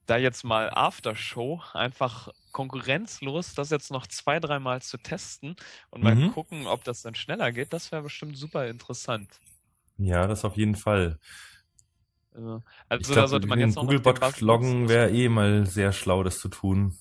[0.04, 5.56] Da jetzt mal Aftershow einfach konkurrenzlos das jetzt noch zwei, dreimal zu testen
[5.88, 6.32] und mal mhm.
[6.32, 9.40] gucken, ob das dann schneller geht, das wäre bestimmt super interessant.
[9.96, 11.18] Ja, das auf jeden Fall.
[12.34, 16.22] Also, also glaub, da sollte man jetzt noch Googlebot loggen wäre eh mal sehr schlau,
[16.22, 16.98] das zu tun.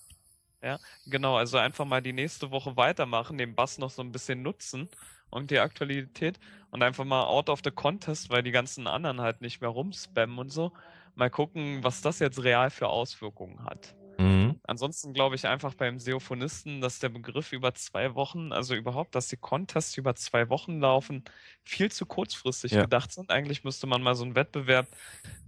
[0.61, 4.41] Ja, genau, also einfach mal die nächste Woche weitermachen, den Bass noch so ein bisschen
[4.41, 4.87] nutzen
[5.33, 6.39] und die Aktualität
[6.71, 10.37] und einfach mal out of the contest, weil die ganzen anderen halt nicht mehr rumspammen
[10.37, 10.71] und so,
[11.15, 13.95] Mal gucken, was das jetzt real für Auswirkungen hat.
[14.17, 14.59] Mhm.
[14.63, 19.27] Ansonsten glaube ich einfach beim Seophonisten, dass der Begriff über zwei Wochen, also überhaupt, dass
[19.27, 21.23] die Contests über zwei Wochen laufen,
[21.63, 22.81] viel zu kurzfristig Ja.
[22.81, 23.29] gedacht sind.
[23.31, 24.87] Eigentlich müsste man mal so einen Wettbewerb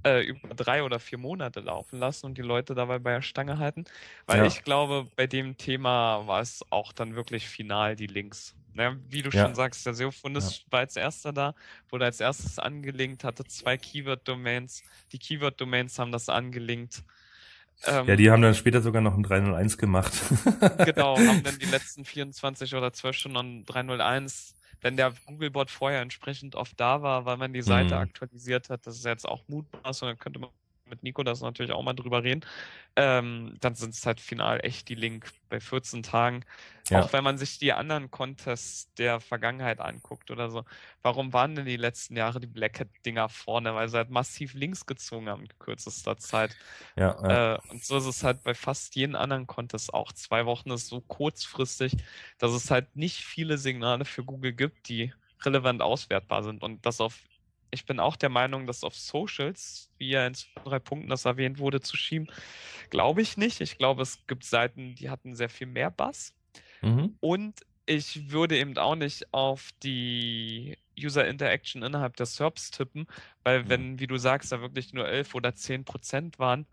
[0.06, 3.58] äh, über drei oder vier Monate laufen lassen und die Leute dabei bei der Stange
[3.58, 3.86] halten.
[4.28, 4.46] Weil Ja.
[4.46, 8.56] ich glaube, bei dem Thema war es auch dann wirklich final die Links.
[8.74, 9.46] Ne, wie du Ja.
[9.46, 11.56] schon sagst, der Seophonist war als erster da,
[11.90, 14.84] wurde als erstes angelinkt, hatte zwei Keyword-Domains.
[15.14, 17.02] Die Keyword-Domains haben das angelinkt.
[17.84, 20.14] Ähm, Ja, die haben dann später sogar noch ein 301 gemacht.
[20.84, 26.02] Genau, haben dann die letzten 24 oder 12 Stunden an 301, wenn der Googlebot vorher
[26.02, 27.98] entsprechend oft da war, weil man die Seite Mhm.
[27.98, 30.52] aktualisiert hat, das ist jetzt auch mutmaß und dann könnte man
[30.88, 32.42] mit Nico das natürlich auch mal drüber reden,
[32.96, 36.46] ähm, dann sind es halt final echt die Link bei 14 Tagen.
[36.90, 37.02] Ja.
[37.02, 40.64] Auch wenn man sich die anderen Contests der Vergangenheit anguckt oder so.
[41.02, 43.74] Warum waren denn die letzten Jahre die Black Hat-Dinger vorne?
[43.74, 46.56] Weil sie halt massiv links gezogen haben in kürzester Zeit.
[46.96, 47.56] ja, ja.
[47.56, 50.12] Äh, und so ist es halt bei fast jedem anderen Contest auch.
[50.12, 51.98] Zwei Wochen ist so kurzfristig,
[52.38, 55.12] dass es halt nicht viele Signale für Google gibt, die
[55.44, 56.64] relevant auswertbar sind.
[56.64, 57.20] Und das auf,
[57.76, 61.26] ich bin auch der Meinung, dass auf Socials, wie ja in zwei, drei Punkten das
[61.26, 62.28] erwähnt wurde, zu schieben,
[62.90, 63.62] glaube ich nicht.
[63.62, 66.34] Ich glaube, es gibt Seiten, die hatten sehr viel mehr Bass.
[66.84, 67.18] Mhm.
[67.20, 73.06] Und ich würde eben auch nicht auf die User Interaction innerhalb der SERPs tippen,
[73.44, 73.70] weil Mhm.
[73.70, 76.68] wenn, wie du sagst, da wirklich nur 11 oder 10 Prozent waren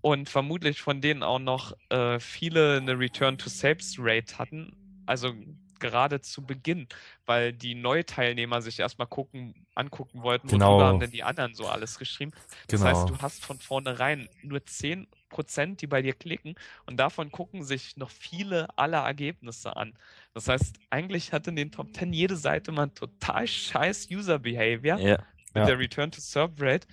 [0.00, 4.72] und vermutlich von denen auch noch äh, viele eine Return to Saves Rate hatten,
[5.06, 5.34] also
[5.80, 6.86] gerade zu Beginn,
[7.26, 10.70] weil die Neuteilnehmer sich erstmal gucken, angucken wollten, Genau.
[10.72, 12.32] worüber haben denn die anderen so alles geschrieben.
[12.68, 13.16] Das heißt, Genau.
[13.16, 16.54] du hast von vornherein nur 10 Prozent, die bei dir klicken
[16.86, 19.94] und davon gucken sich noch viele aller Ergebnisse an.
[20.34, 24.98] Das heißt, eigentlich hat in den Top 10 jede Seite mal total scheiß User Behavior
[24.98, 25.18] Ja,
[25.54, 25.66] mit Ja.
[25.66, 26.86] der Return to Serve Rate.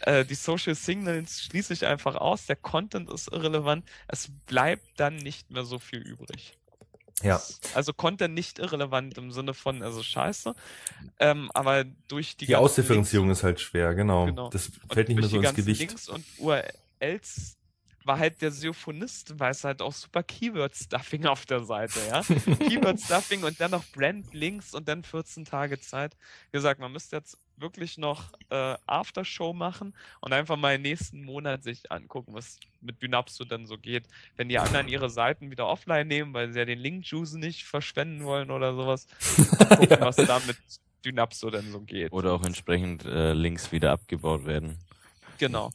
[0.00, 5.16] Äh, die Social Signals schließe ich einfach aus, der Content ist irrelevant, es bleibt dann
[5.16, 6.54] nicht mehr so viel übrig.
[7.22, 7.40] Ja.
[7.74, 10.54] Also Content nicht irrelevant im Sinne von, also scheiße,
[11.18, 14.26] ähm, aber durch die Die Ausdifferenzierung ist halt schwer, genau.
[14.26, 14.50] Genau.
[14.50, 15.80] Das und fällt nicht mehr so ins Gewicht.
[15.80, 17.56] Links und URLs
[18.04, 22.22] war halt der Seophonist, weiß halt auch super Keyword-Stuffing auf der Seite, ja.
[22.68, 26.16] Keyword-Stuffing und dann noch Brand-Links und dann 14 Tage Zeit.
[26.50, 31.24] Wie gesagt, man müsste jetzt wirklich noch äh, Aftershow machen und einfach mal im nächsten
[31.24, 34.04] Monat sich angucken, was mit Dynapso dann so geht.
[34.36, 38.24] Wenn die anderen ihre Seiten wieder offline nehmen, weil sie ja den Link-Juice nicht verschwenden
[38.24, 39.06] wollen oder sowas,
[39.68, 40.56] gucken, was da mit
[41.04, 42.12] Dynapso denn so geht.
[42.12, 44.78] oder auch entsprechend äh, Links wieder abgebaut werden.
[45.38, 45.70] Genau.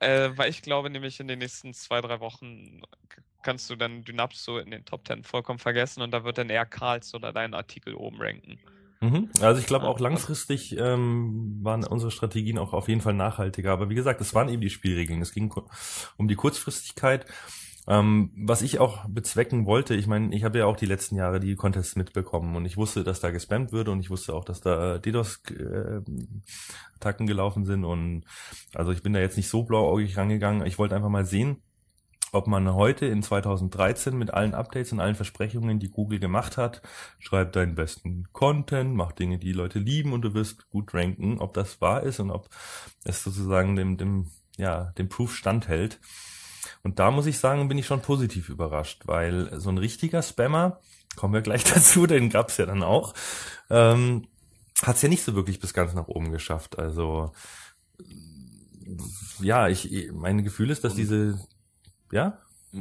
[0.00, 2.82] Äh, weil ich glaube nämlich in den nächsten zwei, drei Wochen
[3.42, 6.66] kannst du dann Dynapso in den Top 10 vollkommen vergessen und da wird dann eher
[6.66, 8.58] Karls oder dein Artikel oben ranken.
[9.04, 9.28] Mhm.
[9.40, 13.72] Also ich glaube auch langfristig ähm, waren unsere Strategien auch auf jeden Fall nachhaltiger.
[13.72, 15.20] Aber wie gesagt, es waren eben die Spielregeln.
[15.20, 15.52] Es ging
[16.16, 17.26] um die Kurzfristigkeit.
[17.86, 21.38] Ähm, was ich auch bezwecken wollte, ich meine, ich habe ja auch die letzten Jahre
[21.38, 24.62] die Contests mitbekommen und ich wusste, dass da gespammt würde und ich wusste auch, dass
[24.62, 28.24] da DDoS-Attacken gelaufen sind und
[28.74, 30.66] also ich bin da jetzt nicht so blauäugig rangegangen.
[30.66, 31.58] Ich wollte einfach mal sehen,
[32.34, 36.82] ob man heute in 2013 mit allen Updates und allen Versprechungen, die Google gemacht hat,
[37.18, 41.54] schreib deinen besten Content, mach Dinge, die Leute lieben und du wirst gut ranken, ob
[41.54, 42.48] das wahr ist und ob
[43.04, 46.00] es sozusagen dem, dem, ja, dem Proof standhält.
[46.82, 50.80] Und da muss ich sagen, bin ich schon positiv überrascht, weil so ein richtiger Spammer,
[51.16, 53.14] kommen wir gleich dazu, den gab's ja dann auch,
[53.70, 54.26] ähm,
[54.82, 56.78] hat's ja nicht so wirklich bis ganz nach oben geschafft.
[56.78, 57.32] Also
[59.40, 61.38] ja, ich mein Gefühl ist, dass diese
[62.14, 62.38] ja,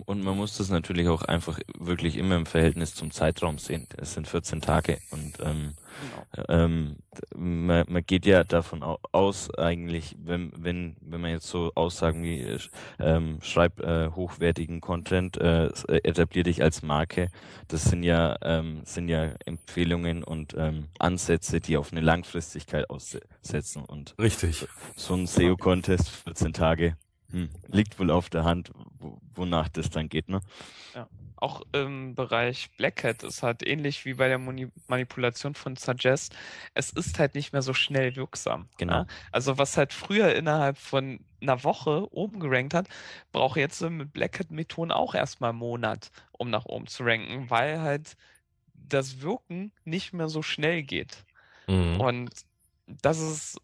[0.07, 3.87] Und man muss das natürlich auch einfach wirklich immer im Verhältnis zum Zeitraum sehen.
[3.97, 6.25] Es sind 14 Tage und ähm, Genau.
[6.49, 6.97] ähm,
[7.35, 12.23] man, man geht ja davon au- aus eigentlich, wenn wenn wenn man jetzt so Aussagen
[12.23, 12.59] wie äh,
[12.99, 17.29] ähm, schreib äh, hochwertigen Content, äh, äh, etablier dich als Marke,
[17.67, 23.85] das sind ja ähm, sind ja Empfehlungen und ähm, Ansätze, die auf eine Langfristigkeit aussetzen
[23.85, 24.67] und richtig.
[24.95, 26.97] so ein SEO-Contest 14 Tage
[27.33, 30.39] hm, liegt wohl auf der Hand, wo, wonach das dann geht, ne?
[31.35, 36.35] Auch im Bereich Black Hat ist halt ähnlich wie bei der Moni Manipulation von Suggest.
[36.75, 38.69] Es ist halt nicht mehr so schnell wirksam.
[38.77, 38.99] Genau.
[38.99, 39.07] ne?
[39.31, 42.87] Also was halt früher innerhalb von einer Woche oben gerankt hat,
[43.31, 47.49] braucht jetzt mit Black Hat Methoden auch erstmal einen Monat, um nach oben zu ranken,
[47.49, 48.15] weil halt
[48.75, 51.25] das Wirken nicht mehr so schnell geht.
[51.67, 51.99] Mhm.
[51.99, 52.31] Und
[52.87, 53.57] das ist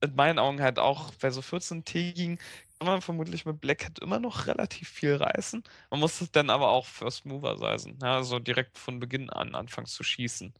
[0.00, 2.38] in meinen Augen halt auch bei so 14-tägigen
[2.84, 5.64] kann man vermutlich mit Black Hat immer noch relativ viel reißen.
[5.90, 7.98] Man muss es dann aber auch First Mover sein.
[8.02, 10.52] Ja, also direkt von Beginn an anfangen zu schießen.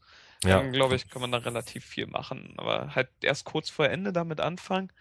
[0.43, 0.57] Ja.
[0.57, 2.55] Dann glaube ich, kann man da relativ viel machen.
[2.57, 4.91] Aber halt erst kurz vor Ende damit anfangen.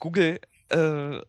[0.00, 0.40] Google
[0.70, 1.20] äh,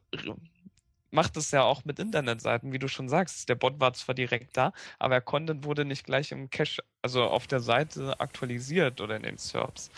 [1.11, 3.47] macht es ja auch mit Internetseiten, wie du schon sagst.
[3.47, 7.25] Der Bot war zwar direkt da, aber der Content wurde nicht gleich im Cache, also
[7.25, 9.91] auf der Seite aktualisiert oder in den SERPs.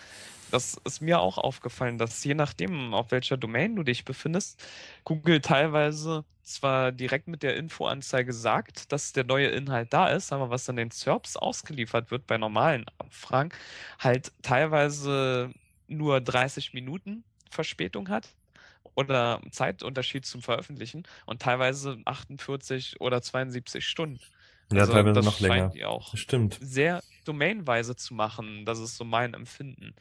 [0.54, 4.64] Das ist mir auch aufgefallen, dass je nachdem, auf welcher Domain du dich befindest,
[5.04, 10.52] Google teilweise zwar direkt mit der Infoanzeige sagt, dass der neue Inhalt da ist, aber
[10.52, 13.52] was an den SERPs ausgeliefert wird bei normalen Abfragen,
[13.98, 15.52] halt teilweise
[15.88, 18.36] nur 30 Minuten Verspätung hat
[18.96, 24.20] oder Zeitunterschied zum Veröffentlichen und teilweise 48 oder 72 Stunden.
[24.72, 25.70] Ja, Also teilweise das noch länger.
[25.70, 26.62] die auch stimmt.
[26.62, 28.66] sehr domainweise zu machen.
[28.66, 29.96] Das ist so mein Empfinden.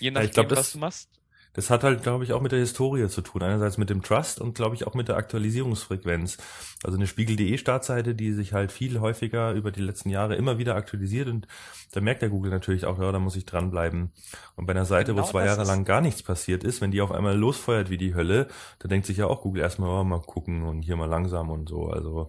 [0.00, 1.08] Je Ja, nachdem, ich glaub, das- was du machst.
[1.54, 3.42] Das hat halt, glaube ich, auch mit der Historie zu tun.
[3.42, 6.36] Einerseits mit dem Trust und, glaube ich, auch mit der Aktualisierungsfrequenz.
[6.84, 10.74] Also eine Spiegel.de Startseite, die sich halt viel häufiger über die letzten Jahre immer wieder
[10.74, 11.46] aktualisiert und
[11.92, 14.12] da merkt der Google natürlich auch, ja, da muss ich dranbleiben.
[14.56, 16.90] Und bei einer Seite, Genau wo zwei das Jahre lang gar nichts passiert ist, wenn
[16.90, 18.48] die auf einmal losfeuert wie die Hölle,
[18.80, 21.70] da denkt sich ja auch Google erstmal, oh, mal gucken und hier mal langsam und
[21.70, 21.88] so.
[21.88, 22.28] Also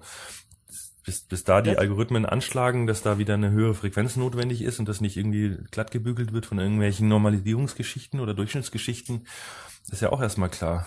[1.08, 1.78] bis, bis da die.
[1.78, 5.90] Algorithmen anschlagen, dass da wieder eine höhere Frequenz notwendig ist und das nicht irgendwie glatt
[5.90, 9.26] gebügelt wird von irgendwelchen Normalisierungsgeschichten oder Durchschnittsgeschichten,
[9.90, 10.86] ist ja auch erstmal klar.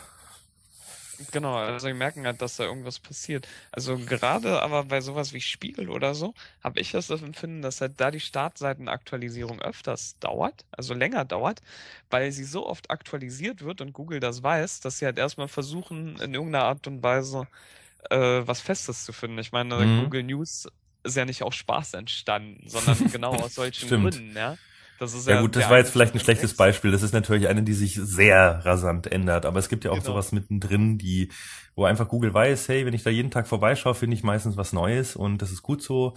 [1.33, 3.49] Genau, also wir merken halt, dass da irgendwas passiert.
[3.73, 7.95] Also gerade aber bei sowas wie Spiegel oder so, habe ich das Empfinden, dass halt
[7.97, 11.63] da die Startseitenaktualisierung öfters dauert, also länger dauert,
[12.11, 16.19] weil sie so oft aktualisiert wird und Google das weiß, dass sie halt erstmal versuchen,
[16.21, 17.47] in irgendeiner Art und Weise
[18.11, 19.39] äh, was Festes zu finden.
[19.39, 20.05] Ich meine, Mhm.
[20.05, 20.69] Google News
[21.03, 24.15] ist ja nicht aus Spaß entstanden, sondern genau aus solchen Stimmt.
[24.15, 24.57] Gründen, ja.
[24.99, 26.55] Das ist Ja gut, das war jetzt vielleicht ein schlechtes.
[26.55, 26.91] Beispiel.
[26.91, 29.47] Das ist natürlich eine, die sich sehr rasant ändert.
[29.47, 30.07] Aber es gibt ja auch Genau.
[30.09, 31.31] sowas mittendrin, die,
[31.75, 34.75] wo einfach Google weiß, hey, wenn ich da jeden Tag vorbeischaue, finde ich meistens was
[34.75, 36.15] Neues und das ist gut so.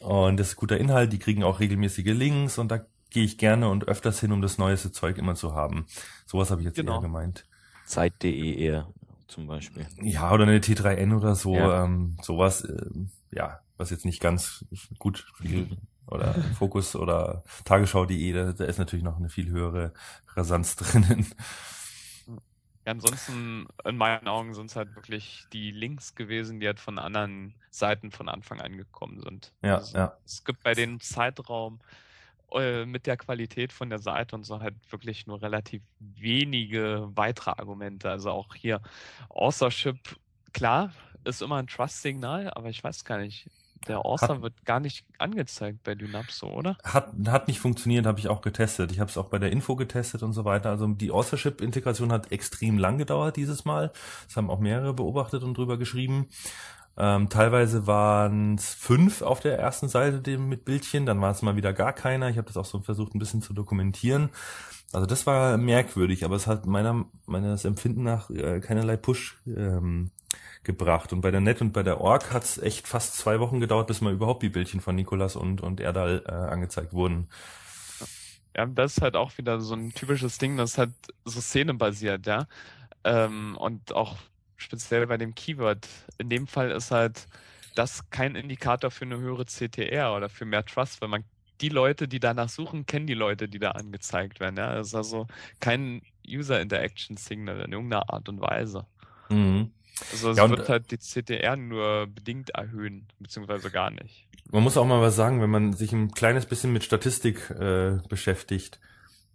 [0.00, 1.10] Und das ist guter Inhalt.
[1.14, 4.58] Die kriegen auch regelmäßige Links und da gehe ich gerne und öfters hin, um das
[4.58, 5.86] neueste Zeug immer zu haben.
[6.26, 6.96] Sowas habe ich jetzt Genau.
[6.96, 7.46] eher gemeint.
[7.86, 8.88] Zeit.de eher
[9.32, 9.86] zum Beispiel.
[10.00, 11.84] Ja, oder eine T3N oder so, Ja.
[11.84, 14.64] ähm, sowas, ähm, ja, was jetzt nicht ganz
[14.98, 15.68] gut Spiegel
[16.06, 19.92] oder Fokus oder Tagesschau.de, da, da ist natürlich noch eine viel höhere
[20.36, 21.26] Rasanz drinnen.
[22.84, 26.98] Ja, ansonsten, in meinen Augen sind es halt wirklich die Links gewesen, die halt von
[26.98, 29.52] anderen Seiten von Anfang an gekommen sind.
[29.62, 30.16] Ja, Also, ja.
[30.24, 31.80] Es gibt bei dem Zeitraum
[32.54, 37.50] äh, mit der Qualität von der Seite und so halt wirklich nur relativ wenige weitere
[37.50, 38.10] Argumente.
[38.10, 38.80] Also auch hier
[39.28, 39.98] Authorship,
[40.52, 40.92] klar,
[41.24, 43.48] ist immer ein Trust-Signal, aber ich weiß gar nicht,
[43.88, 46.76] der Author wird gar nicht angezeigt bei Dynapso, oder?
[46.84, 48.92] Hat, hat nicht funktioniert, habe ich auch getestet.
[48.92, 50.70] Ich habe es auch bei der Info getestet und so weiter.
[50.70, 53.92] Also die Authorship-Integration hat extrem lang gedauert dieses Mal.
[54.26, 56.28] Das haben auch mehrere beobachtet und drüber geschrieben.
[56.96, 61.56] Ähm, teilweise waren es fünf auf der ersten Seite mit Bildchen, dann war es mal
[61.56, 62.28] wieder gar keiner.
[62.28, 64.30] Ich habe das auch so versucht, ein bisschen zu dokumentieren.
[64.92, 70.10] Also das war merkwürdig, aber es hat meiner meines Empfinden nach äh, keinerlei Push ähm,
[70.64, 71.12] gebracht.
[71.14, 73.86] Und bei der Net und bei der Org hat es echt fast zwei Wochen gedauert,
[73.86, 77.28] bis mal überhaupt die Bildchen von Nikolas und, und Erdal äh, angezeigt wurden.
[78.54, 80.92] Ja, das ist halt auch wieder so ein typisches Ding, das halt
[81.24, 82.46] so szenenbasiert, ja.
[83.02, 84.18] Ähm, und auch
[84.62, 85.88] speziell bei dem Keyword.
[86.18, 87.28] In dem Fall ist halt
[87.74, 91.24] das kein Indikator für eine höhere CTR oder für mehr Trust, weil man
[91.60, 94.56] die Leute, die danach suchen, kennen die Leute, die da angezeigt werden.
[94.56, 95.26] Ja, das ist also
[95.60, 98.86] kein User Interaction Signal in irgendeiner Art und Weise.
[99.30, 99.72] Mhm.
[100.10, 104.28] Also es Ja, wird halt die CTR nur bedingt erhöhen, beziehungsweise gar nicht.
[104.50, 107.98] Man muss auch mal was sagen, wenn man sich ein kleines bisschen mit Statistik äh,
[108.08, 108.80] beschäftigt.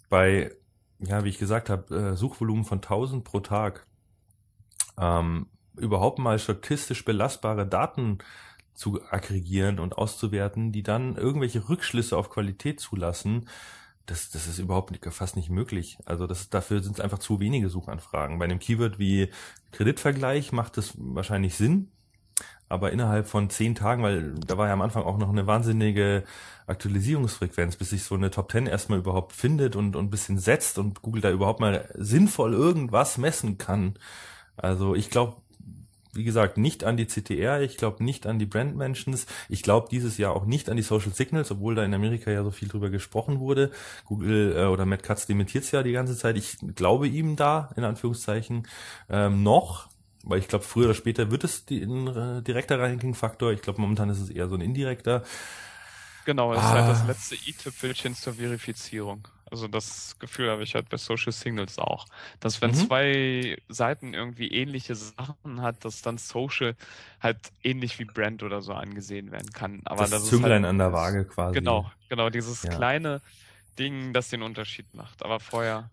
[0.09, 0.51] Bei,
[0.99, 3.87] ja, wie ich gesagt habe, äh, Suchvolumen von 1000 pro Tag.
[4.99, 8.19] Ähm, überhaupt mal statistisch belastbare Daten
[8.73, 13.47] zu aggregieren und auszuwerten, die dann irgendwelche Rückschlüsse auf Qualität zulassen,
[14.05, 15.97] das, das ist überhaupt fast nicht möglich.
[16.05, 18.39] Also das, dafür sind es einfach zu wenige Suchanfragen.
[18.39, 19.29] Bei einem Keyword wie
[19.71, 21.91] Kreditvergleich macht es wahrscheinlich Sinn,
[22.69, 26.23] aber innerhalb von zehn Tagen, weil da war ja am Anfang auch noch eine wahnsinnige
[26.67, 30.77] Aktualisierungsfrequenz, bis sich so eine Top 10 erstmal überhaupt findet und, und ein bisschen setzt
[30.77, 33.97] und Google da überhaupt mal sinnvoll irgendwas messen kann.
[34.57, 35.35] Also ich glaube,
[36.13, 39.87] wie gesagt, nicht an die CTR, ich glaube nicht an die Brand Mentions, ich glaube
[39.91, 42.67] dieses Jahr auch nicht an die Social Signals, obwohl da in Amerika ja so viel
[42.67, 43.69] drüber gesprochen wurde.
[44.05, 46.35] Google äh, oder Matt Katz dementiert ja die ganze Zeit.
[46.37, 48.67] Ich glaube ihm da, in Anführungszeichen,
[49.09, 49.89] ähm, noch,
[50.23, 53.51] weil ich glaube, früher oder später wird es die, ein äh, direkter Ranking-Faktor.
[53.51, 55.23] Ich glaube, momentan ist es eher so ein indirekter.
[56.25, 57.05] Genau, es ist halt das Ah.
[57.07, 59.27] letzte i-Tüpfelchen zur Verifizierung.
[59.51, 62.05] Also das Gefühl habe ich halt bei Social Signals auch.
[62.39, 62.73] Dass wenn Mhm.
[62.73, 66.75] zwei Seiten irgendwie ähnliche Sachen hat, dass dann Social
[67.21, 69.81] halt ähnlich wie Brand oder so angesehen werden kann.
[69.85, 71.67] Aber das das, ist Zünglein halt, an der Waage quasi.
[71.67, 72.69] Genau, genau, dieses Ja.
[72.69, 73.21] kleine
[73.79, 75.23] Ding, das den Unterschied macht.
[75.23, 75.91] Aber vorher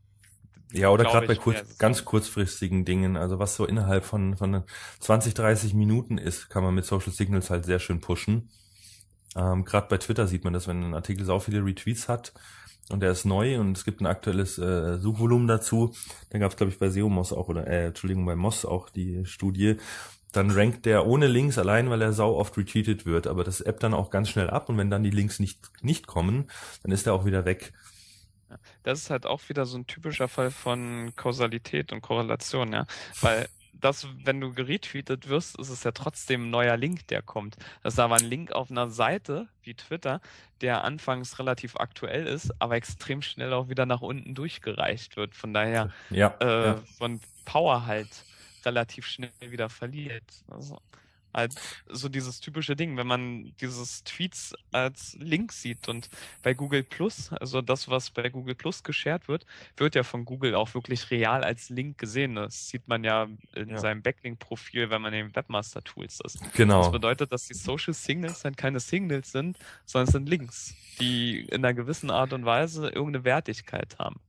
[0.72, 4.64] Ja, oder gerade bei kurz, ganz kurzfristigen Dingen, also was so innerhalb von, von
[4.98, 8.50] 20, 30 Minuten ist, kann man mit Social Signals halt sehr schön pushen.
[9.36, 12.34] Ähm, gerade bei Twitter sieht man das, wenn ein Artikel so viele Retweets hat
[12.90, 15.94] und der ist neu und es gibt ein aktuelles äh, Suchvolumen dazu,
[16.30, 19.24] dann gab es, glaube ich, bei SEO-Moss auch, oder äh, Entschuldigung, bei Moss auch die
[19.24, 19.76] Studie,
[20.32, 23.26] dann rankt der ohne Links allein, weil er sau oft retweetet wird.
[23.26, 26.06] Aber das App dann auch ganz schnell ab und wenn dann die Links nicht, nicht
[26.06, 26.50] kommen,
[26.82, 27.72] dann ist er auch wieder weg.
[28.82, 32.86] Das ist halt auch wieder so ein typischer Fall von Kausalität und Korrelation, ja.
[33.20, 33.48] Weil
[33.84, 37.56] das, wenn du geretweetet wirst, ist es ja trotzdem ein neuer Link, der kommt.
[37.82, 40.20] Das ist aber ein Link auf einer Seite wie Twitter,
[40.62, 45.34] der anfangs relativ aktuell ist, aber extrem schnell auch wieder nach unten durchgereicht wird.
[45.34, 46.82] Von daher ja, äh, ja.
[46.96, 48.08] von Power halt
[48.64, 50.24] relativ schnell wieder verliert.
[50.48, 50.80] Also,
[51.34, 51.54] halt
[51.88, 56.08] so dieses typische Ding, wenn man dieses Tweets als Link sieht und
[56.42, 59.44] bei Google Plus, also das, was bei Google Plus geshared wird,
[59.76, 62.36] wird ja von Google auch wirklich real als Link gesehen.
[62.36, 63.78] Das sieht man ja in Ja.
[63.78, 66.40] seinem Backlink-Profil, wenn man in Webmaster Tools ist.
[66.40, 66.90] Das Genau.
[66.90, 71.64] bedeutet, dass die Social Signals dann keine Signals sind, sondern es sind Links, die in
[71.64, 74.20] einer gewissen Art und Weise irgendeine Wertigkeit haben.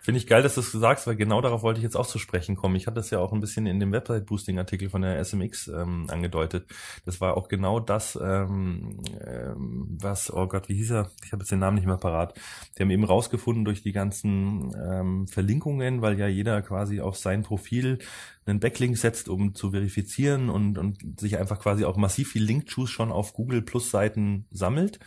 [0.00, 2.18] Finde ich geil, dass du es sagst, weil genau darauf wollte ich jetzt auch zu
[2.18, 2.76] sprechen kommen.
[2.76, 6.66] Ich hatte das ja auch ein bisschen in dem Website-Boosting-Artikel von der SMX ähm, angedeutet.
[7.04, 11.10] Das war auch genau das, ähm, ähm, was, oh Gott, wie hieß er?
[11.24, 12.38] Ich habe jetzt den Namen nicht mehr parat.
[12.76, 17.42] Die haben eben rausgefunden durch die ganzen ähm, Verlinkungen, weil ja jeder quasi auf sein
[17.42, 17.98] Profil
[18.46, 22.90] einen Backlink setzt, um zu verifizieren und, und sich einfach quasi auch massiv viel Link-Juice
[22.90, 25.00] schon auf Google Plus Seiten sammelt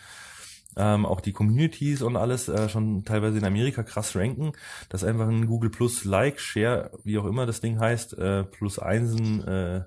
[0.77, 4.53] ähm, auch die Communities und alles äh, schon teilweise in Amerika krass ranken,
[4.89, 8.79] dass einfach ein Google Plus Like, Share, wie auch immer das Ding heißt, äh, plus
[8.79, 9.83] Einsen, äh,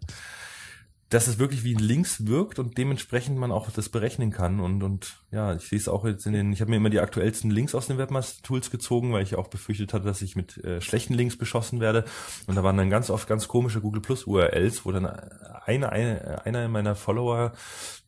[1.10, 5.16] dass es wirklich wie Links wirkt und dementsprechend man auch das berechnen kann und und
[5.30, 7.74] ja, ich sehe es auch jetzt in den, ich habe mir immer die aktuellsten Links
[7.74, 11.14] aus den Webmaster Tools gezogen, weil ich auch befürchtet hatte, dass ich mit äh, schlechten
[11.14, 12.04] Links beschossen werde
[12.46, 16.44] und da waren dann ganz oft ganz komische Google Plus URLs, wo dann eine, eine
[16.44, 17.52] einer meiner Follower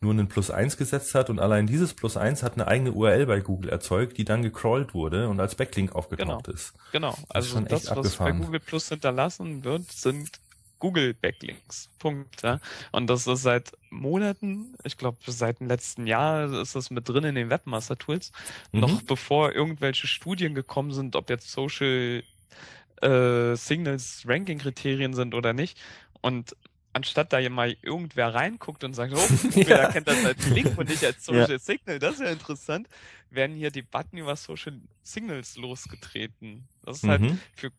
[0.01, 3.27] nur einen Plus eins gesetzt hat und allein dieses Plus eins hat eine eigene URL
[3.27, 6.75] bei Google erzeugt, die dann gecrawlt wurde und als Backlink aufgetaucht ist.
[6.93, 7.19] Genau.
[7.33, 8.39] Das ist Also schon das, echt was abgefahren.
[8.39, 10.31] bei Google Plus hinterlassen wird, sind
[10.79, 11.89] Google Backlinks.
[11.99, 12.43] Punkt.
[12.43, 12.61] Ja.
[12.93, 17.25] Und das ist seit Monaten, ich glaube seit dem letzten Jahr ist das mit drin
[17.25, 18.33] in den Webmaster Tools,
[18.73, 18.81] Mhm.
[18.81, 22.23] noch bevor irgendwelche Studien gekommen sind, ob jetzt Social
[23.03, 25.79] äh, Signals Ranking Kriterien sind oder nicht.
[26.23, 26.57] Und
[26.93, 29.19] anstatt da mal irgendwer reinguckt und sagt, oh,
[29.61, 29.77] Ja.
[29.77, 32.89] erkennt das als Link und nicht als Social Signal, das ist ja interessant,
[33.31, 36.67] werden hier Debatten über Social Signals losgetreten.
[36.85, 37.39] Das ist halt Mhm.
[37.55, 37.71] für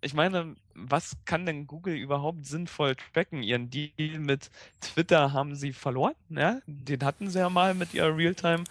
[0.00, 3.42] ich meine, was kann denn Google überhaupt sinnvoll tracken?
[3.42, 6.60] Ihren Deal mit Twitter haben sie verloren, ja?
[6.66, 8.64] Den hatten sie ja mal mit ihrer Realtime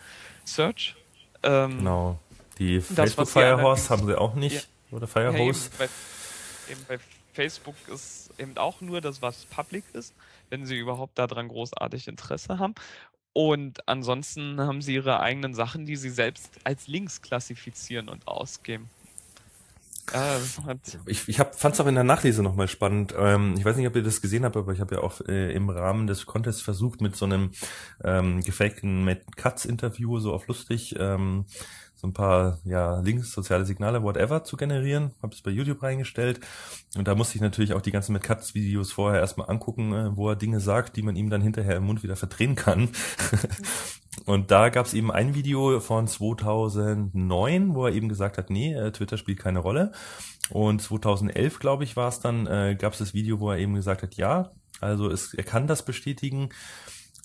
[0.46, 0.96] Search.
[1.44, 2.20] Ähm, Genau.
[2.60, 4.68] Die Facebook Firehorse haben sie auch nicht.
[4.92, 5.70] Oder ja, eben, Firehose.
[5.78, 5.90] bei,
[6.72, 6.98] eben bei
[7.34, 10.14] Facebook ist eben auch nur das, was public ist,
[10.50, 12.74] wenn sie überhaupt daran großartig Interesse haben.
[13.34, 18.90] Und ansonsten haben sie ihre eigenen Sachen, die sie selbst als Links klassifizieren und ausgeben.
[20.14, 23.14] Hat, Ich, ich fand es auch in der Nachlese nochmal spannend.
[23.18, 25.54] Ähm, ich weiß nicht, ob ihr das gesehen habt, aber ich habe ja auch äh,
[25.54, 27.52] im Rahmen des Contests versucht, mit so einem
[28.04, 31.46] ähm, gefakten Matt Katz Interview, so auf lustig, ähm,
[31.98, 35.12] so ein paar ja, Links, soziale Signale, whatever zu generieren.
[35.24, 36.40] Habe es bei YouTube reingestellt.
[36.96, 40.16] Und da musste ich natürlich auch die ganzen Matt Katz Videos vorher erstmal angucken, äh,
[40.16, 42.90] wo er Dinge sagt, die man ihm dann hinterher im Mund wieder verdrehen kann.
[44.26, 48.74] Und da gab es eben ein Video von 2009, wo er eben gesagt hat, nee,
[48.74, 49.92] äh, Twitter spielt keine Rolle.
[50.50, 53.74] Und 2011, glaube ich, war es dann, äh, gab es das Video, wo er eben
[53.74, 56.50] gesagt hat, ja, also es, er kann das bestätigen,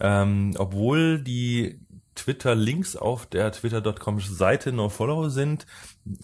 [0.01, 1.81] ähm, obwohl die
[2.15, 5.67] Twitter-Links auf der twitter.com Seite NoFollow sind,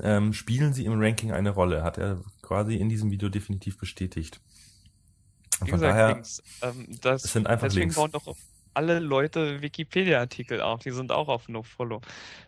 [0.01, 4.41] ähm, spielen sie im Ranking eine Rolle, hat er quasi in diesem Video definitiv bestätigt.
[5.61, 6.43] Und Wie von gesagt, daher, Links.
[6.62, 7.97] Ähm, das, es sind einfach deswegen Links.
[7.97, 8.36] bauen doch
[8.79, 10.83] alle Leute Wikipedia-Artikel auf.
[10.83, 12.01] Die sind auch auf NoFollow.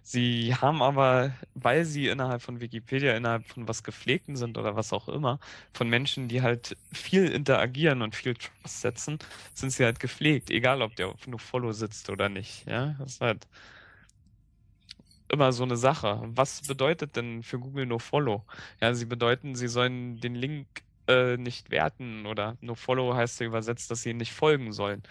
[0.02, 4.92] Sie haben aber, weil sie innerhalb von Wikipedia, innerhalb von was Gepflegten sind oder was
[4.92, 5.40] auch immer,
[5.74, 9.18] von Menschen, die halt viel interagieren und viel Trust setzen,
[9.54, 12.64] sind sie halt gepflegt, egal ob der auf NoFollow sitzt oder nicht.
[12.68, 13.48] Ja, das ist halt
[15.28, 16.20] immer so eine Sache.
[16.26, 18.44] Was bedeutet denn für Google NoFollow?
[18.80, 20.68] Ja, sie bedeuten, sie sollen den Link
[21.08, 25.02] äh, nicht werten oder NoFollow heißt ja übersetzt, dass sie ihnen nicht folgen sollen.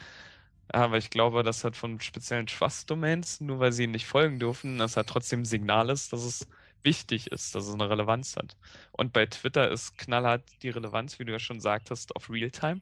[0.72, 4.78] Aber ich glaube, das hat von speziellen Trust-Domains, nur weil sie ihnen nicht folgen dürfen,
[4.78, 6.48] das hat trotzdem Signal ist, dass es
[6.84, 8.56] wichtig ist, dass es eine Relevanz hat.
[8.92, 12.82] Und bei Twitter ist knallhart die Relevanz, wie du ja schon sagtest, auf Realtime.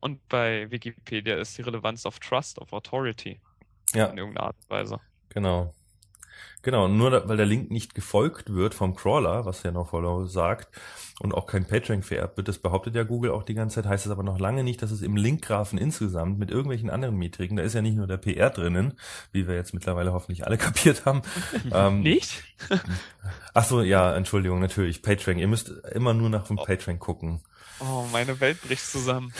[0.00, 3.40] Und bei Wikipedia ist die Relevanz auf Trust, auf Authority
[3.94, 5.00] ja, in irgendeiner Art und Weise.
[5.28, 5.74] genau.
[6.62, 10.68] Genau, nur weil der Link nicht gefolgt wird vom Crawler, was ja noch Follow sagt,
[11.20, 14.06] und auch kein PageRank vererbt wird, das behauptet ja Google auch die ganze Zeit, heißt
[14.06, 17.62] es aber noch lange nicht, dass es im Linkgrafen insgesamt mit irgendwelchen anderen Metriken, da
[17.62, 18.94] ist ja nicht nur der PR drinnen,
[19.32, 21.22] wie wir jetzt mittlerweile hoffentlich alle kapiert haben.
[21.72, 22.42] ähm, nicht?
[23.54, 25.38] ach so, ja, Entschuldigung, natürlich, PageRank.
[25.38, 26.64] Ihr müsst immer nur nach dem oh.
[26.64, 27.42] PageRank gucken.
[27.80, 29.32] Oh, meine Welt bricht zusammen.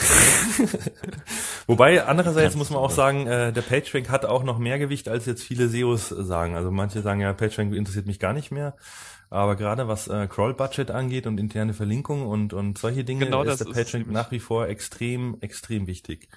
[1.66, 5.26] Wobei, andererseits muss man auch sagen, äh, der PageRank hat auch noch mehr Gewicht, als
[5.26, 6.54] jetzt viele SEOs sagen.
[6.54, 8.76] Also manche sagen ja, PageRank interessiert mich gar nicht mehr.
[9.30, 13.58] Aber gerade was äh, Crawl-Budget angeht und interne Verlinkung und, und solche Dinge, genau ist
[13.58, 16.28] der PageRank nach wie vor extrem, extrem wichtig.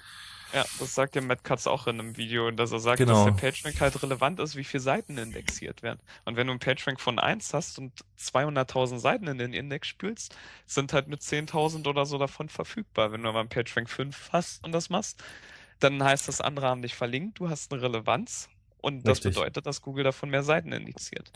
[0.52, 3.24] Ja, das sagt ja Matt Katz auch in einem Video, dass er sagt, genau.
[3.24, 6.00] dass der PageRank halt relevant ist, wie viele Seiten indexiert werden.
[6.24, 10.36] Und wenn du einen PageRank von 1 hast und 200.000 Seiten in den Index spülst,
[10.66, 13.12] sind halt mit 10.000 oder so davon verfügbar.
[13.12, 15.22] Wenn du aber einen PageRank 5 hast und das machst,
[15.78, 18.48] dann heißt das, andere haben dich verlinkt, du hast eine Relevanz
[18.80, 19.34] und das Richtig.
[19.34, 21.30] bedeutet, dass Google davon mehr Seiten indiziert.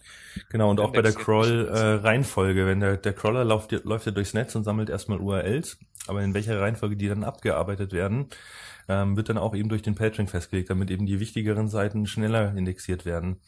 [0.51, 4.35] Genau, und auch bei der Crawl-Reihenfolge, äh, wenn der, der Crawler läuft, läuft ja durchs
[4.35, 8.27] Netz und sammelt erstmal URLs, aber in welcher Reihenfolge die dann abgearbeitet werden,
[8.89, 12.55] ähm, wird dann auch eben durch den PageRank festgelegt, damit eben die wichtigeren Seiten schneller
[12.57, 13.41] indexiert werden.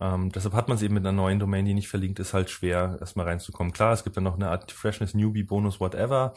[0.00, 2.50] Ähm, deshalb hat man es eben mit einer neuen Domain, die nicht verlinkt ist, halt
[2.50, 3.72] schwer, erstmal reinzukommen.
[3.72, 6.34] Klar, es gibt dann noch eine Art Freshness Newbie Bonus, whatever.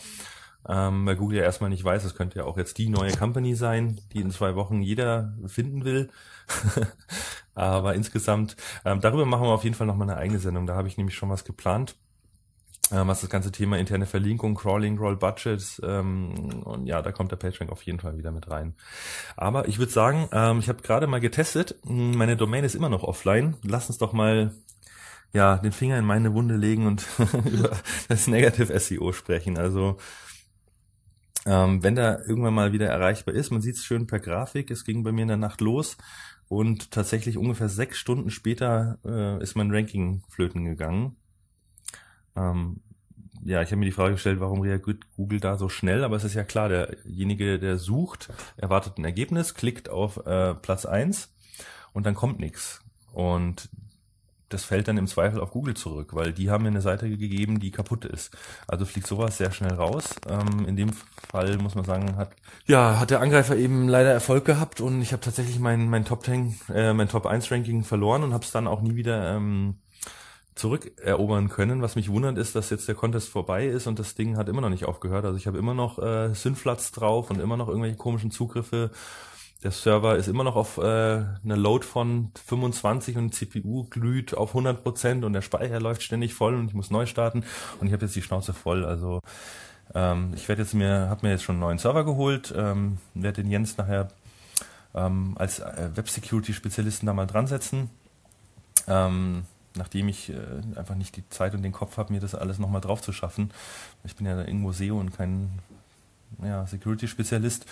[0.67, 3.55] Ähm, weil Google ja erstmal nicht weiß, es könnte ja auch jetzt die neue Company
[3.55, 6.09] sein, die in zwei Wochen jeder finden will.
[7.55, 10.65] Aber insgesamt, ähm, darüber machen wir auf jeden Fall nochmal eine eigene Sendung.
[10.65, 11.95] Da habe ich nämlich schon was geplant
[12.91, 17.31] ähm, was das ganze Thema interne Verlinkung, Crawling, Roll Budgets ähm, und ja, da kommt
[17.31, 18.75] der PageRank auf jeden Fall wieder mit rein.
[19.35, 23.03] Aber ich würde sagen, ähm, ich habe gerade mal getestet, meine Domain ist immer noch
[23.03, 23.55] offline.
[23.63, 24.51] Lass uns doch mal
[25.33, 27.05] ja den Finger in meine Wunde legen und
[27.45, 27.71] über
[28.07, 29.57] das Negative SEO sprechen.
[29.57, 29.97] Also
[31.45, 34.83] ähm, wenn da irgendwann mal wieder erreichbar ist, man sieht es schön per Grafik, es
[34.83, 35.97] ging bei mir in der Nacht los
[36.47, 41.15] und tatsächlich ungefähr sechs Stunden später äh, ist mein Ranking flöten gegangen.
[42.35, 42.81] Ähm,
[43.43, 46.03] ja, ich habe mir die Frage gestellt, warum reagiert Google da so schnell?
[46.03, 50.85] Aber es ist ja klar, derjenige, der sucht, erwartet ein Ergebnis, klickt auf äh, Platz
[50.85, 51.31] eins
[51.93, 52.81] und dann kommt nichts.
[53.13, 53.69] Und
[54.49, 57.59] das fällt dann im Zweifel auf Google zurück, weil die haben mir eine Seite gegeben,
[57.59, 58.35] die kaputt ist.
[58.67, 60.09] Also fliegt sowas sehr schnell raus.
[60.29, 60.91] Ähm, in dem
[61.31, 62.31] Fall muss man sagen, hat
[62.65, 66.23] ja hat der Angreifer eben leider Erfolg gehabt und ich habe tatsächlich mein mein Top
[66.25, 69.75] 10, äh, mein Top 1 Ranking verloren und habe es dann auch nie wieder ähm,
[70.55, 71.81] zurückerobern können.
[71.81, 74.61] Was mich wundert ist, dass jetzt der Contest vorbei ist und das Ding hat immer
[74.61, 75.25] noch nicht aufgehört.
[75.25, 78.91] Also ich habe immer noch äh, Synflats drauf und immer noch irgendwelche komischen Zugriffe.
[79.65, 84.35] Der Server ist immer noch auf äh, einer Load von 25 und die CPU glüht
[84.35, 87.43] auf 100 Prozent und der Speicher läuft ständig voll und ich muss neu starten
[87.81, 88.85] und ich habe jetzt die Schnauze voll.
[88.85, 89.21] Also
[89.95, 93.41] ähm, ich werde jetzt mir, habe mir jetzt schon einen neuen Server geholt, ähm, werde
[93.41, 94.09] den Jens nachher
[94.93, 97.89] ähm, als äh, Web Security Spezialisten da mal dran setzen.
[98.87, 100.35] Ähm, nachdem ich äh,
[100.75, 103.49] einfach nicht die Zeit und den Kopf habe, mir das alles nochmal drauf zu schaffen.
[104.03, 105.57] Ich bin ja irgendwo SEO und kein
[106.43, 107.65] ja, Security-Spezialist.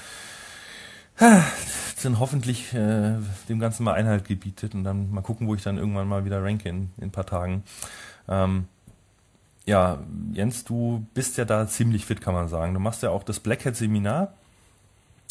[2.04, 3.16] Dann hoffentlich äh,
[3.50, 6.44] dem Ganzen mal Einhalt gebietet und dann mal gucken, wo ich dann irgendwann mal wieder
[6.44, 7.64] ranke in, in ein paar Tagen.
[8.28, 8.66] Ähm,
[9.66, 10.00] ja,
[10.34, 12.74] Jens, du bist ja da ziemlich fit, kann man sagen.
[12.74, 14.34] Du machst ja auch das Black Hat Seminar.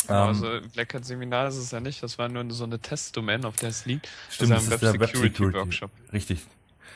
[0.07, 3.45] Genau, also Black Hat Seminar ist es ja nicht, das war nur so eine Testdomain,
[3.45, 4.09] auf der es liegt.
[4.31, 5.91] Stimmt, das ist, das ist der Web Security Workshop.
[6.13, 6.41] Richtig,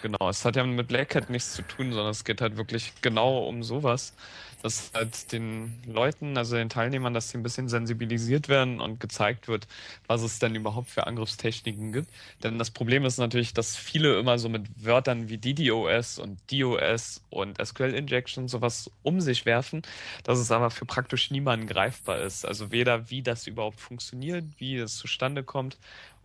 [0.02, 2.92] Genau, es hat ja mit Black Hat nichts zu tun, sondern es geht halt wirklich
[3.00, 4.14] genau um sowas,
[4.62, 9.48] dass halt den Leuten, also den Teilnehmern, dass sie ein bisschen sensibilisiert werden und gezeigt
[9.48, 9.66] wird,
[10.06, 12.10] was es denn überhaupt für Angriffstechniken gibt.
[12.42, 17.22] Denn das Problem ist natürlich, dass viele immer so mit Wörtern wie DDoS und DOS
[17.30, 19.82] und SQL Injection sowas um sich werfen,
[20.24, 22.44] dass es aber für praktisch niemanden greifbar ist.
[22.44, 25.78] Also weder wie das überhaupt funktioniert, wie es zustande kommt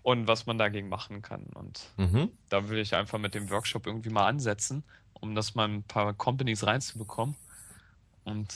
[0.03, 1.45] und was man dagegen machen kann.
[1.53, 2.29] Und mhm.
[2.49, 4.83] da will ich einfach mit dem Workshop irgendwie mal ansetzen,
[5.19, 7.35] um das mal ein paar Companies reinzubekommen.
[8.23, 8.53] Und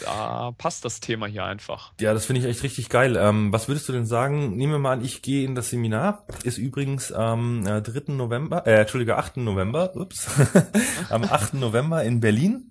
[0.00, 1.92] da passt das Thema hier einfach.
[2.00, 3.16] Ja, das finde ich echt richtig geil.
[3.16, 4.56] Ähm, was würdest du denn sagen?
[4.56, 6.24] Nehmen wir mal an, ich gehe in das Seminar.
[6.44, 8.12] Ist übrigens am äh, 3.
[8.12, 9.38] November, äh, Entschuldige, 8.
[9.38, 10.28] November, ups,
[11.10, 11.54] am 8.
[11.54, 12.70] November in Berlin.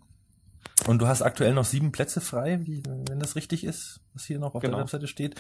[0.86, 4.40] Und du hast aktuell noch sieben Plätze frei, wie, wenn das richtig ist, was hier
[4.40, 4.78] noch auf genau.
[4.78, 5.36] der Webseite steht.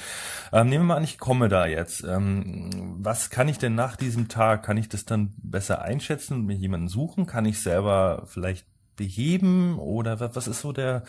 [0.52, 2.04] Ähm, nehmen wir mal an, ich komme da jetzt.
[2.04, 4.64] Ähm, was kann ich denn nach diesem Tag?
[4.64, 7.28] Kann ich das dann besser einschätzen und mir jemanden suchen?
[7.28, 8.66] Kann ich selber vielleicht
[8.96, 9.78] beheben?
[9.78, 11.04] Oder was ist so der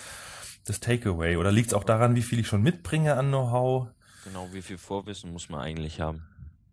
[0.66, 1.36] das Takeaway?
[1.36, 3.88] Oder liegt es auch daran, wie viel ich schon mitbringe an Know-how?
[4.24, 6.22] Genau, wie viel Vorwissen muss man eigentlich haben?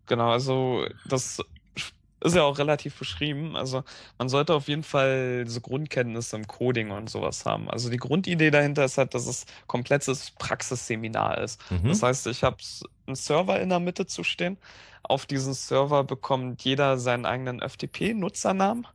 [0.06, 1.42] Genau, also das
[2.26, 3.56] ist ja auch relativ beschrieben.
[3.56, 3.84] Also
[4.18, 7.70] man sollte auf jeden Fall so Grundkenntnisse im Coding und sowas haben.
[7.70, 11.60] Also die Grundidee dahinter ist halt, dass es komplettes Praxisseminar ist.
[11.70, 11.88] Mhm.
[11.88, 12.56] Das heißt, ich habe
[13.06, 14.58] einen Server in der Mitte zu stehen.
[15.02, 18.86] Auf diesen Server bekommt jeder seinen eigenen FTP-Nutzernamen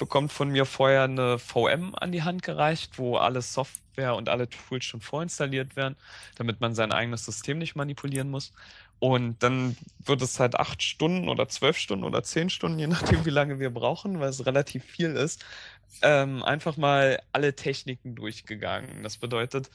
[0.00, 4.48] bekommt von mir vorher eine VM an die Hand gereicht, wo alle Software und alle
[4.48, 5.94] Tools schon vorinstalliert werden,
[6.34, 8.52] damit man sein eigenes System nicht manipulieren muss.
[9.00, 13.24] Und dann wird es halt acht Stunden oder zwölf Stunden oder zehn Stunden, je nachdem,
[13.24, 15.44] wie lange wir brauchen, weil es relativ viel ist,
[16.02, 19.02] ähm, einfach mal alle Techniken durchgegangen.
[19.02, 19.70] Das bedeutet,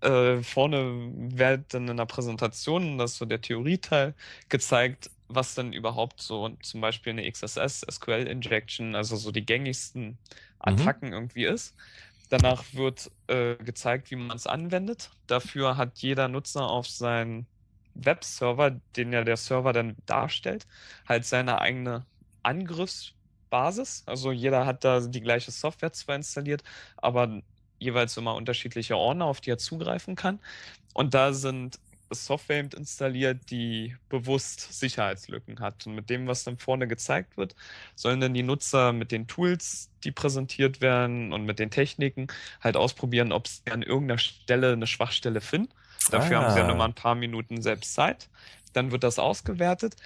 [0.00, 4.14] äh, vorne wird dann in der Präsentation, das ist so der Theorieteil,
[4.48, 10.04] gezeigt, was dann überhaupt so zum Beispiel eine XSS, SQL Injection, also so die gängigsten
[10.04, 10.16] mhm.
[10.58, 11.14] Attacken mhm.
[11.14, 11.74] irgendwie ist.
[12.30, 15.10] Danach wird äh, gezeigt, wie man es anwendet.
[15.28, 17.46] Dafür hat jeder Nutzer auf sein
[18.04, 20.66] Webserver, den ja der Server dann darstellt,
[21.08, 22.06] halt seine eigene
[22.42, 24.04] Angriffsbasis.
[24.06, 26.62] Also jeder hat da die gleiche Software zwar installiert,
[26.96, 27.42] aber
[27.78, 30.40] jeweils immer unterschiedliche Ordner, auf die er zugreifen kann.
[30.94, 31.78] Und da sind
[32.10, 35.86] Software installiert, die bewusst Sicherheitslücken hat.
[35.86, 37.56] Und mit dem, was dann vorne gezeigt wird,
[37.96, 42.28] sollen dann die Nutzer mit den Tools, die präsentiert werden und mit den Techniken
[42.60, 45.72] halt ausprobieren, ob sie an irgendeiner Stelle eine Schwachstelle finden
[46.10, 46.42] Dafür ah.
[46.42, 46.68] haben sie ja ah.
[46.68, 48.28] nur mal ein paar Minuten selbst Zeit.
[48.72, 49.96] Dann wird das ausgewertet.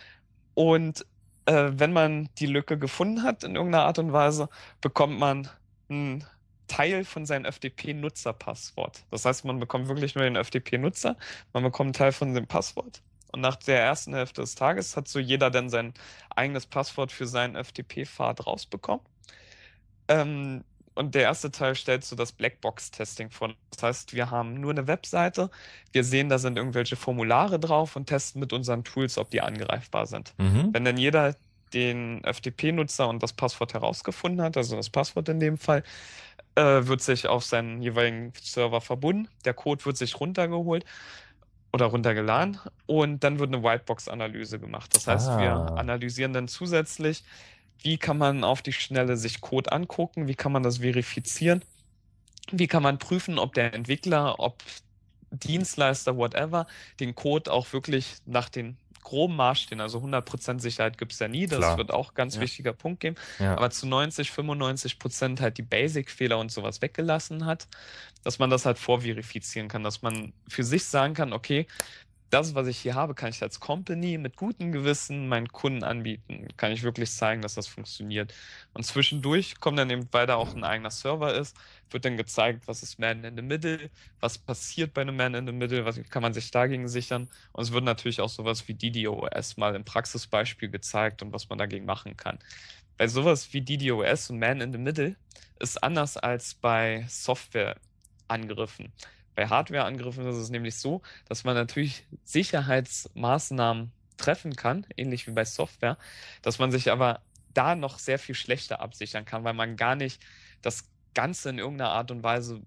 [0.55, 1.07] Und
[1.47, 4.49] äh, wenn man die Lücke gefunden hat in irgendeiner Art und Weise,
[4.81, 5.49] bekommt man
[5.89, 6.25] einen
[6.69, 9.05] Teil von seinem FTP-Nutzerpasswort.
[9.11, 11.17] Das heißt, man bekommt wirklich nur den FTP-Nutzer,
[11.53, 13.03] man bekommt einen Teil von dem Passwort.
[13.33, 15.95] Und nach der ersten Hälfte des Tages hat so jeder dann sein
[16.35, 19.05] eigenes Passwort für seinen FTP-Pfad rausbekommen.
[20.09, 20.65] Ähm,
[21.01, 23.55] und der erste Teil stellt so das Blackbox-Testing vor.
[23.71, 25.51] Das heißt, wir haben nur eine Webseite,
[25.93, 30.07] wir sehen, da sind irgendwelche Formulare drauf und testen mit unseren Tools, ob die angreifbar
[30.07, 30.35] sind.
[30.37, 30.69] Mhm.
[30.73, 31.35] Wenn dann jeder
[31.73, 35.85] den FTP-Nutzer und das Passwort herausgefunden hat, also das Passwort in dem Fall,
[36.55, 40.85] äh, wird sich auf seinen jeweiligen Server verbunden, der Code wird sich runtergeholt
[41.73, 44.95] oder runtergeladen und dann wird eine Whitebox-Analyse gemacht.
[44.95, 45.39] Das heißt, ah.
[45.41, 47.25] wir analysieren dann zusätzlich
[47.83, 51.63] wie kann man auf die Schnelle sich Code angucken, wie kann man das verifizieren,
[52.51, 54.63] wie kann man prüfen, ob der Entwickler, ob
[55.31, 56.67] Dienstleister, whatever,
[56.99, 61.47] den Code auch wirklich nach den groben Maßstäben, also 100% Sicherheit gibt es ja nie,
[61.47, 61.79] das Klar.
[61.79, 62.43] wird auch ganz ja.
[62.43, 63.57] wichtiger Punkt geben, ja.
[63.57, 67.67] aber zu 90, 95% halt die Basic-Fehler und sowas weggelassen hat,
[68.25, 71.67] dass man das halt vorverifizieren kann, dass man für sich sagen kann, okay,
[72.31, 76.47] das, was ich hier habe, kann ich als Company mit gutem Gewissen meinen Kunden anbieten.
[76.57, 78.33] Kann ich wirklich zeigen, dass das funktioniert.
[78.73, 81.57] Und zwischendurch kommt dann eben, weil da auch ein eigener Server ist,
[81.91, 85.47] wird dann gezeigt, was ist Man in the Middle, was passiert bei einem Man in
[85.47, 87.29] the Middle, was kann man sich dagegen sichern.
[87.53, 91.59] Und es wird natürlich auch sowas wie DDoS mal im Praxisbeispiel gezeigt und was man
[91.59, 92.39] dagegen machen kann.
[92.97, 95.17] Bei sowas wie DDoS und Man in the Middle
[95.59, 98.93] ist anders als bei Softwareangriffen.
[99.41, 105.47] Bei Hardware-Angriffen ist es nämlich so, dass man natürlich Sicherheitsmaßnahmen treffen kann, ähnlich wie bei
[105.47, 105.97] Software,
[106.43, 107.23] dass man sich aber
[107.55, 110.23] da noch sehr viel schlechter absichern kann, weil man gar nicht
[110.61, 112.61] das Ganze in irgendeiner Art und Weise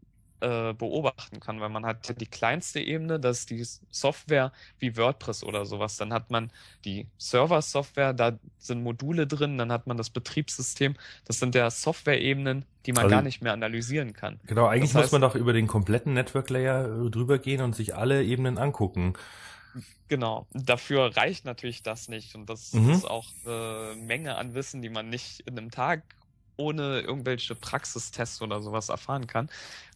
[0.44, 5.44] äh, beobachten kann, weil man hat die kleinste Ebene, das ist die Software wie WordPress
[5.44, 5.96] oder sowas.
[5.96, 6.52] Dann hat man
[6.84, 10.96] die Server-Software, da sind Module drin, dann hat man das Betriebssystem.
[11.24, 14.42] Das sind ja Software-Ebenen, die man also, gar nicht mehr analysieren kann.
[14.46, 17.74] Genau, eigentlich das heißt, muss man doch über den kompletten Network-Layer äh, drüber gehen und
[17.74, 19.14] sich alle Ebenen angucken.
[20.10, 22.36] Genau, dafür reicht natürlich das nicht.
[22.36, 22.90] Und das mhm.
[22.90, 26.04] ist auch eine Menge an Wissen, die man nicht in einem Tag
[26.58, 29.50] ohne irgendwelche Praxistests oder sowas erfahren kann.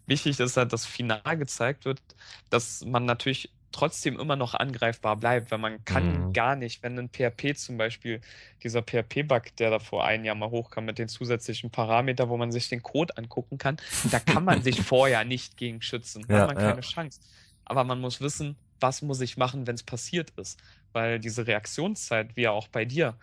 [0.07, 2.01] Wichtig ist halt, dass final gezeigt wird,
[2.49, 6.33] dass man natürlich trotzdem immer noch angreifbar bleibt, weil man kann mhm.
[6.33, 8.21] gar nicht, wenn ein PHP zum Beispiel,
[8.63, 12.51] dieser PHP-Bug, der da vor einem Jahr mal hochkam mit den zusätzlichen Parametern, wo man
[12.51, 13.77] sich den Code angucken kann,
[14.09, 16.25] da kann man sich vorher nicht gegen schützen.
[16.27, 16.81] Da ja, hat man keine ja.
[16.81, 17.19] Chance.
[17.65, 20.59] Aber man muss wissen, was muss ich machen, wenn es passiert ist.
[20.93, 23.15] Weil diese Reaktionszeit, wie ja auch bei dir,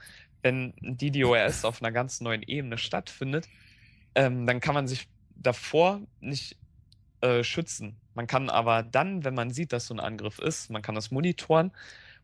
[0.43, 3.49] wenn ein DDoS auf einer ganz neuen Ebene stattfindet,
[4.15, 6.57] ähm, dann kann man sich davor nicht
[7.25, 7.97] äh, schützen.
[8.15, 11.11] Man kann aber dann, wenn man sieht, dass so ein Angriff ist, man kann das
[11.11, 11.73] monitoren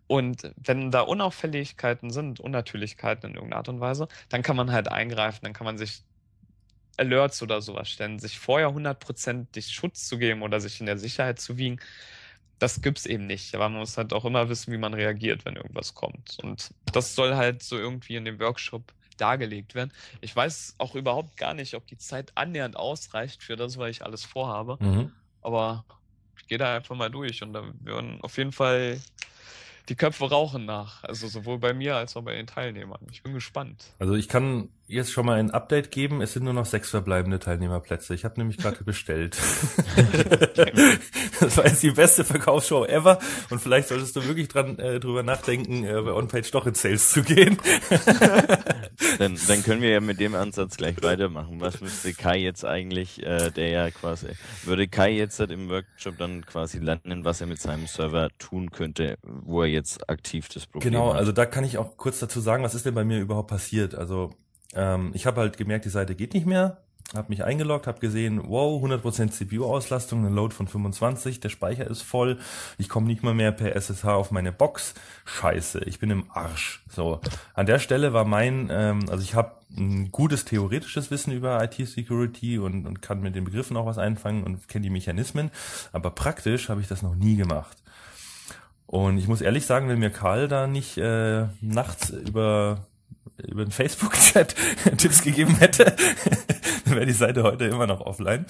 [0.06, 4.88] und wenn da Unauffälligkeiten sind, Unnatürlichkeiten in irgendeiner Art und Weise, dann kann man halt
[4.88, 6.02] eingreifen, dann kann man sich
[6.98, 11.40] Alerts oder sowas stellen, sich vorher hundertprozentig Schutz zu geben oder sich in der Sicherheit
[11.40, 11.80] zu wiegen.
[12.58, 13.54] Das gibt es eben nicht.
[13.54, 16.38] Aber man muss halt auch immer wissen, wie man reagiert, wenn irgendwas kommt.
[16.42, 19.92] Und das soll halt so irgendwie in dem Workshop dargelegt werden.
[20.20, 24.04] Ich weiß auch überhaupt gar nicht, ob die Zeit annähernd ausreicht für das, was ich
[24.04, 24.78] alles vorhabe.
[24.80, 25.12] Mhm.
[25.42, 25.84] Aber
[26.38, 29.00] ich gehe da einfach mal durch und da werden auf jeden Fall
[29.88, 31.02] die Köpfe rauchen nach.
[31.04, 33.00] Also sowohl bei mir als auch bei den Teilnehmern.
[33.10, 33.92] Ich bin gespannt.
[33.98, 36.20] Also ich kann jetzt schon mal ein Update geben.
[36.20, 38.14] Es sind nur noch sechs verbleibende Teilnehmerplätze.
[38.14, 39.36] Ich habe nämlich gerade bestellt.
[41.40, 43.18] das war jetzt die beste Verkaufsshow ever.
[43.50, 47.10] Und vielleicht solltest du wirklich dran äh, drüber nachdenken, äh, bei OnPage doch in Sales
[47.10, 47.58] zu gehen.
[49.18, 51.60] dann, dann können wir ja mit dem Ansatz gleich weitermachen.
[51.60, 54.28] Was müsste Kai jetzt eigentlich, äh, der ja quasi,
[54.64, 58.70] würde Kai jetzt halt im Workshop dann quasi lernen, was er mit seinem Server tun
[58.70, 61.10] könnte, wo er jetzt aktiv das Problem genau, hat?
[61.10, 63.50] Genau, also da kann ich auch kurz dazu sagen, was ist denn bei mir überhaupt
[63.50, 63.94] passiert?
[63.94, 64.30] Also
[64.74, 66.78] ähm, ich habe halt gemerkt, die Seite geht nicht mehr,
[67.14, 72.02] habe mich eingeloggt, habe gesehen, wow, 100% CPU-Auslastung, ein Load von 25, der Speicher ist
[72.02, 72.38] voll,
[72.78, 74.94] ich komme nicht mal mehr per SSH auf meine Box.
[75.24, 76.84] Scheiße, ich bin im Arsch.
[76.88, 77.20] So,
[77.54, 82.58] an der Stelle war mein, ähm, also ich habe ein gutes theoretisches Wissen über IT-Security
[82.58, 85.50] und, und kann mit den Begriffen auch was einfangen und kenne die Mechanismen,
[85.92, 87.76] aber praktisch habe ich das noch nie gemacht.
[88.86, 92.86] Und ich muss ehrlich sagen, wenn mir Karl da nicht äh, nachts über
[93.48, 94.54] über den Facebook-Chat
[94.98, 95.84] Tipps gegeben hätte,
[96.84, 98.46] dann wäre die Seite heute immer noch offline.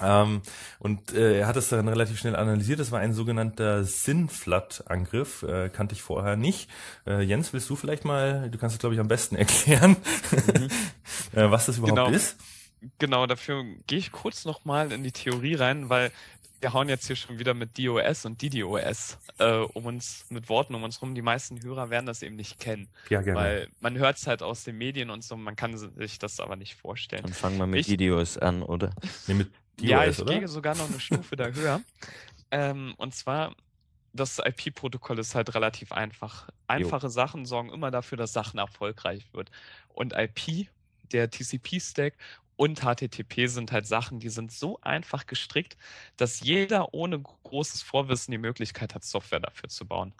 [0.00, 0.42] Ähm,
[0.78, 2.80] und äh, er hat es dann relativ schnell analysiert.
[2.80, 6.68] Das war ein sogenannter Sinflat-Angriff, äh, kannte ich vorher nicht.
[7.06, 9.96] Äh, Jens, willst du vielleicht mal, du kannst es glaube ich am besten erklären,
[10.30, 11.38] mhm.
[11.38, 12.10] äh, was das überhaupt genau.
[12.10, 12.36] ist?
[12.98, 16.12] Genau, dafür gehe ich kurz nochmal in die Theorie rein, weil
[16.64, 20.74] wir hauen jetzt hier schon wieder mit DOS und DDoS äh, um uns mit Worten
[20.74, 21.14] um uns rum.
[21.14, 22.88] Die meisten Hörer werden das eben nicht kennen.
[23.10, 23.38] Ja, gerne.
[23.38, 26.56] Weil man hört es halt aus den Medien und so, man kann sich das aber
[26.56, 27.22] nicht vorstellen.
[27.22, 28.90] Dann fangen wir mit ich, DDoS an, oder?
[29.26, 30.38] Nee, mit DOS, ja, ich oder?
[30.38, 31.82] gehe sogar noch eine Stufe da höher.
[32.50, 33.54] Ähm, und zwar,
[34.14, 36.48] das IP-Protokoll ist halt relativ einfach.
[36.66, 37.10] Einfache jo.
[37.10, 39.50] Sachen sorgen immer dafür, dass Sachen erfolgreich wird.
[39.92, 40.68] Und IP,
[41.12, 42.14] der TCP-Stack
[42.56, 45.76] und HTTP sind halt Sachen, die sind so einfach gestrickt,
[46.16, 50.12] dass jeder ohne großes Vorwissen die Möglichkeit hat, Software dafür zu bauen.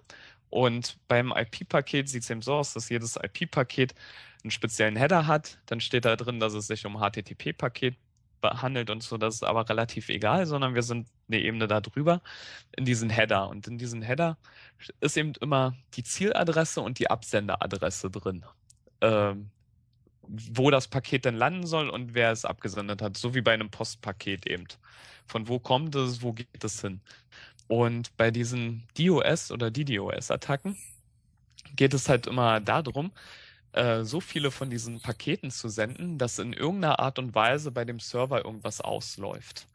[0.50, 3.94] Und beim IP-Paket sieht es eben so aus, dass jedes IP-Paket
[4.42, 5.58] einen speziellen Header hat.
[5.66, 7.96] Dann steht da drin, dass es sich um HTTP-Paket
[8.42, 9.16] handelt und so.
[9.16, 12.20] Das ist aber relativ egal, sondern wir sind eine Ebene darüber
[12.76, 13.48] in diesen Header.
[13.48, 14.38] Und in diesen Header
[15.00, 18.44] ist eben immer die Zieladresse und die Absenderadresse drin.
[19.00, 19.50] Ähm,
[20.28, 23.70] wo das Paket denn landen soll und wer es abgesendet hat, so wie bei einem
[23.70, 24.66] Postpaket eben.
[25.26, 27.00] Von wo kommt es, wo geht es hin?
[27.68, 30.76] Und bei diesen DOS oder DDoS-Attacken
[31.76, 33.12] geht es halt immer darum,
[33.72, 37.84] äh, so viele von diesen Paketen zu senden, dass in irgendeiner Art und Weise bei
[37.84, 39.66] dem Server irgendwas ausläuft.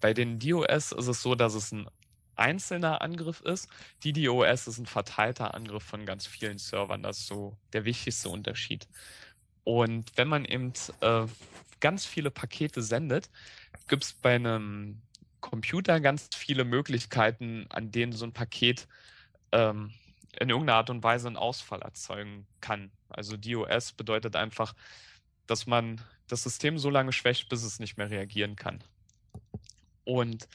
[0.00, 1.88] Bei den DOS ist es so, dass es ein
[2.36, 3.68] einzelner Angriff ist.
[4.04, 7.02] DDoS ist ein verteilter Angriff von ganz vielen Servern.
[7.02, 8.88] Das ist so der wichtigste Unterschied.
[9.64, 11.26] Und wenn man eben äh,
[11.80, 13.30] ganz viele Pakete sendet,
[13.88, 15.02] gibt es bei einem
[15.40, 18.88] Computer ganz viele Möglichkeiten, an denen so ein Paket
[19.52, 19.92] ähm,
[20.38, 22.90] in irgendeiner Art und Weise einen Ausfall erzeugen kann.
[23.08, 24.74] Also DOS bedeutet einfach,
[25.46, 28.82] dass man das System so lange schwächt, bis es nicht mehr reagieren kann.
[30.04, 30.48] Und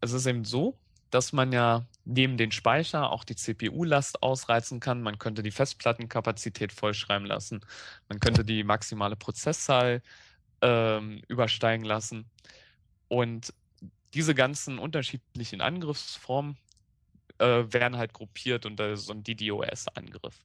[0.00, 0.76] es ist eben so,
[1.10, 5.02] dass man ja neben den Speicher auch die CPU-Last ausreizen kann.
[5.02, 7.60] Man könnte die Festplattenkapazität vollschreiben lassen.
[8.08, 10.02] Man könnte die maximale Prozesszahl
[10.62, 12.30] ähm, übersteigen lassen.
[13.08, 13.52] Und
[14.14, 16.56] diese ganzen unterschiedlichen Angriffsformen
[17.38, 20.36] äh, werden halt gruppiert unter so einem DDoS-Angriff.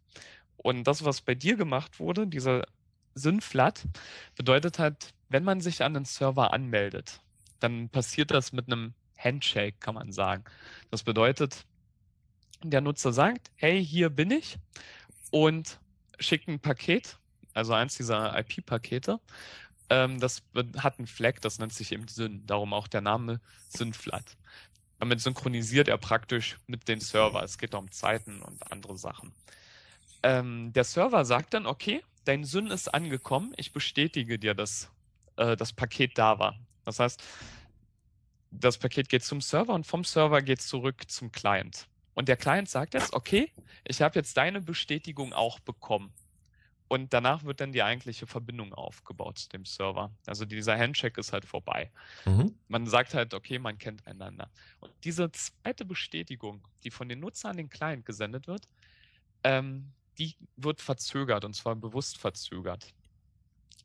[0.58, 2.64] Und das, was bei dir gemacht wurde, dieser
[3.14, 3.86] Synflat,
[4.36, 7.20] bedeutet halt, wenn man sich an den Server anmeldet,
[7.60, 8.94] dann passiert das mit einem
[9.26, 10.44] Handshake, kann man sagen.
[10.92, 11.66] Das bedeutet,
[12.64, 14.58] der Nutzer sagt, hey, hier bin ich
[15.32, 15.80] und
[16.20, 17.18] schickt ein Paket,
[17.54, 19.20] also eins dieser IP-Pakete.
[19.90, 20.44] Ähm, das
[20.78, 24.38] hat einen Flag, das nennt sich eben Syn, darum auch der Name Synflat.
[25.00, 27.44] Damit synchronisiert er praktisch mit den Server.
[27.44, 29.34] Es geht um Zeiten und andere Sachen.
[30.24, 34.90] Ähm, der Server sagt dann, okay, dein Syn ist angekommen, ich bestätige dir, dass
[35.36, 36.56] äh, das Paket da war.
[36.86, 37.22] Das heißt,
[38.60, 41.88] das Paket geht zum Server und vom Server geht es zurück zum Client.
[42.14, 43.52] Und der Client sagt jetzt, okay,
[43.84, 46.12] ich habe jetzt deine Bestätigung auch bekommen.
[46.88, 50.12] Und danach wird dann die eigentliche Verbindung aufgebaut zu dem Server.
[50.28, 51.92] Also dieser Handshake ist halt vorbei.
[52.26, 52.56] Mhm.
[52.68, 54.50] Man sagt halt, okay, man kennt einander.
[54.80, 58.68] Und diese zweite Bestätigung, die von den Nutzern an den Client gesendet wird,
[59.44, 62.94] ähm, die wird verzögert und zwar bewusst verzögert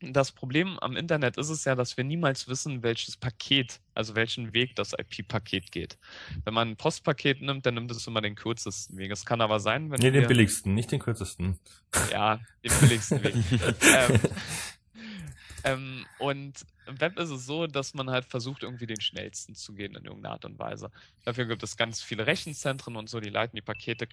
[0.00, 4.54] das Problem am Internet ist es ja, dass wir niemals wissen, welches Paket, also welchen
[4.54, 5.98] Weg das IP-Paket geht.
[6.44, 9.10] Wenn man ein Postpaket nimmt, dann nimmt es immer den kürzesten Weg.
[9.10, 10.00] Es kann aber sein, wenn.
[10.00, 11.58] Nee, den billigsten, nicht den kürzesten.
[12.10, 13.34] Ja, den billigsten Weg.
[13.94, 14.20] ähm,
[15.64, 19.74] ähm, und im Web ist es so, dass man halt versucht, irgendwie den schnellsten zu
[19.74, 20.90] gehen in irgendeiner Art und Weise.
[21.24, 24.08] Dafür gibt es ganz viele Rechenzentren und so, die leiten die Pakete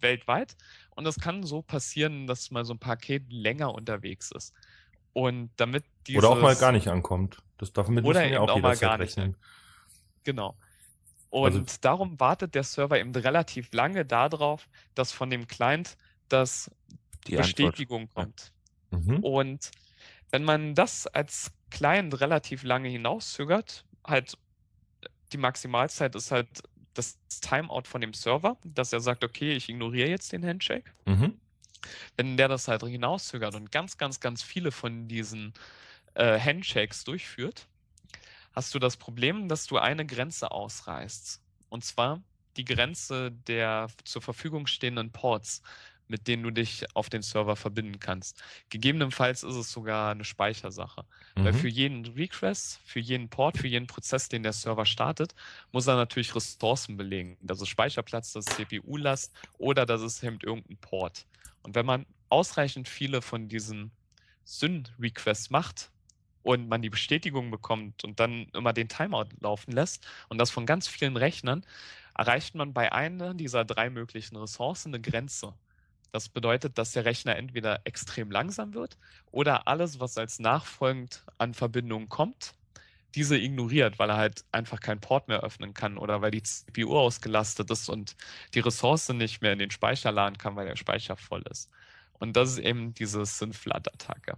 [0.00, 0.56] weltweit.
[0.90, 4.54] Und es kann so passieren, dass mal so ein Paket länger unterwegs ist.
[5.12, 7.38] Und damit dieses, Oder auch mal gar nicht ankommt.
[7.58, 9.28] Das darf mit oder ja auch, auch mal gar rechnen.
[9.28, 9.40] nicht.
[10.24, 10.56] Genau.
[11.30, 15.96] Und also, darum wartet der Server eben relativ lange darauf, dass von dem Client
[16.28, 16.70] das
[17.26, 18.52] die Bestätigung Antwort.
[18.90, 19.06] kommt.
[19.06, 19.24] Mhm.
[19.24, 19.70] Und
[20.30, 24.38] wenn man das als Client relativ lange hinauszögert, halt
[25.32, 26.62] die Maximalzeit ist halt
[26.94, 30.90] das Timeout von dem Server, dass er sagt, okay, ich ignoriere jetzt den Handshake.
[31.04, 31.38] Mhm.
[32.16, 35.52] Wenn der das halt hinauszögert und ganz, ganz, ganz viele von diesen
[36.14, 37.66] äh, Handshakes durchführt,
[38.52, 41.40] hast du das Problem, dass du eine Grenze ausreißt.
[41.68, 42.22] Und zwar
[42.56, 45.62] die Grenze der zur Verfügung stehenden Ports
[46.08, 48.42] mit denen du dich auf den Server verbinden kannst.
[48.70, 51.04] Gegebenenfalls ist es sogar eine Speichersache.
[51.36, 51.44] Mhm.
[51.44, 55.34] Weil für jeden Request, für jeden Port, für jeden Prozess, den der Server startet,
[55.70, 57.36] muss er natürlich Ressourcen belegen.
[57.42, 61.26] Das ist Speicherplatz, das ist CPU-Last oder das ist eben irgendein Port.
[61.68, 63.90] Und wenn man ausreichend viele von diesen
[64.44, 65.90] Syn-Requests macht,
[66.42, 70.64] und man die Bestätigung bekommt und dann immer den Timeout laufen lässt und das von
[70.64, 71.62] ganz vielen Rechnern,
[72.16, 75.52] erreicht man bei einer dieser drei möglichen Ressourcen eine Grenze.
[76.10, 78.96] Das bedeutet, dass der Rechner entweder extrem langsam wird
[79.30, 82.54] oder alles, was als nachfolgend an Verbindungen kommt,
[83.14, 86.96] diese ignoriert, weil er halt einfach keinen Port mehr öffnen kann oder weil die CPU
[86.96, 88.16] ausgelastet ist und
[88.54, 91.70] die Ressource nicht mehr in den Speicher laden kann, weil der Speicher voll ist.
[92.18, 94.36] Und das ist eben diese Synflat-Attacke.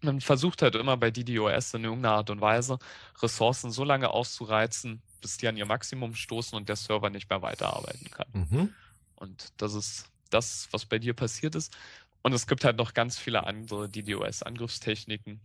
[0.00, 2.78] Man versucht halt immer bei DDoS in irgendeiner Art und Weise,
[3.22, 7.42] Ressourcen so lange auszureizen, bis die an ihr Maximum stoßen und der Server nicht mehr
[7.42, 8.26] weiterarbeiten kann.
[8.32, 8.74] Mhm.
[9.16, 11.74] Und das ist das, was bei dir passiert ist.
[12.22, 15.40] Und es gibt halt noch ganz viele andere DDoS-Angriffstechniken,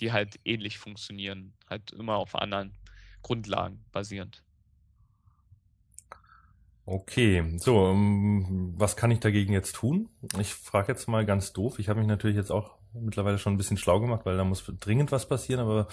[0.00, 2.72] die halt ähnlich funktionieren, halt immer auf anderen
[3.22, 4.42] Grundlagen basierend.
[6.86, 10.08] Okay, so, ähm, was kann ich dagegen jetzt tun?
[10.38, 11.78] Ich frage jetzt mal ganz doof.
[11.78, 14.64] Ich habe mich natürlich jetzt auch mittlerweile schon ein bisschen schlau gemacht, weil da muss
[14.80, 15.86] dringend was passieren, aber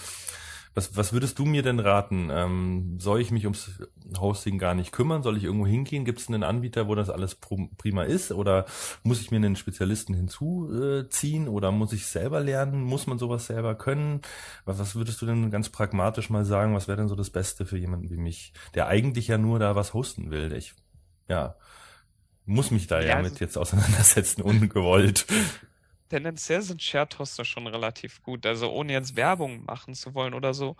[0.77, 2.29] was, was würdest du mir denn raten?
[2.31, 3.81] Ähm, soll ich mich ums
[4.19, 5.23] Hosting gar nicht kümmern?
[5.23, 6.05] Soll ich irgendwo hingehen?
[6.05, 8.31] Gibt es einen Anbieter, wo das alles prima ist?
[8.31, 8.67] Oder
[9.01, 11.47] muss ich mir einen Spezialisten hinzuziehen?
[11.47, 12.83] Oder muss ich selber lernen?
[12.83, 14.21] Muss man sowas selber können?
[14.65, 16.75] Was, was würdest du denn ganz pragmatisch mal sagen?
[16.75, 19.75] Was wäre denn so das Beste für jemanden wie mich, der eigentlich ja nur da
[19.75, 20.53] was hosten will?
[20.53, 20.75] Ich,
[21.27, 21.55] ja,
[22.45, 25.25] muss mich da ja, ja mit jetzt auseinandersetzen, ungewollt
[26.09, 28.45] tendenziell sind Share-Toaster schon relativ gut.
[28.45, 30.75] Also ohne jetzt Werbung machen zu wollen oder so.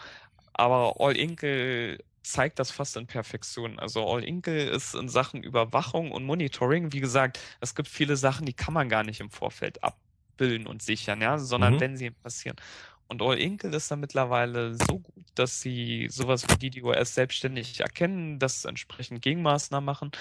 [0.53, 3.79] Aber All Inkle zeigt das fast in Perfektion.
[3.79, 8.45] Also All Inkle ist in Sachen Überwachung und Monitoring, wie gesagt, es gibt viele Sachen,
[8.45, 11.79] die kann man gar nicht im Vorfeld abbilden und sichern, ja, sondern mhm.
[11.79, 12.57] wenn sie passieren.
[13.07, 18.39] Und All Inkle ist da mittlerweile so gut, dass sie sowas wie DDoS selbstständig erkennen,
[18.39, 20.11] das entsprechend Gegenmaßnahmen machen.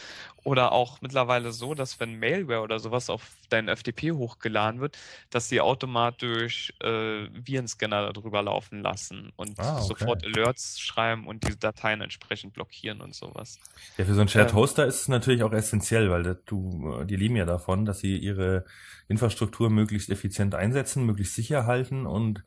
[0.45, 4.97] Oder auch mittlerweile so, dass wenn Malware oder sowas auf dein FTP hochgeladen wird,
[5.31, 9.87] dass sie automatisch äh, Virenscanner darüber laufen lassen und ah, okay.
[9.87, 13.59] sofort Alerts schreiben und diese Dateien entsprechend blockieren und sowas.
[13.97, 16.37] Ja, für so einen Shared ähm, Hoster ähm, ist es natürlich auch essentiell, weil das,
[16.47, 18.65] du, die leben ja davon, dass sie ihre
[19.09, 22.43] Infrastruktur möglichst effizient einsetzen, möglichst sicher halten und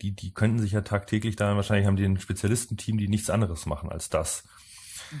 [0.00, 3.66] die, die könnten sich ja tagtäglich dann wahrscheinlich haben die ein Spezialistenteam, die nichts anderes
[3.66, 4.44] machen als das.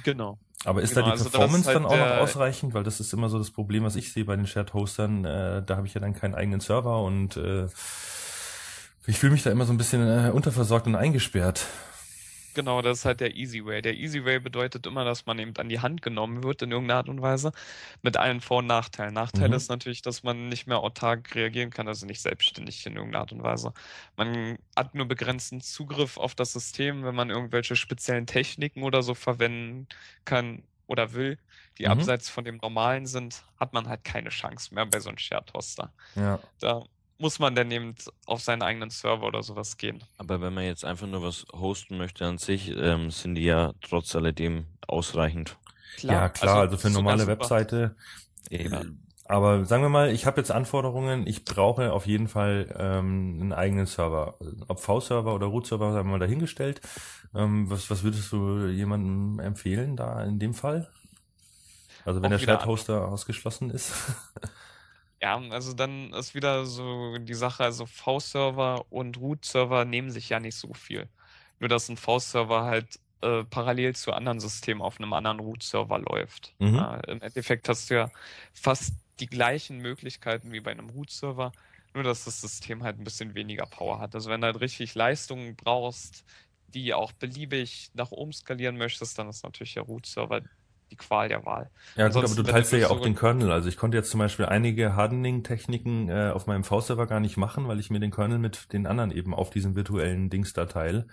[0.04, 0.38] Genau.
[0.64, 2.74] Aber ist genau, da die also Performance halt dann auch noch ausreichend?
[2.74, 5.24] Weil das ist immer so das Problem, was ich sehe bei den Shared Hostern.
[5.24, 7.66] Äh, da habe ich ja dann keinen eigenen Server und äh,
[9.06, 11.66] ich fühle mich da immer so ein bisschen äh, unterversorgt und eingesperrt.
[12.54, 13.82] Genau, das ist halt der Easy Way.
[13.82, 16.98] Der Easy Way bedeutet immer, dass man eben an die Hand genommen wird in irgendeiner
[16.98, 17.52] Art und Weise
[18.02, 19.14] mit allen Vor- und Nachteilen.
[19.14, 19.54] Nachteil mhm.
[19.54, 23.32] ist natürlich, dass man nicht mehr autark reagieren kann, also nicht selbstständig in irgendeiner Art
[23.32, 23.72] und Weise.
[24.16, 29.14] Man hat nur begrenzten Zugriff auf das System, wenn man irgendwelche speziellen Techniken oder so
[29.14, 29.86] verwenden
[30.24, 31.38] kann oder will,
[31.78, 31.92] die mhm.
[31.92, 35.52] abseits von dem Normalen sind, hat man halt keine Chance mehr bei so einem Shared
[35.54, 35.92] Hoster.
[36.14, 36.38] Ja.
[36.60, 36.84] Da
[37.22, 37.94] muss man dann eben
[38.26, 40.02] auf seinen eigenen Server oder sowas gehen.
[40.18, 43.72] Aber wenn man jetzt einfach nur was hosten möchte an sich, ähm, sind die ja
[43.80, 45.56] trotz alledem ausreichend.
[45.96, 46.14] Klar.
[46.14, 47.96] Ja, klar, also, also für eine normale Webseite.
[48.50, 48.82] Ja.
[49.24, 53.52] Aber sagen wir mal, ich habe jetzt Anforderungen, ich brauche auf jeden Fall ähm, einen
[53.52, 54.34] eigenen Server.
[54.66, 56.80] Ob V-Server oder Root-Server, sagen wir mal dahingestellt.
[57.34, 60.90] Ähm, was, was würdest du jemandem empfehlen da in dem Fall?
[62.04, 63.92] Also wenn Auch der Shared-Hoster ausgeschlossen ist?
[65.22, 70.40] Ja, also dann ist wieder so die Sache, also V-Server und Root-Server nehmen sich ja
[70.40, 71.08] nicht so viel.
[71.60, 76.54] Nur dass ein V-Server halt äh, parallel zu anderen Systemen auf einem anderen Root-Server läuft.
[76.58, 76.74] Mhm.
[76.74, 78.10] Ja, Im Endeffekt hast du ja
[78.52, 81.52] fast die gleichen Möglichkeiten wie bei einem Root-Server,
[81.94, 84.16] nur dass das System halt ein bisschen weniger Power hat.
[84.16, 86.24] Also wenn du halt richtig Leistungen brauchst,
[86.66, 90.40] die auch beliebig nach oben skalieren möchtest, dann ist natürlich der Root-Server
[90.92, 91.70] die Qual der Wahl.
[91.96, 93.50] Ja gut, aber du teilst ja auch den Kernel.
[93.50, 97.66] Also ich konnte jetzt zum Beispiel einige Hardening-Techniken äh, auf meinem V-Server gar nicht machen,
[97.66, 101.06] weil ich mir den Kernel mit den anderen eben auf diesen virtuellen Dings da teile.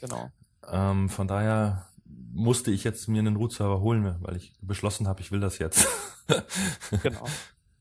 [0.00, 0.30] Genau.
[0.70, 1.86] Ähm, von daher
[2.34, 5.88] musste ich jetzt mir einen Root-Server holen, weil ich beschlossen habe, ich will das jetzt.
[7.02, 7.24] genau.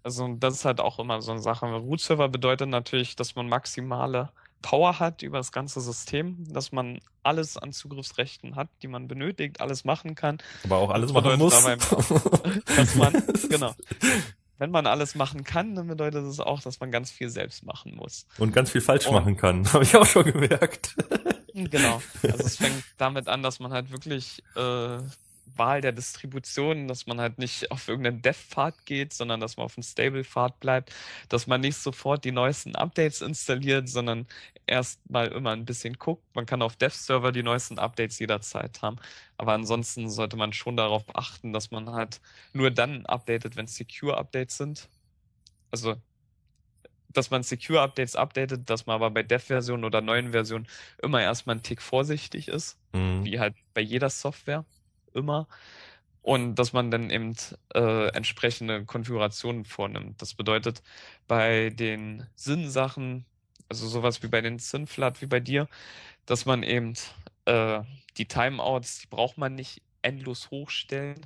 [0.03, 1.65] Also das ist halt auch immer so eine Sache.
[1.65, 4.29] Root-Server bedeutet natürlich, dass man maximale
[4.61, 9.61] Power hat über das ganze System, dass man alles an Zugriffsrechten hat, die man benötigt,
[9.61, 10.37] alles machen kann.
[10.63, 11.63] Aber auch alles machen muss.
[11.63, 11.75] Dabei,
[12.75, 13.13] dass man,
[13.49, 13.73] genau.
[14.57, 17.95] Wenn man alles machen kann, dann bedeutet es auch, dass man ganz viel selbst machen
[17.95, 18.27] muss.
[18.37, 20.95] Und ganz viel falsch Und, machen kann, habe ich auch schon gemerkt.
[21.53, 22.01] Genau.
[22.21, 24.99] Also es fängt damit an, dass man halt wirklich äh,
[25.57, 29.77] Wahl der Distribution, dass man halt nicht auf irgendeinen Dev-Pfad geht, sondern dass man auf
[29.77, 30.93] einem Stable-Pfad bleibt,
[31.29, 34.27] dass man nicht sofort die neuesten Updates installiert, sondern
[34.67, 36.23] erst mal immer ein bisschen guckt.
[36.35, 38.97] Man kann auf Dev-Server die neuesten Updates jederzeit haben,
[39.37, 42.21] aber ansonsten sollte man schon darauf achten, dass man halt
[42.53, 44.89] nur dann updatet, wenn Secure-Updates sind.
[45.71, 45.95] Also
[47.13, 50.67] dass man Secure-Updates updatet, dass man aber bei Dev-Versionen oder neuen Versionen
[51.01, 53.25] immer erstmal einen Tick vorsichtig ist, mhm.
[53.25, 54.65] wie halt bei jeder Software
[55.13, 55.47] immer.
[56.21, 57.35] Und dass man dann eben
[57.73, 60.21] äh, entsprechende Konfigurationen vornimmt.
[60.21, 60.83] Das bedeutet,
[61.27, 63.25] bei den Sinnsachen,
[63.69, 65.67] also sowas wie bei den Synflat wie bei dir,
[66.25, 66.93] dass man eben
[67.45, 67.81] äh,
[68.17, 71.25] die Timeouts, die braucht man nicht endlos hochstellen,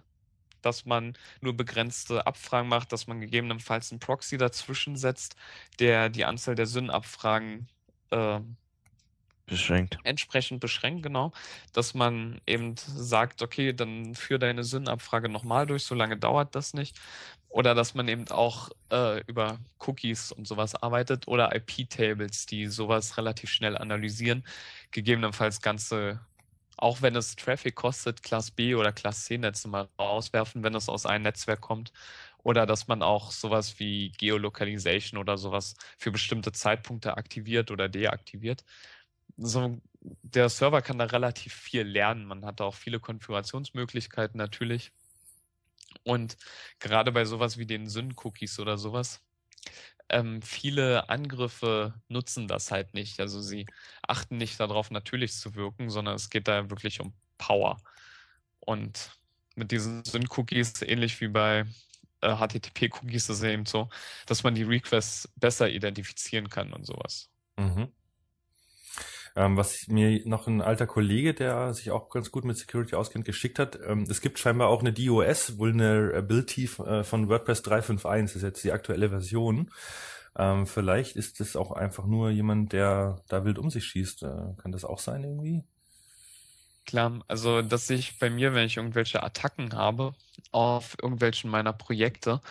[0.61, 5.35] dass man nur begrenzte Abfragen macht, dass man gegebenenfalls einen Proxy dazwischen setzt,
[5.79, 7.67] der die Anzahl der Syn-Abfragen
[8.11, 8.39] äh,
[9.47, 9.99] Beschränkt.
[10.03, 11.31] Entsprechend beschränkt, genau.
[11.73, 16.99] Dass man eben sagt, okay, dann führ deine Sündabfrage nochmal durch, solange dauert das nicht.
[17.47, 23.17] Oder dass man eben auch äh, über Cookies und sowas arbeitet oder IP-Tables, die sowas
[23.17, 24.45] relativ schnell analysieren.
[24.91, 26.25] Gegebenenfalls ganze,
[26.77, 31.05] auch wenn es Traffic kostet, Class B oder Class C-Netze mal rauswerfen, wenn es aus
[31.05, 31.93] einem Netzwerk kommt.
[32.43, 38.63] Oder dass man auch sowas wie Geolocalization oder sowas für bestimmte Zeitpunkte aktiviert oder deaktiviert
[39.37, 42.25] so, der Server kann da relativ viel lernen.
[42.25, 44.91] Man hat da auch viele Konfigurationsmöglichkeiten natürlich.
[46.03, 46.37] Und
[46.79, 49.21] gerade bei sowas wie den Syn-Cookies oder sowas,
[50.09, 53.19] ähm, viele Angriffe nutzen das halt nicht.
[53.19, 53.65] Also sie
[54.07, 57.77] achten nicht darauf, natürlich zu wirken, sondern es geht da wirklich um Power.
[58.59, 59.17] Und
[59.55, 61.65] mit diesen Syn-Cookies, ähnlich wie bei
[62.21, 63.89] äh, HTTP-Cookies, ist es eben so,
[64.27, 67.29] dass man die Requests besser identifizieren kann und sowas.
[67.57, 67.91] Mhm.
[69.37, 73.25] Ähm, was mir noch ein alter Kollege, der sich auch ganz gut mit Security auskennt,
[73.25, 73.77] geschickt hat.
[73.85, 78.21] Ähm, es gibt scheinbar auch eine DOS Vulnerability äh, von WordPress 3.5.1.
[78.21, 79.71] Das ist jetzt die aktuelle Version.
[80.37, 84.23] Ähm, vielleicht ist es auch einfach nur jemand, der da wild um sich schießt.
[84.23, 85.63] Äh, kann das auch sein irgendwie?
[86.85, 90.13] Klar, also dass ich bei mir, wenn ich irgendwelche Attacken habe
[90.51, 92.41] auf irgendwelchen meiner Projekte,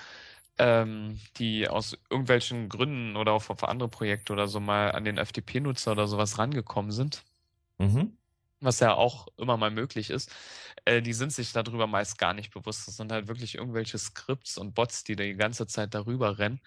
[0.58, 5.18] ähm, die aus irgendwelchen Gründen oder auch auf andere Projekte oder so mal an den
[5.18, 7.24] FTP-Nutzer oder sowas rangekommen sind,
[7.78, 8.16] mhm.
[8.60, 10.30] was ja auch immer mal möglich ist,
[10.84, 12.86] äh, die sind sich darüber meist gar nicht bewusst.
[12.86, 16.60] Das sind halt wirklich irgendwelche Skripts und Bots, die die ganze Zeit darüber rennen.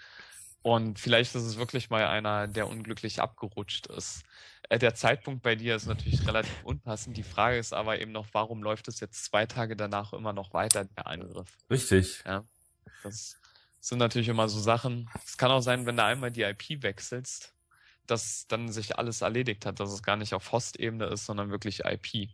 [0.64, 4.24] Und vielleicht ist es wirklich mal einer, der unglücklich abgerutscht ist.
[4.70, 7.16] Äh, der Zeitpunkt bei dir ist natürlich relativ unpassend.
[7.16, 10.54] Die Frage ist aber eben noch, warum läuft es jetzt zwei Tage danach immer noch
[10.54, 11.48] weiter, der Angriff?
[11.70, 12.22] Richtig.
[12.26, 12.44] Ja,
[13.04, 13.38] das
[13.80, 15.10] sind natürlich immer so Sachen.
[15.26, 17.54] Es kann auch sein, wenn du einmal die IP wechselst,
[18.06, 21.82] dass dann sich alles erledigt hat, dass es gar nicht auf Host-Ebene ist, sondern wirklich
[21.86, 22.30] IP.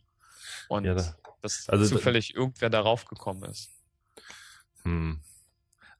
[0.67, 3.69] Und ja, da, dass also zufällig da, irgendwer darauf gekommen ist.
[4.83, 5.19] Hm.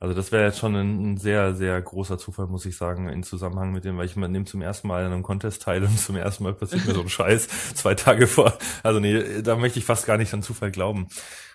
[0.03, 3.23] Also das wäre jetzt schon ein, ein, sehr, sehr großer Zufall, muss ich sagen, in
[3.23, 6.17] Zusammenhang mit dem, weil ich nehme zum ersten Mal an einem Contest teil und zum
[6.17, 8.57] ersten Mal passiert mir so ein Scheiß zwei Tage vor.
[8.83, 11.07] Also nee, da möchte ich fast gar nicht an Zufall glauben.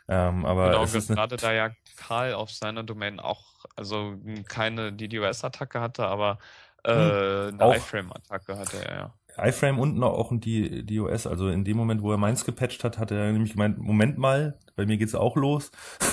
[0.09, 3.44] Ähm, aber genau, gerade da ja Karl auf seiner Domain auch,
[3.79, 4.17] also
[4.49, 6.39] keine DDoS-Attacke hatte, aber
[6.85, 9.47] äh, hm, eine iFrame-Attacke hatte er, ja.
[9.47, 11.27] iFrame und noch auch ein DOS.
[11.27, 14.59] Also in dem Moment, wo er meins gepatcht hat, hat er nämlich gemeint, Moment mal,
[14.77, 15.71] bei mir geht's auch los.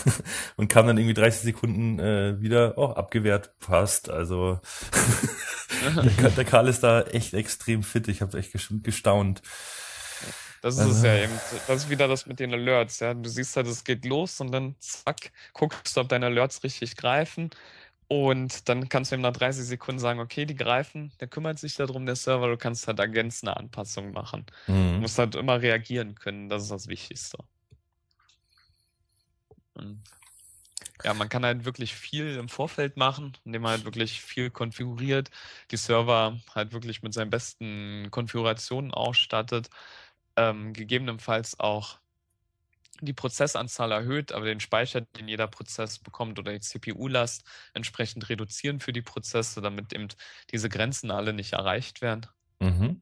[0.58, 4.10] und kam dann irgendwie 30 Sekunden äh, wieder, oh, abgewehrt, passt.
[4.10, 4.60] Also
[6.22, 8.08] der, der Karl ist da echt extrem fit.
[8.08, 8.52] Ich habe echt
[8.84, 9.42] gestaunt.
[10.66, 10.94] Das ist also.
[10.94, 11.40] es ja eben.
[11.68, 13.00] Das ist wieder das mit den Alerts.
[13.00, 13.14] Ja.
[13.14, 16.98] Du siehst halt, es geht los und dann zack, guckst du, ob deine Alerts richtig
[16.98, 17.52] greifen.
[18.08, 21.76] Und dann kannst du ihm nach 30 Sekunden sagen, okay, die greifen, der kümmert sich
[21.76, 24.48] darum, der Server, du kannst halt ergänzende Anpassungen machen.
[24.66, 24.94] Mhm.
[24.94, 27.38] Du musst halt immer reagieren können, das ist das Wichtigste.
[29.76, 30.02] Und
[31.04, 35.30] ja, man kann halt wirklich viel im Vorfeld machen, indem man halt wirklich viel konfiguriert,
[35.70, 39.70] die Server halt wirklich mit seinen besten Konfigurationen ausstattet
[40.38, 41.99] ähm, gegebenenfalls auch
[43.02, 47.44] die Prozessanzahl erhöht, aber den Speicher, den jeder Prozess bekommt oder die CPU-Last
[47.74, 50.07] entsprechend reduzieren für die Prozesse, damit eben
[50.52, 52.28] diese Grenzen alle nicht erreicht werden.
[52.60, 53.02] Mhm.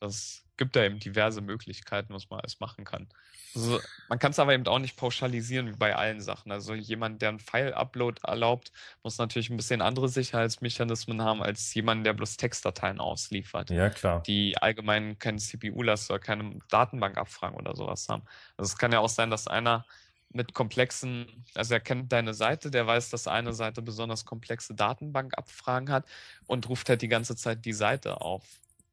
[0.00, 3.08] Das gibt da eben diverse Möglichkeiten, was man alles machen kann.
[3.54, 6.50] Also, man kann es aber eben auch nicht pauschalisieren wie bei allen Sachen.
[6.50, 8.72] Also jemand, der einen File-Upload erlaubt,
[9.02, 13.70] muss natürlich ein bisschen andere Sicherheitsmechanismen haben als jemand, der bloß Textdateien ausliefert.
[13.70, 14.22] Ja, klar.
[14.22, 18.24] Die allgemein keine CPU-Last oder keine Datenbankabfragen oder sowas haben.
[18.56, 19.84] Also es kann ja auch sein, dass einer
[20.30, 25.90] mit komplexen, also er kennt deine Seite, der weiß, dass eine Seite besonders komplexe Datenbankabfragen
[25.90, 26.06] hat
[26.46, 28.44] und ruft halt die ganze Zeit die Seite auf.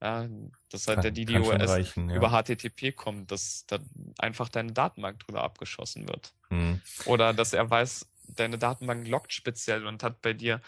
[0.01, 0.27] Ja,
[0.71, 2.15] dass halt der DDoS reichen, ja.
[2.15, 3.77] über HTTP kommt, dass da
[4.17, 6.33] einfach deine Datenbank drüber abgeschossen wird.
[6.49, 6.81] Hm.
[7.05, 10.59] Oder dass er weiß, deine Datenbank loggt speziell und hat bei dir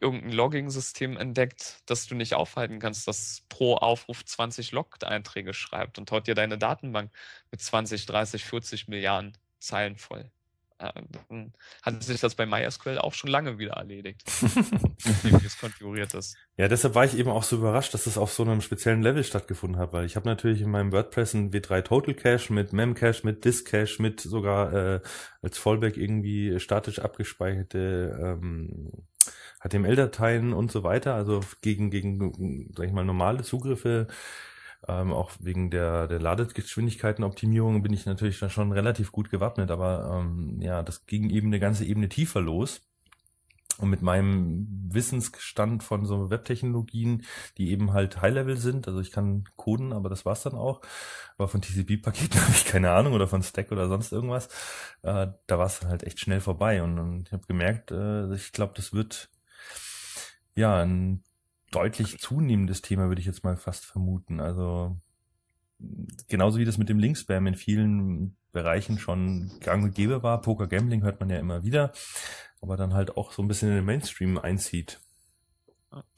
[0.00, 6.10] irgendein Logging-System entdeckt, das du nicht aufhalten kannst, das pro Aufruf 20 Log-Einträge schreibt und
[6.10, 7.12] haut dir deine Datenbank
[7.52, 10.32] mit 20, 30, 40 Milliarden Zeilen voll
[10.80, 14.22] hat sich das bei MySQL auch schon lange wieder erledigt,
[15.22, 16.36] wie es konfiguriert ist.
[16.56, 19.24] Ja, deshalb war ich eben auch so überrascht, dass das auf so einem speziellen Level
[19.24, 23.24] stattgefunden hat, weil ich habe natürlich in meinem WordPress ein W3 Total Cache mit Memcache,
[23.24, 25.00] mit Disk Cache, mit sogar äh,
[25.42, 28.92] als Fallback irgendwie statisch abgespeicherte ähm,
[29.62, 34.06] HTML-Dateien und so weiter, also gegen, gegen, sag ich mal, normale Zugriffe
[34.88, 40.20] ähm, auch wegen der, der Ladegeschwindigkeitenoptimierung bin ich natürlich da schon relativ gut gewappnet, aber
[40.20, 42.80] ähm, ja, das ging eben eine ganze Ebene tiefer los.
[43.78, 47.24] Und mit meinem Wissensstand von so Webtechnologien,
[47.56, 50.82] die eben halt High-Level sind, also ich kann coden, aber das war's dann auch.
[51.38, 54.48] Aber von TCP-Paketen habe ich keine Ahnung oder von Stack oder sonst irgendwas.
[55.02, 56.82] Äh, da war es dann halt echt schnell vorbei.
[56.82, 59.30] Und, und ich habe gemerkt, äh, ich glaube, das wird
[60.54, 61.24] ja ein
[61.70, 64.40] deutlich zunehmendes Thema, würde ich jetzt mal fast vermuten.
[64.40, 64.96] Also
[66.28, 70.40] genauso wie das mit dem Linkspam in vielen Bereichen schon gang und gäbe war.
[70.40, 71.92] Poker Gambling hört man ja immer wieder,
[72.60, 75.00] aber dann halt auch so ein bisschen in den Mainstream einzieht.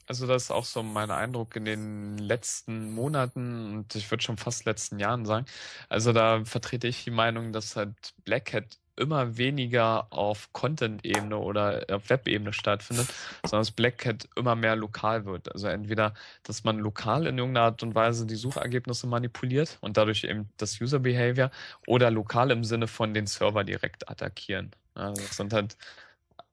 [0.05, 4.37] Also das ist auch so mein Eindruck in den letzten Monaten und ich würde schon
[4.37, 5.45] fast letzten Jahren sagen.
[5.87, 11.85] Also da vertrete ich die Meinung, dass halt Black Hat immer weniger auf Content-Ebene oder
[11.91, 13.07] auf Web-Ebene stattfindet,
[13.43, 15.51] sondern dass Black Cat immer mehr lokal wird.
[15.51, 16.13] Also entweder,
[16.43, 20.79] dass man lokal in irgendeiner Art und Weise die Suchergebnisse manipuliert und dadurch eben das
[20.79, 21.51] User-Behavior
[21.87, 24.71] oder lokal im Sinne von den Server direkt attackieren.
[24.95, 25.77] Also das sind halt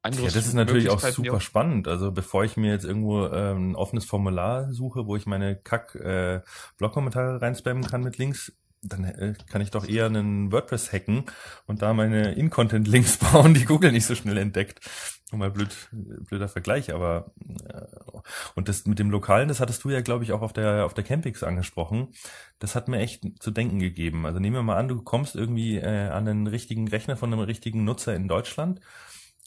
[0.03, 1.87] andere ja, das ist natürlich auch super auch spannend.
[1.87, 7.35] Also bevor ich mir jetzt irgendwo ähm, ein offenes Formular suche, wo ich meine Kack-Blog-Kommentare
[7.35, 11.25] äh, reinspammen kann mit Links, dann äh, kann ich doch eher einen WordPress hacken
[11.67, 14.81] und da meine In-Content-Links bauen, die Google nicht so schnell entdeckt.
[15.33, 17.31] Mal blöd, blöder Vergleich, aber
[17.69, 17.87] äh,
[18.57, 20.95] und das mit dem Lokalen, das hattest du ja, glaube ich, auch auf der auf
[20.95, 22.09] der Campix angesprochen.
[22.59, 24.27] Das hat mir echt zu denken gegeben.
[24.27, 27.43] Also nehmen wir mal an, du kommst irgendwie äh, an den richtigen Rechner von einem
[27.43, 28.81] richtigen Nutzer in Deutschland,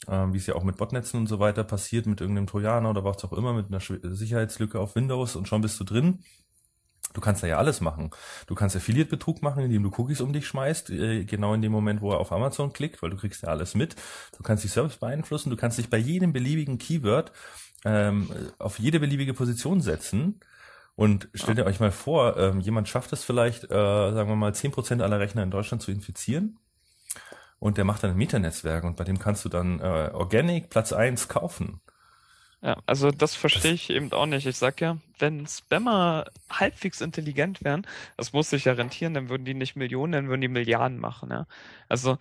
[0.06, 3.04] äh, wie es ja auch mit Botnetzen und so weiter passiert, mit irgendeinem Trojaner oder
[3.04, 6.20] was auch immer, mit einer Sicherheitslücke auf Windows und schon bist du drin
[7.14, 8.10] Du kannst da ja alles machen.
[8.46, 12.02] Du kannst Affiliate-Betrug machen, indem du Cookies um dich schmeißt, äh, genau in dem Moment,
[12.02, 13.94] wo er auf Amazon klickt, weil du kriegst ja alles mit.
[14.36, 17.32] Du kannst die Service beeinflussen, du kannst dich bei jedem beliebigen Keyword
[17.84, 18.28] ähm,
[18.58, 20.40] auf jede beliebige Position setzen.
[20.96, 24.54] Und stellt ihr euch mal vor, ähm, jemand schafft es vielleicht, äh, sagen wir mal,
[24.54, 26.58] zehn Prozent aller Rechner in Deutschland zu infizieren.
[27.58, 30.92] Und der macht dann ein Mieternetzwerk und bei dem kannst du dann äh, Organic Platz
[30.92, 31.80] eins kaufen.
[32.64, 34.46] Ja, also das verstehe ich eben auch nicht.
[34.46, 37.86] Ich sag ja, wenn Spammer halbwegs intelligent wären,
[38.16, 41.30] das muss sich ja rentieren, dann würden die nicht Millionen, dann würden die Milliarden machen.
[41.30, 41.46] Ja?
[41.90, 42.16] Also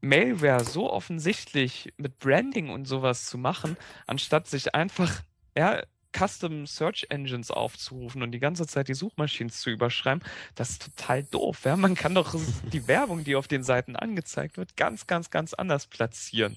[0.00, 3.76] Malware so offensichtlich mit Branding und sowas zu machen,
[4.08, 5.22] anstatt sich einfach
[5.56, 5.80] ja,
[6.16, 10.22] Custom Search Engines aufzurufen und die ganze Zeit die Suchmaschinen zu überschreiben,
[10.54, 11.64] das ist total doof.
[11.64, 11.76] Ja?
[11.76, 12.34] Man kann doch
[12.72, 16.56] die Werbung, die auf den Seiten angezeigt wird, ganz, ganz, ganz anders platzieren.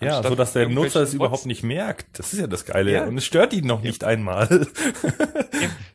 [0.00, 2.18] Ja, so dass der Nutzer es überhaupt nicht merkt.
[2.18, 2.92] Das ist ja das Geile.
[2.92, 3.04] Ja.
[3.04, 4.66] Und es stört ihn noch nicht einmal.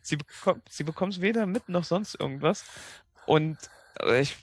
[0.02, 2.64] sie, bekommt, sie bekommt es weder mit noch sonst irgendwas.
[3.26, 3.58] Und
[4.00, 4.36] äh, ich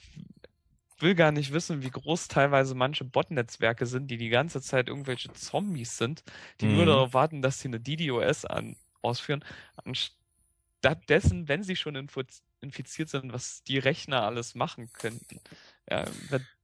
[1.02, 5.32] will gar nicht wissen, wie groß teilweise manche Bot-Netzwerke sind, die die ganze Zeit irgendwelche
[5.32, 6.22] Zombies sind,
[6.60, 6.76] die mhm.
[6.76, 9.44] nur darauf warten, dass sie eine DDoS an, ausführen,
[9.76, 11.96] anstattdessen, wenn sie schon
[12.60, 15.40] infiziert sind, was die Rechner alles machen könnten.
[15.90, 16.06] Ja,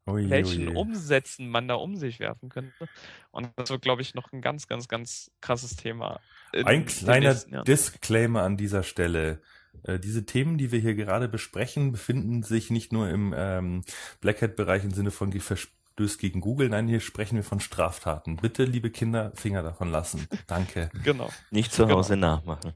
[0.08, 0.74] Ui, welchen ui.
[0.74, 2.88] Umsätzen man da um sich werfen könnte.
[3.30, 6.20] Und das wird, glaube ich, noch ein ganz, ganz, ganz krasses Thema.
[6.52, 7.34] Ein kleiner
[7.64, 9.42] Disclaimer an dieser Stelle.
[9.84, 13.84] Äh, diese Themen, die wir hier gerade besprechen, befinden sich nicht nur im ähm,
[14.20, 16.68] Black Hat-Bereich im Sinne von Verstöß gegen Google.
[16.68, 18.36] Nein, hier sprechen wir von Straftaten.
[18.36, 20.26] Bitte, liebe Kinder, Finger davon lassen.
[20.46, 20.90] Danke.
[21.04, 21.30] genau.
[21.50, 22.36] Nicht zu Hause genau.
[22.36, 22.72] nachmachen.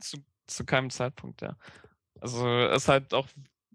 [0.00, 1.56] Zu, zu keinem Zeitpunkt, ja.
[2.20, 3.28] Also es ist halt auch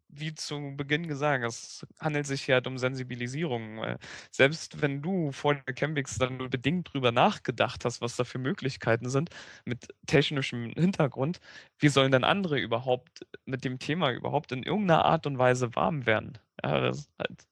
[0.09, 3.97] wie zu Beginn gesagt, es handelt sich ja halt um Sensibilisierung.
[4.31, 8.39] Selbst wenn du vor der Campix dann nur bedingt drüber nachgedacht hast, was da für
[8.39, 9.29] Möglichkeiten sind,
[9.65, 11.39] mit technischem Hintergrund,
[11.77, 16.05] wie sollen dann andere überhaupt mit dem Thema überhaupt in irgendeiner Art und Weise warm
[16.05, 16.37] werden?
[16.63, 17.47] Ja, das ist halt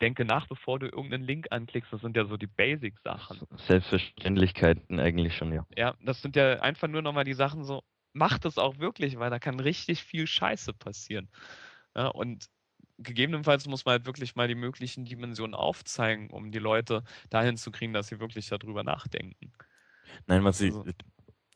[0.00, 1.92] denke nach, bevor du irgendeinen Link anklickst.
[1.92, 3.40] Das sind ja so die Basic-Sachen.
[3.56, 5.66] Selbstverständlichkeiten eigentlich schon, ja.
[5.76, 7.82] Ja, das sind ja einfach nur nochmal die Sachen so,
[8.18, 11.28] mach das auch wirklich, weil da kann richtig viel Scheiße passieren.
[11.96, 12.48] Ja, und
[12.98, 17.70] gegebenenfalls muss man halt wirklich mal die möglichen Dimensionen aufzeigen, um die Leute dahin zu
[17.70, 19.52] kriegen, dass sie wirklich darüber nachdenken.
[20.26, 20.94] Nein, was also, ich,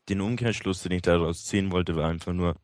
[0.09, 2.55] den Umkehrschluss, den ich daraus ziehen wollte, war einfach nur,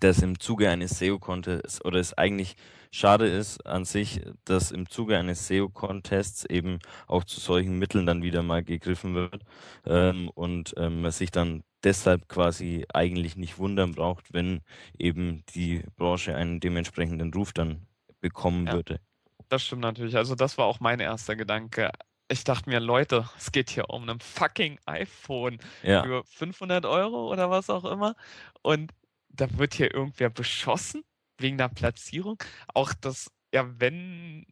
[0.00, 2.56] dass im Zuge eines SEO-Contests oder es eigentlich
[2.92, 8.22] schade ist an sich, dass im Zuge eines SEO-Contests eben auch zu solchen Mitteln dann
[8.22, 9.44] wieder mal gegriffen wird
[9.86, 14.60] ähm, und ähm, man sich dann deshalb quasi eigentlich nicht wundern braucht, wenn
[14.98, 17.86] eben die Branche einen dementsprechenden Ruf dann
[18.20, 19.00] bekommen ja, würde.
[19.48, 20.16] Das stimmt natürlich.
[20.16, 21.90] Also das war auch mein erster Gedanke.
[22.30, 26.02] Ich dachte mir, Leute, es geht hier um ein fucking iPhone ja.
[26.02, 28.14] für 500 Euro oder was auch immer.
[28.62, 28.92] Und
[29.28, 31.04] da wird hier irgendwer beschossen
[31.38, 32.42] wegen der Platzierung.
[32.74, 34.46] Auch das, ja, wenn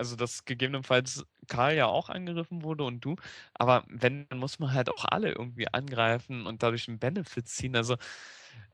[0.00, 3.16] also dass gegebenenfalls Karl ja auch angegriffen wurde und du,
[3.52, 7.76] aber wenn, dann muss man halt auch alle irgendwie angreifen und dadurch einen Benefit ziehen.
[7.76, 7.96] Also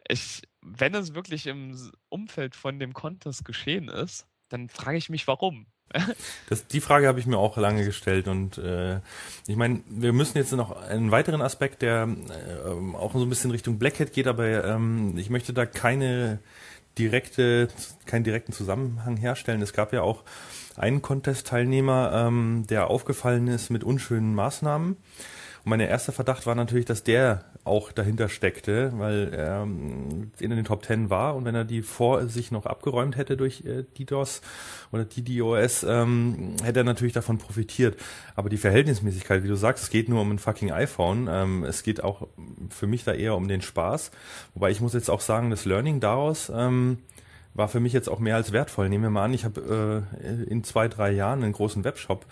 [0.09, 1.77] ich, wenn es wirklich im
[2.09, 5.67] Umfeld von dem Contest geschehen ist, dann frage ich mich, warum.
[6.49, 9.01] Das, die Frage habe ich mir auch lange gestellt und äh,
[9.49, 13.51] ich meine, wir müssen jetzt noch einen weiteren Aspekt, der äh, auch so ein bisschen
[13.51, 16.39] Richtung Blackhead geht, aber ähm, ich möchte da keine
[16.99, 17.69] direkte,
[18.07, 19.63] keinen direkten Zusammenhang herstellen.
[19.63, 20.25] Es gab ja auch
[20.77, 24.97] einen Contest-Teilnehmer, ähm, der aufgefallen ist mit unschönen Maßnahmen.
[25.69, 30.65] Mein erster Verdacht war natürlich, dass der auch dahinter steckte, weil er ähm, in den
[30.65, 34.43] Top Ten war und wenn er die vor sich noch abgeräumt hätte durch äh, DDoS
[34.93, 37.97] oder DDoS, ähm, hätte er natürlich davon profitiert.
[38.37, 41.27] Aber die Verhältnismäßigkeit, wie du sagst, es geht nur um ein fucking iPhone.
[41.29, 42.29] Ähm, es geht auch
[42.71, 44.13] für mich da eher um den Spaß.
[44.55, 48.37] Wobei ich muss jetzt auch sagen, das Learning daraus war für mich jetzt auch mehr
[48.37, 48.89] als wertvoll.
[48.89, 52.25] Nehmen wir mal an, ich habe äh, in zwei, drei Jahren einen großen Webshop.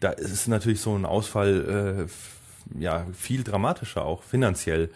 [0.00, 2.39] Da ist natürlich so ein Ausfall äh,
[2.78, 4.90] ja viel dramatischer auch finanziell.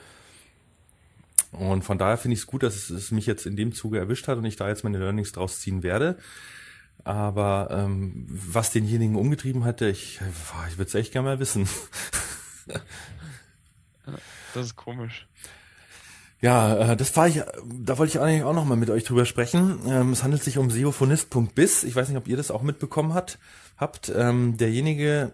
[1.53, 3.99] Und von daher finde ich es gut, dass es, es, mich jetzt in dem Zuge
[3.99, 6.19] erwischt hat und ich da jetzt meine Learnings draus ziehen werde.
[7.05, 10.21] Aber ähm, was denjenigen umgetrieben hatte, ich,
[10.69, 11.69] ich würde es echt gerne mal wissen.
[14.55, 15.29] das ist komisch.
[16.41, 19.25] Ja, äh, das war ich, da wollte ich eigentlich auch noch mal mit euch drüber
[19.25, 19.81] sprechen.
[19.87, 21.85] Ähm, es handelt sich um seophonist.biz.
[21.85, 23.39] Ich weiß nicht, ob ihr das auch mitbekommen hat,
[23.77, 24.13] habt.
[24.15, 25.33] Ähm, derjenige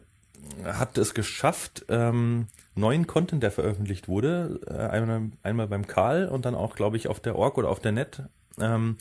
[0.65, 6.45] hat es geschafft, ähm, neuen Content, der veröffentlicht wurde, äh, einmal, einmal beim Karl und
[6.45, 8.23] dann auch, glaube ich, auf der Org oder auf der Net,
[8.59, 8.97] ähm,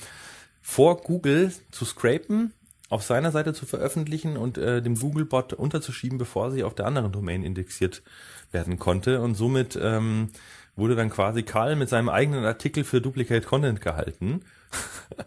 [0.62, 2.54] vor Google zu scrapen,
[2.90, 7.12] auf seiner Seite zu veröffentlichen und äh, dem Google-Bot unterzuschieben, bevor sie auf der anderen
[7.12, 8.02] Domain indexiert
[8.52, 9.22] werden konnte.
[9.22, 10.30] Und somit ähm,
[10.76, 14.42] wurde dann quasi Karl mit seinem eigenen Artikel für Duplicate Content gehalten.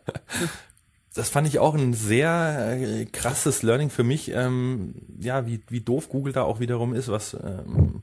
[1.15, 5.81] das fand ich auch ein sehr äh, krasses Learning für mich, ähm, ja, wie, wie
[5.81, 8.03] doof Google da auch wiederum ist, was ähm,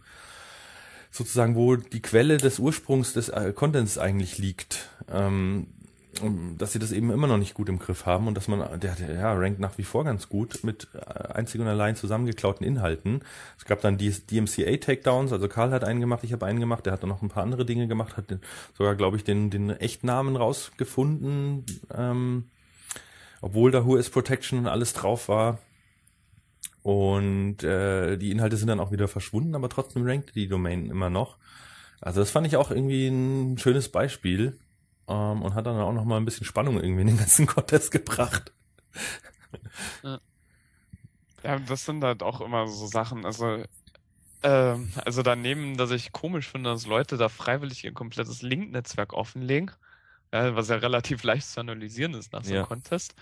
[1.11, 4.89] sozusagen, wo die Quelle des Ursprungs des äh, Contents eigentlich liegt.
[5.11, 5.67] Ähm,
[6.57, 8.95] dass sie das eben immer noch nicht gut im Griff haben und dass man, der,
[8.95, 13.21] der ja, rankt nach wie vor ganz gut mit äh, einzig und allein zusammengeklauten Inhalten.
[13.57, 16.93] Es gab dann die DMCA-Takedowns, also Karl hat einen gemacht, ich habe einen gemacht, der
[16.93, 18.41] hat dann noch ein paar andere Dinge gemacht, hat den,
[18.75, 21.65] sogar, glaube ich, den, den Echtnamen rausgefunden.
[21.95, 22.45] Ähm,
[23.41, 25.59] obwohl da US Protection und alles drauf war.
[26.81, 31.09] Und äh, die Inhalte sind dann auch wieder verschwunden, aber trotzdem rankt die Domain immer
[31.09, 31.37] noch.
[32.01, 34.57] Also das fand ich auch irgendwie ein schönes Beispiel
[35.07, 37.91] ähm, und hat dann auch noch mal ein bisschen Spannung irgendwie in den ganzen Contest
[37.91, 38.53] gebracht.
[41.43, 41.59] Ja.
[41.59, 43.25] das sind halt auch immer so Sachen.
[43.25, 43.63] Also
[44.41, 49.71] äh, also daneben, dass ich komisch finde, dass Leute da freiwillig ihr komplettes Link-Netzwerk offenlegen
[50.33, 52.65] ja, was ja relativ leicht zu analysieren ist nach so einem ja.
[52.65, 53.15] Contest,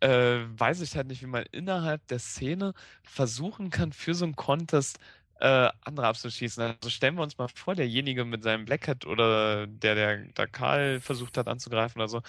[0.00, 4.36] äh, weiß ich halt nicht, wie man innerhalb der Szene versuchen kann, für so einen
[4.36, 4.98] Contest
[5.40, 6.62] äh, andere abzuschießen.
[6.62, 10.46] Also stellen wir uns mal vor, derjenige mit seinem Black Hat oder der, der, der
[10.46, 12.22] Karl versucht hat anzugreifen oder so,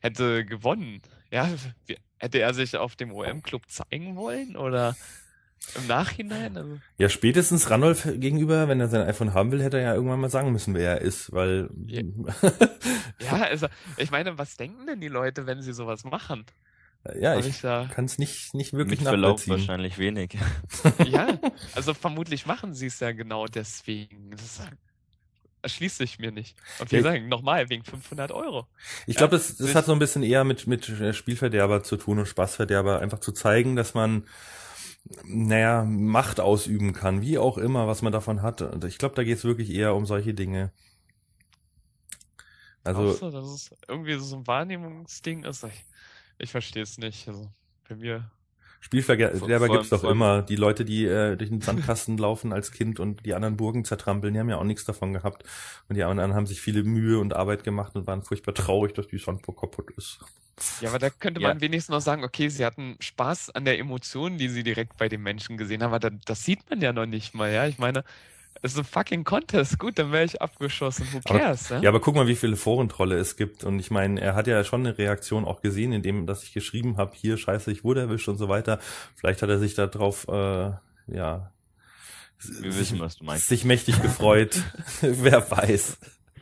[0.00, 1.00] hätte gewonnen.
[1.30, 1.48] Ja,
[2.18, 4.96] hätte er sich auf dem OM-Club zeigen wollen oder
[5.76, 6.56] im Nachhinein?
[6.56, 6.78] Also.
[6.98, 10.30] Ja, spätestens Randolph gegenüber, wenn er sein iPhone haben will, hätte er ja irgendwann mal
[10.30, 11.70] sagen müssen, wer er ist, weil.
[11.86, 12.02] Ja,
[13.20, 16.44] ja also ich meine, was denken denn die Leute, wenn sie sowas machen?
[17.18, 20.36] Ja, ich, ich kann es nicht, nicht wirklich Mit Verlauf wahrscheinlich wenig.
[21.06, 21.38] ja,
[21.74, 24.32] also vermutlich machen sie es ja genau deswegen.
[24.32, 24.60] Das
[25.62, 26.56] erschließt sich mir nicht.
[26.78, 27.04] Und wir ja.
[27.04, 28.66] sagen, nochmal, wegen 500 Euro.
[29.06, 32.26] Ich glaube, das, das hat so ein bisschen eher mit, mit Spielverderber zu tun und
[32.26, 34.24] Spaßverderber, einfach zu zeigen, dass man,
[35.24, 38.62] naja, Macht ausüben kann, wie auch immer, was man davon hat.
[38.62, 40.72] Und ich glaube, da geht es wirklich eher um solche Dinge.
[42.84, 45.64] Also, so, dass es irgendwie so ein Wahrnehmungsding ist.
[45.64, 45.84] Ich,
[46.38, 47.28] ich verstehe es nicht.
[47.28, 47.50] Also,
[47.88, 48.30] bei mir
[48.80, 50.42] Spielverderber gibt's doch immer.
[50.42, 54.32] Die Leute, die äh, durch den Sandkasten laufen als Kind und die anderen Burgen zertrampeln,
[54.32, 55.44] die haben ja auch nichts davon gehabt.
[55.88, 59.06] Und die anderen haben sich viele Mühe und Arbeit gemacht und waren furchtbar traurig, dass
[59.06, 60.20] die Sandburg kaputt ist.
[60.80, 61.60] Ja, aber da könnte man ja.
[61.60, 65.22] wenigstens noch sagen, okay, sie hatten Spaß an der Emotion, die sie direkt bei den
[65.22, 67.66] Menschen gesehen haben, aber das, das sieht man ja noch nicht mal, ja.
[67.66, 68.04] Ich meine,
[68.62, 69.78] es ist ein fucking Contest.
[69.78, 71.06] Gut, dann wäre ich abgeschossen.
[71.12, 71.66] Who cares?
[71.66, 71.84] Aber, ja?
[71.84, 73.64] ja, aber guck mal, wie viele Forentrolle es gibt.
[73.64, 76.96] Und ich meine, er hat ja schon eine Reaktion auch gesehen, indem dass ich geschrieben
[76.98, 78.78] habe, hier scheiße, ich wurde erwischt und so weiter.
[79.16, 80.72] Vielleicht hat er sich darauf, äh,
[81.06, 81.52] ja,
[82.42, 83.48] wir wissen, was du meinst.
[83.48, 84.62] Sich mächtig gefreut.
[85.00, 85.98] Wer weiß.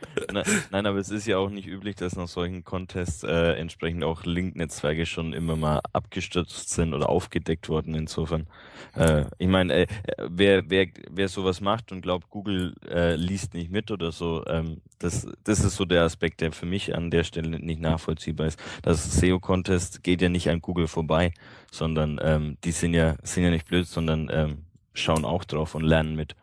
[0.71, 4.23] Nein, aber es ist ja auch nicht üblich, dass nach solchen Contests äh, entsprechend auch
[4.23, 7.95] Link-Netzwerke schon immer mal abgestürzt sind oder aufgedeckt worden.
[7.95, 8.47] Insofern,
[8.95, 9.87] äh, ich meine, äh,
[10.29, 14.81] wer, wer, wer sowas macht und glaubt, Google äh, liest nicht mit oder so, ähm,
[14.99, 18.59] das, das ist so der Aspekt, der für mich an der Stelle nicht nachvollziehbar ist.
[18.81, 21.33] Das SEO-Contest geht ja nicht an Google vorbei,
[21.71, 25.83] sondern ähm, die sind ja, sind ja nicht blöd, sondern ähm, schauen auch drauf und
[25.83, 26.35] lernen mit.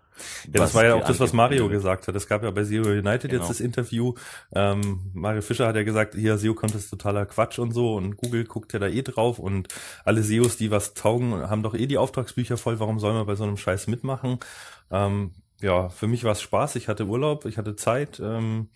[0.45, 2.15] Ja, das war ja auch das, was Mario gesagt hat.
[2.15, 3.43] Es gab ja bei SEO United genau.
[3.43, 4.15] jetzt das Interview.
[4.55, 8.45] Ähm, Mario Fischer hat ja gesagt, hier SEO Contest totaler Quatsch und so und Google
[8.45, 9.69] guckt ja da eh drauf und
[10.05, 12.81] alle SEOs, die was taugen, haben doch eh die Auftragsbücher voll.
[12.81, 14.39] Warum soll man bei so einem Scheiß mitmachen?
[14.91, 16.77] Ähm, ja, für mich war es Spaß.
[16.77, 18.21] Ich hatte Urlaub, ich hatte Zeit.
[18.21, 18.69] Ähm,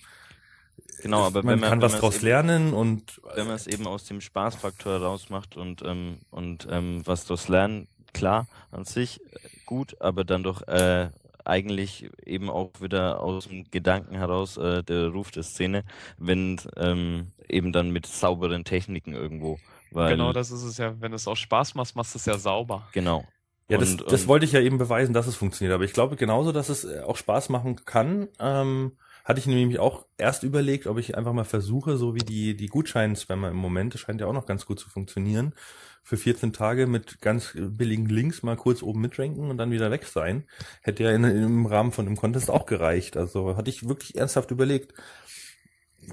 [1.03, 4.21] Genau, aber man, man kann was daraus lernen und wenn man es eben aus dem
[4.21, 10.25] Spaßfaktor rausmacht und ähm, und ähm, was daraus lernen, klar an sich äh, gut, aber
[10.25, 11.11] dann doch äh,
[11.45, 15.85] eigentlich eben auch wieder aus dem Gedanken heraus äh, der Ruf der Szene,
[16.19, 19.59] wenn ähm, eben dann mit sauberen Techniken irgendwo.
[19.91, 20.95] Weil, genau, das ist es ja.
[21.01, 22.89] Wenn es auch Spaß macht, machst du es ja sauber.
[22.93, 23.25] Genau.
[23.69, 25.75] Ja, das, und, das wollte ich ja eben beweisen, dass es funktioniert.
[25.75, 28.29] Aber ich glaube genauso, dass es äh, auch Spaß machen kann.
[28.39, 28.93] Ähm,
[29.25, 32.67] hatte ich nämlich auch erst überlegt, ob ich einfach mal versuche, so wie die, die
[32.67, 35.55] Gutscheinspammer im Moment, das scheint ja auch noch ganz gut zu funktionieren,
[36.03, 40.05] für 14 Tage mit ganz billigen Links mal kurz oben mitranken und dann wieder weg
[40.05, 40.45] sein.
[40.83, 43.17] Hätte ja in, im Rahmen von dem Contest auch gereicht.
[43.17, 44.95] Also hatte ich wirklich ernsthaft überlegt.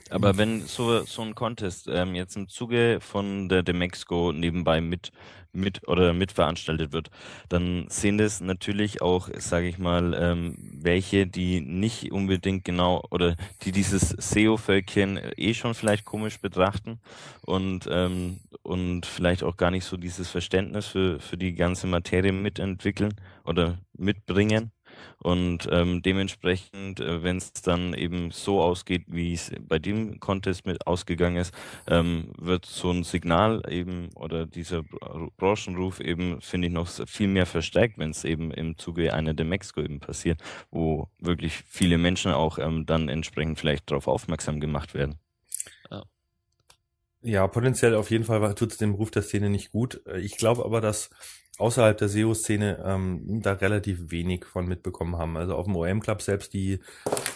[0.09, 5.11] Aber wenn so, so ein Contest ähm, jetzt im Zuge von der Demexco nebenbei mit
[5.53, 7.09] mit oder mitveranstaltet wird,
[7.49, 13.35] dann sind es natürlich auch, sage ich mal, ähm, welche, die nicht unbedingt genau oder
[13.63, 16.99] die dieses SEO-Völkchen eh schon vielleicht komisch betrachten
[17.41, 22.31] und ähm, und vielleicht auch gar nicht so dieses Verständnis für für die ganze Materie
[22.31, 24.71] mitentwickeln oder mitbringen
[25.19, 30.65] und ähm, dementsprechend, äh, wenn es dann eben so ausgeht, wie es bei dem Contest
[30.65, 31.53] mit ausgegangen ist,
[31.87, 34.83] ähm, wird so ein Signal eben oder dieser
[35.37, 39.45] Branchenruf eben, finde ich, noch viel mehr verstärkt, wenn es eben im Zuge einer der
[39.45, 40.41] Mexiko eben passiert,
[40.71, 45.19] wo wirklich viele Menschen auch ähm, dann entsprechend vielleicht darauf aufmerksam gemacht werden.
[45.89, 46.03] Ja.
[47.21, 50.01] Ja, potenziell auf jeden Fall tut es dem Ruf der Szene nicht gut.
[50.17, 51.09] Ich glaube aber, dass
[51.57, 55.37] außerhalb der SEO-Szene ähm, da relativ wenig von mitbekommen haben.
[55.37, 56.79] Also auf dem OM Club selbst die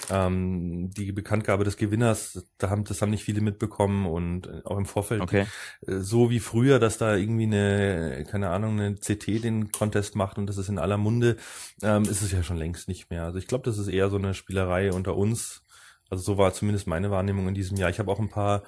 [0.10, 4.86] ähm, die Bekanntgabe des Gewinners, da haben das haben nicht viele mitbekommen und auch im
[4.86, 5.48] Vorfeld okay.
[5.88, 10.38] Äh, so wie früher, dass da irgendwie eine keine Ahnung eine CT den Contest macht
[10.38, 11.38] und das ist in aller Munde,
[11.82, 13.24] ähm, ist es ja schon längst nicht mehr.
[13.24, 15.64] Also ich glaube, das ist eher so eine Spielerei unter uns.
[16.10, 17.90] Also so war zumindest meine Wahrnehmung in diesem Jahr.
[17.90, 18.64] Ich habe auch ein paar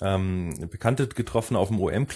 [0.00, 2.06] ähm, Bekannte getroffen auf dem OM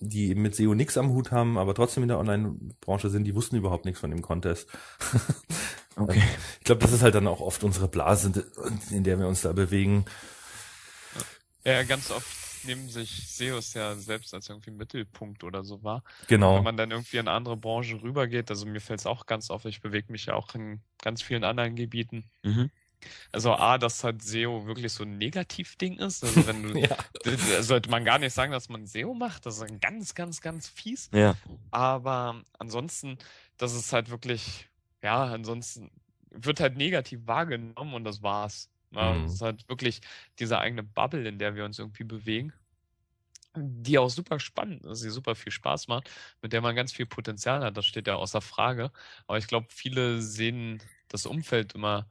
[0.00, 3.56] Die mit SEO nichts am Hut haben, aber trotzdem in der Online-Branche sind, die wussten
[3.56, 4.68] überhaupt nichts von dem Contest.
[5.96, 6.22] okay.
[6.60, 8.44] Ich glaube, das ist halt dann auch oft unsere Blase,
[8.90, 10.04] in der wir uns da bewegen.
[11.64, 16.02] Ja, ganz oft nehmen sich SEOs ja selbst als irgendwie Mittelpunkt oder so wahr.
[16.28, 16.56] Genau.
[16.56, 19.50] Wenn man dann irgendwie in eine andere Branche rübergeht, also mir fällt es auch ganz
[19.50, 22.30] auf, ich bewege mich ja auch in ganz vielen anderen Gebieten.
[22.42, 22.70] Mhm.
[23.32, 26.24] Also A, dass halt SEO wirklich so ein Negativding ist.
[26.24, 27.62] Also wenn du, ja.
[27.62, 29.46] sollte man gar nicht sagen, dass man SEO macht.
[29.46, 31.10] Das ist ganz, ganz, ganz fies.
[31.12, 31.36] Ja.
[31.70, 33.18] Aber ansonsten,
[33.56, 34.68] das ist halt wirklich,
[35.02, 35.90] ja, ansonsten
[36.30, 38.70] wird halt negativ wahrgenommen und das war's.
[38.90, 39.24] Ja, mhm.
[39.24, 40.00] Das ist halt wirklich
[40.38, 42.52] diese eigene Bubble, in der wir uns irgendwie bewegen
[43.60, 46.10] die auch super spannend ist, die super viel Spaß macht,
[46.42, 48.92] mit der man ganz viel Potenzial hat, das steht ja außer Frage.
[49.26, 52.08] Aber ich glaube, viele sehen das Umfeld immer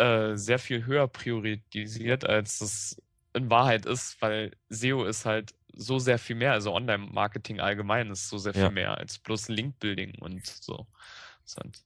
[0.00, 3.02] äh, sehr viel höher priorisiert, als es
[3.34, 8.28] in Wahrheit ist, weil SEO ist halt so sehr viel mehr, also Online-Marketing allgemein ist
[8.28, 8.70] so sehr viel ja.
[8.70, 10.86] mehr als bloß Link-Building und so.
[11.56, 11.82] Halt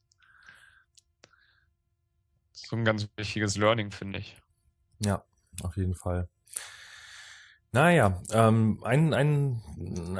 [2.53, 4.37] So ein ganz wichtiges Learning, finde ich.
[5.01, 5.25] Ja,
[5.63, 6.29] auf jeden Fall.
[7.75, 9.61] Naja, ähm, ein, ein,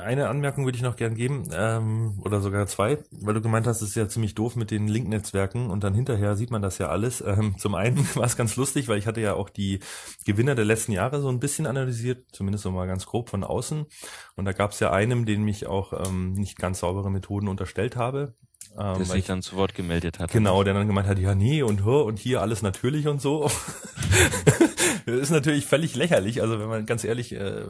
[0.03, 3.81] eine Anmerkung würde ich noch gern geben, ähm, oder sogar zwei, weil du gemeint hast,
[3.81, 6.89] es ist ja ziemlich doof mit den Link-Netzwerken und dann hinterher sieht man das ja
[6.89, 7.21] alles.
[7.21, 9.79] Ähm, zum einen war es ganz lustig, weil ich hatte ja auch die
[10.25, 13.87] Gewinner der letzten Jahre so ein bisschen analysiert, zumindest so mal ganz grob von außen.
[14.35, 17.95] Und da gab es ja einem, den mich auch ähm, nicht ganz saubere Methoden unterstellt
[17.95, 18.35] habe.
[18.77, 20.33] Ähm, der sich dann zu Wort gemeldet hat.
[20.33, 23.51] Genau, der dann gemeint hat, ja nee und hör und hier alles natürlich und so.
[25.07, 26.43] das ist natürlich völlig lächerlich.
[26.43, 27.65] Also wenn man ganz ehrlich äh,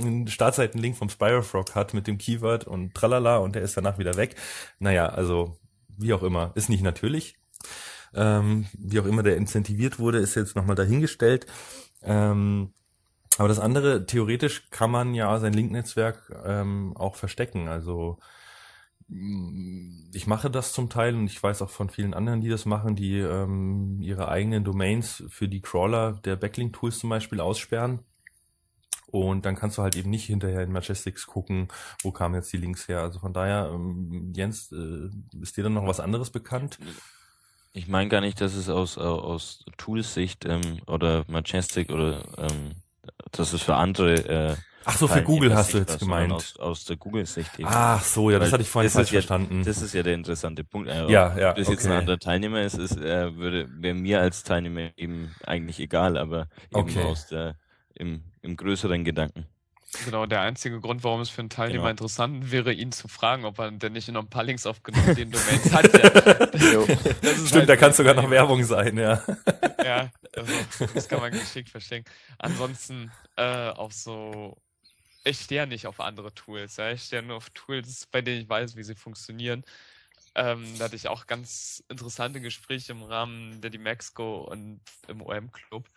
[0.00, 4.16] einen Startseitenlink vom Spirofrog hat mit dem Keyword und tralala und der ist danach wieder
[4.16, 4.36] weg.
[4.78, 5.56] Naja, also
[5.98, 7.36] wie auch immer, ist nicht natürlich.
[8.14, 11.46] Ähm, wie auch immer der incentiviert wurde, ist jetzt nochmal dahingestellt.
[12.02, 12.72] Ähm,
[13.36, 17.68] aber das andere, theoretisch kann man ja sein Link-Netzwerk ähm, auch verstecken.
[17.68, 18.18] Also
[19.10, 22.94] ich mache das zum Teil und ich weiß auch von vielen anderen, die das machen,
[22.94, 28.00] die ähm, ihre eigenen Domains für die Crawler der Backlink-Tools zum Beispiel aussperren.
[29.10, 31.68] Und dann kannst du halt eben nicht hinterher in Majestics gucken,
[32.02, 33.00] wo kamen jetzt die Links her.
[33.00, 35.08] Also von daher, ähm, Jens, äh,
[35.40, 36.78] ist dir dann noch was anderes bekannt?
[37.72, 42.72] Ich meine gar nicht, dass es aus, aus Tools-Sicht ähm, oder Majestic oder ähm,
[43.32, 44.56] dass es für andere äh,
[44.90, 46.32] Ach so, für Google hast du jetzt gemeint.
[46.32, 47.50] Aus, aus der Google-Sicht.
[47.62, 49.62] Ach so, ja, das hatte ich vorhin falsch ja, verstanden.
[49.62, 50.88] Das ist ja der interessante Punkt.
[50.88, 51.50] Also, ja, ja.
[51.50, 55.34] Ob das jetzt ein anderer Teilnehmer ist, ist äh, würde wäre mir als Teilnehmer eben
[55.44, 57.02] eigentlich egal, aber eben okay.
[57.02, 57.56] aus der
[57.96, 59.46] im, im größeren Gedanken.
[60.06, 61.90] Genau, der einzige Grund, warum es für einen Teilnehmer genau.
[61.90, 65.30] interessant wäre, ihn zu fragen, ob er denn nicht noch ein paar Links aufgenommen den
[65.30, 65.86] Domains hat.
[66.56, 69.22] Stimmt, halt da kann sogar noch Werbung sein, ja.
[69.84, 70.52] Ja, also,
[70.94, 72.04] das kann man geschickt verstecken.
[72.38, 74.56] Ansonsten äh, auch so
[75.28, 76.76] ich stehe ja nicht auf andere Tools.
[76.76, 76.90] Ja.
[76.90, 79.64] Ich stehe nur auf Tools, bei denen ich weiß, wie sie funktionieren.
[80.34, 85.88] Ähm, da hatte ich auch ganz interessante Gespräche im Rahmen der Dimexco und im OM-Club.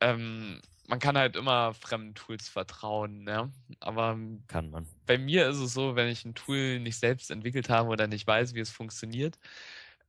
[0.00, 3.50] Ähm, man kann halt immer fremden Tools vertrauen, ja.
[3.80, 4.18] Aber
[4.48, 4.86] kann man.
[5.06, 8.26] Bei mir ist es so, wenn ich ein Tool nicht selbst entwickelt habe oder nicht
[8.26, 9.38] weiß, wie es funktioniert,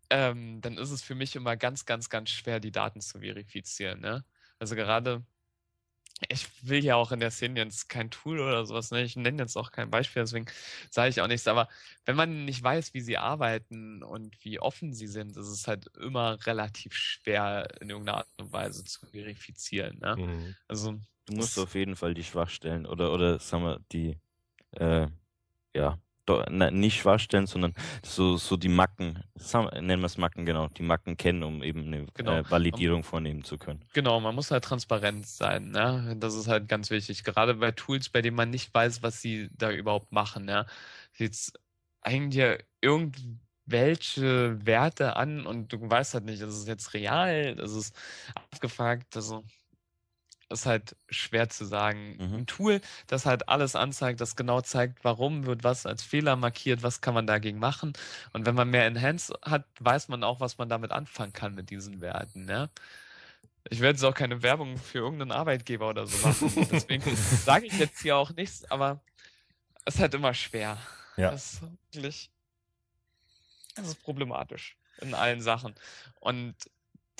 [0.10, 4.02] ähm, dann ist es für mich immer ganz, ganz, ganz schwer, die Daten zu verifizieren.
[4.02, 4.26] Ne?
[4.60, 5.24] Also gerade
[6.30, 9.04] ich will ja auch in der Szene jetzt kein Tool oder sowas, ne?
[9.04, 10.46] Ich nenne jetzt auch kein Beispiel, deswegen
[10.90, 11.48] sage ich auch nichts.
[11.48, 11.68] Aber
[12.06, 15.88] wenn man nicht weiß, wie sie arbeiten und wie offen sie sind, ist es halt
[15.98, 20.00] immer relativ schwer in irgendeiner Art und Weise zu verifizieren.
[20.00, 20.16] Ne?
[20.16, 20.56] Mhm.
[20.68, 24.18] Also du musst auf jeden Fall die Schwachstellen oder oder sagen wir die
[24.72, 25.08] äh,
[25.76, 26.00] ja
[26.72, 27.74] nicht Schwachstellen, sondern
[28.04, 29.24] so, so die Macken,
[29.74, 32.34] nennen wir es Macken, genau, die Macken kennen, um eben eine genau.
[32.34, 33.84] äh, Validierung vornehmen zu können.
[33.94, 36.16] Genau, man muss halt transparent sein, ne?
[36.20, 37.24] Das ist halt ganz wichtig.
[37.24, 40.66] Gerade bei Tools, bei denen man nicht weiß, was sie da überhaupt machen, ja.
[41.18, 41.60] Jetzt
[42.04, 47.72] hängen dir irgendwelche Werte an und du weißt halt nicht, ist es jetzt real, ist
[47.72, 47.94] es
[48.52, 49.44] abgefragt, also
[50.50, 52.18] ist halt schwer zu sagen.
[52.18, 52.36] Mhm.
[52.36, 56.84] Ein Tool, das halt alles anzeigt, das genau zeigt, warum wird was als Fehler markiert,
[56.84, 57.94] was kann man dagegen machen.
[58.34, 61.70] Und wenn man mehr Enhance hat, weiß man auch, was man damit anfangen kann mit
[61.70, 62.48] diesen Werten.
[62.48, 62.70] Ja?
[63.70, 66.68] Ich werde jetzt auch keine Werbung für irgendeinen Arbeitgeber oder so machen.
[66.72, 69.02] Deswegen sage ich jetzt hier auch nichts, aber
[69.86, 70.78] es ist halt immer schwer.
[71.18, 71.32] Ja.
[71.32, 72.32] Das ist wirklich,
[73.76, 75.74] das ist problematisch in allen Sachen.
[76.20, 76.56] Und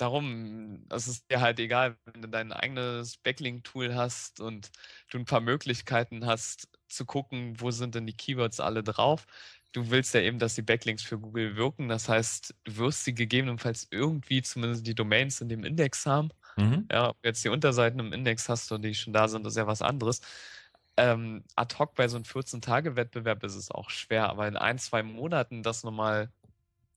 [0.00, 4.70] darum, es ist dir halt egal, wenn du dein eigenes Backlink-Tool hast und
[5.10, 9.26] du ein paar Möglichkeiten hast zu gucken, wo sind denn die Keywords alle drauf.
[9.72, 11.88] Du willst ja eben, dass die Backlinks für Google wirken.
[11.88, 16.30] Das heißt, du wirst sie gegebenenfalls irgendwie zumindest die Domains in dem Index haben.
[16.56, 16.86] Mhm.
[16.90, 19.66] Ja, ob jetzt die Unterseiten im Index hast und die schon da sind, ist ja
[19.66, 20.20] was anderes.
[20.98, 25.02] Ähm, ad hoc bei so einem 14-Tage-Wettbewerb ist es auch schwer, aber in ein, zwei
[25.02, 26.32] Monaten das nochmal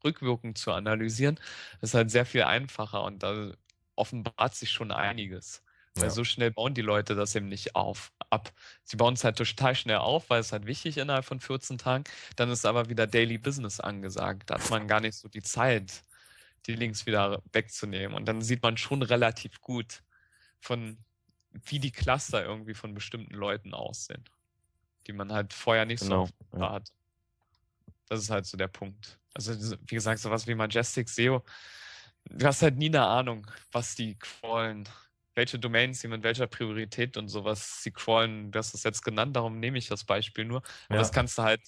[0.04, 1.40] rückwirkend zu analysieren,
[1.82, 3.52] ist halt sehr viel einfacher und da
[3.96, 5.64] offenbart sich schon einiges.
[5.96, 6.10] Weil ja.
[6.12, 8.52] so schnell bauen die Leute das eben nicht auf, ab.
[8.84, 12.04] Sie bauen es halt total schnell auf, weil es halt wichtig innerhalb von 14 Tagen.
[12.36, 14.50] Dann ist aber wieder Daily Business angesagt.
[14.50, 16.04] Da hat man gar nicht so die Zeit,
[16.68, 18.16] die Links wieder wegzunehmen.
[18.16, 20.04] Und dann sieht man schon relativ gut
[20.60, 20.98] von,
[21.52, 24.24] wie die Cluster irgendwie von bestimmten Leuten aussehen,
[25.08, 26.28] die man halt vorher nicht genau.
[26.52, 26.72] so ja.
[26.74, 26.94] hat.
[28.08, 29.19] Das ist halt so der Punkt.
[29.34, 31.44] Also, wie gesagt, sowas wie Majestic SEO,
[32.26, 34.88] du hast halt nie eine Ahnung, was die crawlen,
[35.36, 38.52] welche Domains sie mit welcher Priorität und sowas sie crawlen.
[38.52, 40.62] Du hast es jetzt genannt, darum nehme ich das Beispiel nur.
[40.88, 41.02] Aber ja.
[41.02, 41.62] das kannst du halt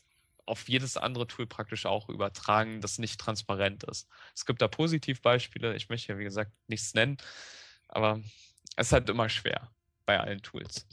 [0.46, 4.08] auf jedes andere Tool praktisch auch übertragen, das nicht transparent ist.
[4.36, 7.18] Es gibt da Positivbeispiele, ich möchte ja wie gesagt nichts nennen,
[7.88, 8.20] aber
[8.76, 9.72] es ist halt immer schwer
[10.06, 10.88] bei allen Tools.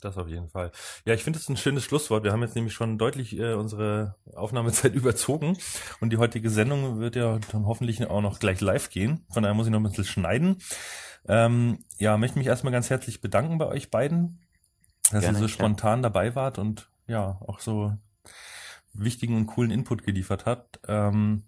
[0.00, 0.70] Das auf jeden Fall.
[1.04, 2.22] Ja, ich finde es ein schönes Schlusswort.
[2.22, 5.58] Wir haben jetzt nämlich schon deutlich äh, unsere Aufnahmezeit überzogen
[6.00, 9.26] und die heutige Sendung wird ja dann hoffentlich auch noch gleich live gehen.
[9.30, 10.58] Von daher muss ich noch ein bisschen schneiden.
[11.26, 14.40] Ähm, ja, möchte mich erstmal ganz herzlich bedanken bei euch beiden,
[15.10, 17.92] dass Gerne, ihr so spontan dabei wart und ja, auch so
[18.92, 20.80] wichtigen und coolen Input geliefert habt.
[20.86, 21.44] Ähm,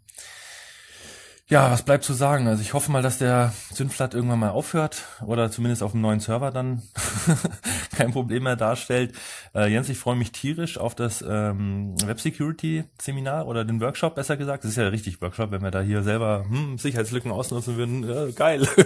[1.51, 2.47] ja, was bleibt zu sagen?
[2.47, 6.21] Also ich hoffe mal, dass der Synflat irgendwann mal aufhört oder zumindest auf dem neuen
[6.21, 6.83] Server dann
[7.97, 9.17] kein Problem mehr darstellt.
[9.53, 14.15] Äh, Jens, ich freue mich tierisch auf das ähm, Web Security Seminar oder den Workshop,
[14.15, 14.63] besser gesagt.
[14.63, 18.09] Das ist ja richtig Workshop, wenn wir da hier selber hm, Sicherheitslücken ausnutzen würden.
[18.09, 18.69] Äh, geil.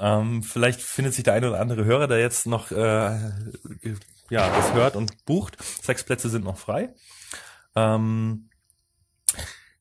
[0.00, 3.18] ähm, vielleicht findet sich der eine oder andere Hörer, der jetzt noch äh,
[4.30, 5.58] ja das hört und bucht.
[5.82, 6.94] Sechs Plätze sind noch frei.
[7.76, 8.48] Ähm,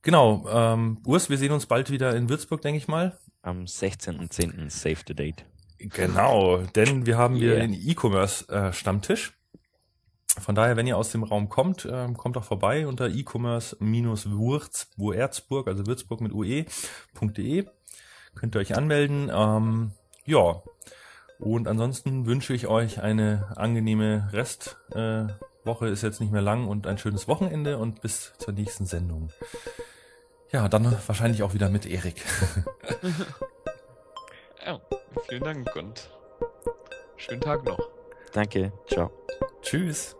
[0.03, 3.19] Genau, ähm, Urs, wir sehen uns bald wieder in Würzburg, denke ich mal.
[3.43, 4.69] Am 16.10.
[4.69, 5.45] Save the Date.
[5.77, 7.59] Genau, denn wir haben yeah.
[7.59, 9.29] den E-Commerce-Stammtisch.
[9.29, 15.67] Äh, Von daher, wenn ihr aus dem Raum kommt, äh, kommt auch vorbei unter e-commerce-wurzburg,
[15.67, 17.65] also Würzburg mit ue.de.
[18.35, 19.31] Könnt ihr euch anmelden.
[19.33, 19.93] Ähm,
[20.25, 20.61] ja,
[21.39, 26.85] und ansonsten wünsche ich euch eine angenehme Restwoche, äh, ist jetzt nicht mehr lang und
[26.85, 29.31] ein schönes Wochenende und bis zur nächsten Sendung.
[30.51, 32.25] Ja, dann wahrscheinlich auch wieder mit Erik.
[34.65, 34.79] ja,
[35.29, 36.09] vielen Dank und
[37.15, 37.79] schönen Tag noch.
[38.33, 39.11] Danke, ciao.
[39.61, 40.15] Tschüss.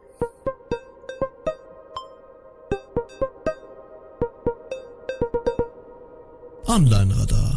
[6.66, 7.51] Online Radar.